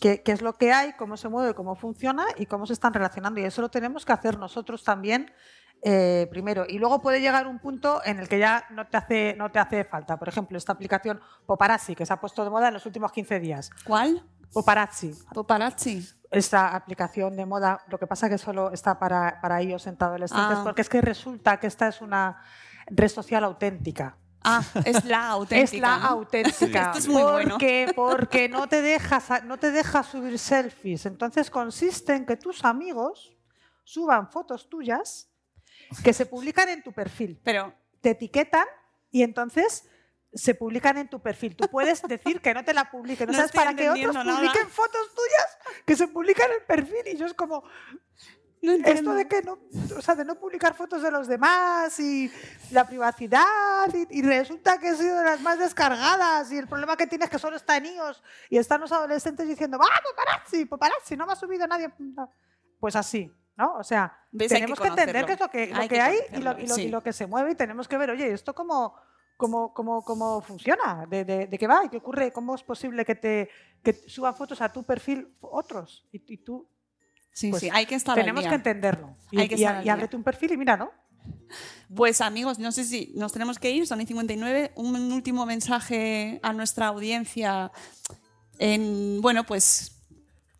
[0.00, 2.92] qué, qué es lo que hay, cómo se mueve, cómo funciona y cómo se están
[2.92, 3.40] relacionando.
[3.40, 5.32] Y eso lo tenemos que hacer nosotros también
[5.80, 6.64] eh, primero.
[6.68, 9.60] Y luego puede llegar un punto en el que ya no te, hace, no te
[9.60, 10.16] hace falta.
[10.16, 13.38] Por ejemplo, esta aplicación Poparazzi, que se ha puesto de moda en los últimos 15
[13.38, 13.70] días.
[13.84, 14.24] ¿Cuál?
[14.52, 15.14] Poparazzi.
[15.32, 16.04] Paparazzi.
[16.32, 20.58] Esta aplicación de moda, lo que pasa que solo está para, para ellos en adolescentes,
[20.58, 20.62] Ah.
[20.64, 22.42] porque es que resulta que esta es una
[22.86, 24.16] red social auténtica.
[24.44, 25.62] Ah, es la auténtica.
[25.76, 26.06] Es la ¿no?
[26.08, 26.86] auténtica.
[26.86, 27.50] Esto es muy bueno.
[27.50, 31.06] porque, Porque no te, dejas, no te deja subir selfies.
[31.06, 33.36] Entonces consiste en que tus amigos
[33.84, 35.28] suban fotos tuyas
[36.02, 37.40] que se publican en tu perfil.
[37.44, 38.64] Pero Te etiquetan
[39.12, 39.88] y entonces
[40.34, 41.54] se publican en tu perfil.
[41.56, 43.26] Tú puedes decir que no te la publiquen.
[43.26, 44.36] No, No sabes para que otros nada.
[44.36, 47.06] publiquen fotos tuyas que se publican en el perfil.
[47.12, 47.62] Y yo es como,
[48.62, 49.58] no esto de que no,
[49.96, 52.30] o sea, de no publicar fotos de los demás y
[52.70, 56.96] la privacidad y, y resulta que he sido de las más descargadas y el problema
[56.96, 60.64] que tienes es que solo está en iOS y están los adolescentes diciendo, ¡ah, paparazzi,
[60.64, 61.90] paparazzi, no me ha subido nadie!
[62.78, 63.74] Pues así, ¿no?
[63.74, 66.18] O sea, tenemos que que, entender qué es lo que, lo Hay que que hay
[66.32, 66.88] y lo, y lo- y sí.
[66.88, 68.94] lo que se mueve y tenemos que ver, oye, ¿esto cómo,
[69.42, 71.04] cómo, cómo, cómo funciona?
[71.10, 71.80] ¿De, de, de qué va?
[71.84, 72.32] ¿Y qué ocurre?
[72.32, 73.48] ¿Cómo es posible que te
[73.82, 76.06] que suban fotos a tu perfil otros?
[76.12, 76.68] Y, y tú
[77.34, 78.50] Sí, pues sí, hay que estar al tenemos día.
[78.50, 79.16] que entenderlo.
[79.32, 79.94] Y, Hay que y- estar al y día.
[79.94, 80.90] ábrete un perfil y mira, ¿no?
[81.94, 84.72] Pues amigos, no sé si nos tenemos que ir, son y 59.
[84.76, 87.72] Un último mensaje a nuestra audiencia
[88.58, 89.92] en, bueno, pues,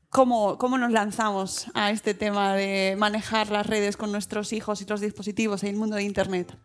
[0.09, 4.87] ¿cómo, cómo nos lanzamos a este tema de manejar las redes con nuestros hijos y
[4.87, 6.57] los dispositivos en el mundo de Internet?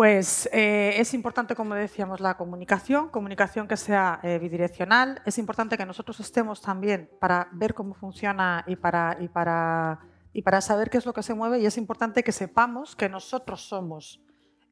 [0.00, 5.20] Pues eh, es importante, como decíamos, la comunicación, comunicación que sea eh, bidireccional.
[5.26, 10.00] Es importante que nosotros estemos también para ver cómo funciona y para, y, para,
[10.32, 11.58] y para saber qué es lo que se mueve.
[11.58, 14.22] Y es importante que sepamos que nosotros somos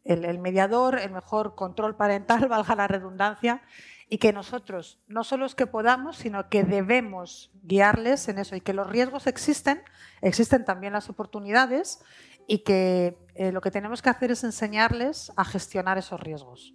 [0.02, 3.60] el, el mediador, el mejor control parental, valga la redundancia,
[4.08, 8.62] y que nosotros no solo es que podamos, sino que debemos guiarles en eso y
[8.62, 9.82] que los riesgos existen,
[10.22, 12.02] existen también las oportunidades
[12.46, 16.74] y que eh, lo que tenemos que hacer es enseñarles a gestionar esos riesgos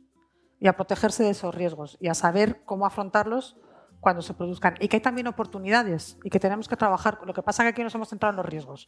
[0.60, 3.58] y a protegerse de esos riesgos y a saber cómo afrontarlos
[4.00, 7.20] cuando se produzcan y que hay también oportunidades y que tenemos que trabajar.
[7.26, 8.88] Lo que pasa es que aquí nos hemos centrado en los riesgos,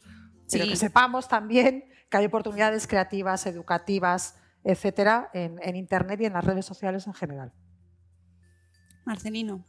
[0.50, 0.70] pero Sí.
[0.70, 6.44] que sepamos también que hay oportunidades creativas, educativas, etcétera, en, en Internet y en las
[6.44, 7.52] redes sociales en general.
[9.04, 9.64] Marcelino.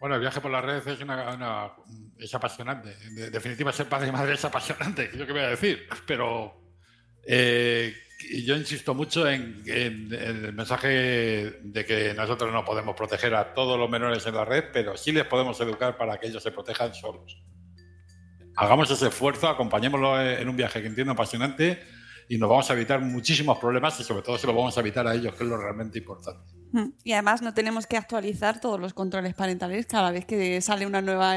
[0.00, 1.72] Bueno, el viaje por las redes es, una, una-
[2.18, 2.96] es apasionante.
[3.06, 5.80] En definitiva, ser padre y madre es apasionante, ¿qué voy a decir?
[6.06, 6.59] Pero
[7.26, 7.94] eh,
[8.44, 10.88] yo insisto mucho en, el mensaje
[11.62, 15.12] de que nosotros no podemos proteger a todos los menores en la red, pero sí
[15.12, 17.42] les podemos educar para que ellos se protejan solos.
[18.56, 21.80] Hagamos ese esfuerzo, acompañémoslo en un viaje que entiendo apasionante
[22.28, 25.06] y nos vamos a evitar muchísimos problemas y sobre todo se lo vamos a evitar
[25.06, 26.59] a ellos, que es lo realmente importante.
[26.72, 26.90] Mm.
[27.04, 31.00] Y además no tenemos que actualizar todos los controles parentales cada vez que sale una
[31.02, 31.34] nueva,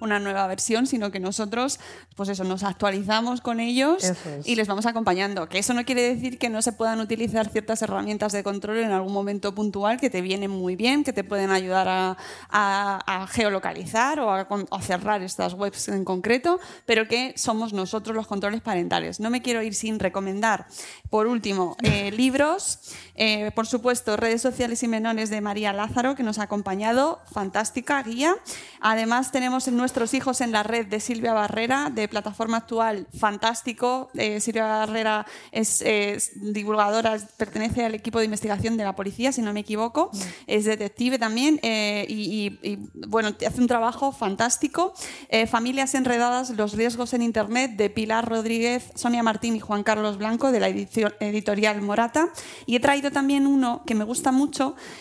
[0.00, 1.78] una nueva versión, sino que nosotros,
[2.16, 4.16] pues eso, nos actualizamos con ellos es.
[4.46, 5.48] y les vamos acompañando.
[5.48, 8.90] Que eso no quiere decir que no se puedan utilizar ciertas herramientas de control en
[8.90, 12.16] algún momento puntual que te vienen muy bien, que te pueden ayudar a,
[12.50, 18.26] a- a geolocalizar o a cerrar estas webs en concreto, pero que somos nosotros los
[18.26, 19.20] controles parentales.
[19.20, 20.66] No me quiero ir sin recomendar,
[21.10, 22.80] por último, eh, libros,
[23.14, 28.02] eh, por supuesto, redes sociales y menores de María Lázaro, que nos ha acompañado, fantástica
[28.02, 28.34] guía.
[28.80, 34.10] Además, tenemos en nuestros hijos en la red de Silvia Barrera, de plataforma actual, fantástico.
[34.14, 39.42] Eh, Silvia Barrera es, es divulgadora, pertenece al equipo de investigación de la policía, si
[39.42, 40.10] no me equivoco.
[40.46, 44.94] Es detective también eh, y, y- y, bueno, hace un trabajo fantástico.
[45.28, 50.16] Eh, Familias enredadas, los riesgos en Internet, de Pilar Rodríguez, Sonia Martín y Juan Carlos
[50.18, 52.28] Blanco, de la edicio- editorial Morata.
[52.66, 54.53] Y he traído también uno que me gusta mucho,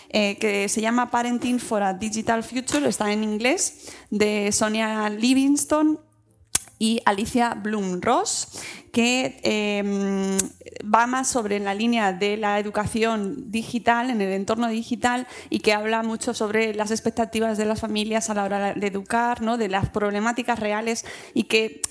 [0.09, 5.99] eh, que se llama Parenting for a Digital Future, está en inglés, de Sonia Livingston
[6.79, 8.47] y Alicia Bloom Ross,
[8.91, 10.37] que eh,
[10.83, 15.73] va más sobre la línea de la educación digital, en el entorno digital, y que
[15.73, 19.57] habla mucho sobre las expectativas de las familias a la hora de educar, ¿no?
[19.57, 21.81] de las problemáticas reales, y que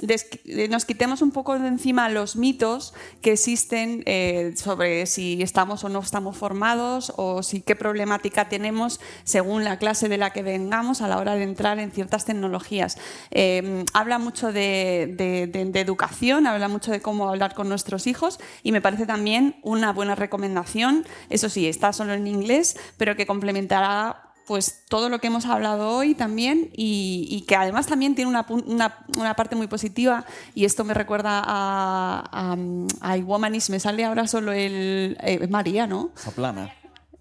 [0.46, 5.84] eh, nos quitemos un poco de encima los mitos que existen eh, sobre si estamos
[5.84, 10.42] o no estamos formados, o si qué problemática tenemos según la clase de la que
[10.42, 12.98] vengamos a la hora de entrar en ciertas tecnologías.
[13.30, 18.06] Eh, habla mucho de, de- de- de educación, habla mucho de cómo hablar con nuestros
[18.06, 21.04] hijos y me parece también una buena recomendación.
[21.30, 25.90] Eso sí, está solo en inglés, pero que complementará pues todo lo que hemos hablado
[25.90, 28.44] hoy también y, que además también tiene una,
[29.16, 30.24] una- parte muy positiva
[30.54, 32.56] y esto me recuerda a, a,
[33.00, 36.10] a iWomanis, me sale ahora solo el eh, María, ¿no?
[36.16, 36.72] Zaplana.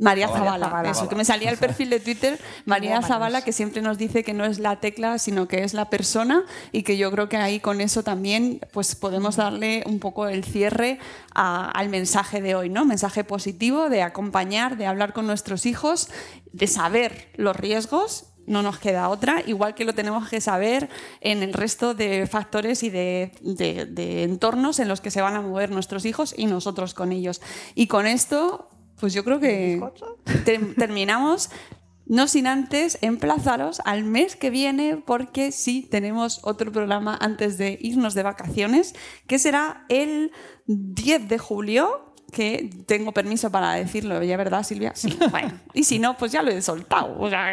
[0.02, 0.66] María Zavala.
[0.66, 3.02] Zavala, eso, que me salía el perfil de Twitter, María.
[3.02, 6.44] Zavala, que siempre nos dice que no es la tecla, sino que es la persona
[6.72, 10.44] y que yo creo que ahí con eso también pues podemos darle un poco el
[10.44, 10.98] cierre
[11.36, 12.84] a- al mensaje de hoy, ¿no?
[12.84, 16.10] Mensaje positivo de acompañar, de hablar con nuestros hijos,
[16.52, 20.90] de saber los riesgos no nos queda otra, igual que lo tenemos que saber
[21.22, 25.36] en el resto de factores y de, de- de entornos en los que se van
[25.36, 27.40] a mover nuestros hijos y nosotros con ellos.
[27.76, 28.68] Y con esto,
[29.02, 29.82] pues yo creo que
[30.46, 31.50] ter- terminamos.
[32.08, 37.78] No sin antes emplazaros al mes que viene, porque sí tenemos otro programa antes de
[37.82, 38.96] irnos de vacaciones,
[39.28, 40.32] que será el
[40.68, 44.94] 10 de julio, que tengo permiso para decirlo, ¿ya verdad, Silvia?
[44.96, 45.52] Sí, bueno.
[45.74, 47.16] Y si no, pues ya lo he soltado.
[47.20, 47.52] O sea.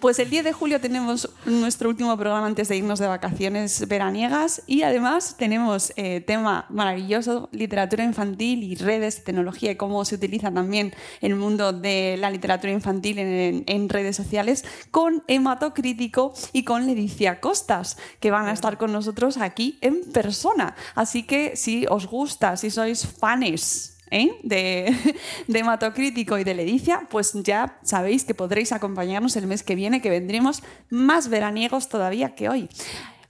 [0.00, 4.62] Pues el 10 de julio tenemos nuestro último programa antes de irnos de vacaciones veraniegas
[4.66, 10.52] y además tenemos eh, tema maravilloso, literatura infantil y redes, tecnología y cómo se utiliza
[10.52, 16.86] también el mundo de la literatura infantil en, en redes sociales con Hematocrítico y con
[16.86, 20.74] Leticia Costas, que van a estar con nosotros aquí en persona.
[20.94, 23.77] Así que si os gusta, si sois fanes
[24.10, 24.30] ¿eh?
[24.42, 24.94] de,
[25.46, 30.00] de Hematocrítico y de Ledicia, pues ya sabéis que podréis acompañarnos el mes que viene,
[30.00, 32.68] que vendremos más veraniegos todavía que hoy.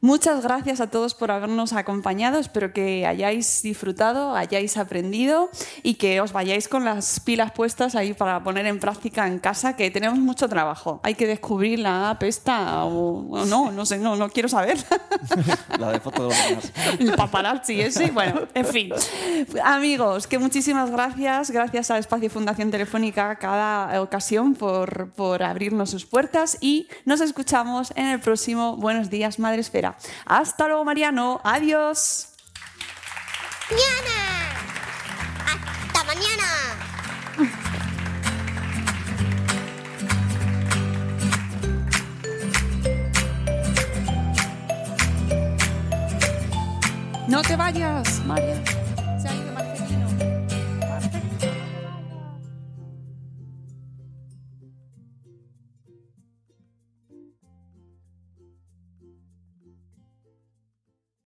[0.01, 2.39] Muchas gracias a todos por habernos acompañado.
[2.39, 5.51] Espero que hayáis disfrutado, hayáis aprendido
[5.83, 9.75] y que os vayáis con las pilas puestas ahí para poner en práctica en casa,
[9.75, 11.01] que tenemos mucho trabajo.
[11.03, 14.79] Hay que descubrir la app esta o, o no, no sé, no, no quiero saber.
[15.81, 16.73] La de foto de los demás.
[17.01, 18.93] El paparazzi ese, bueno, en fin.
[19.65, 26.07] Amigos, que muchísimas gracias, gracias a Espacio Fundación Telefónica cada ocasión por, por abrirnos sus
[26.07, 29.88] puertas y nos escuchamos en el próximo Buenos Días Madre Esfera.
[30.27, 31.41] Hasta luego, Mariano.
[31.45, 32.29] Adiós.
[33.71, 34.19] ¡Mañana!
[35.47, 36.49] ¡Hasta mañana!
[47.29, 48.63] No te vayas, María.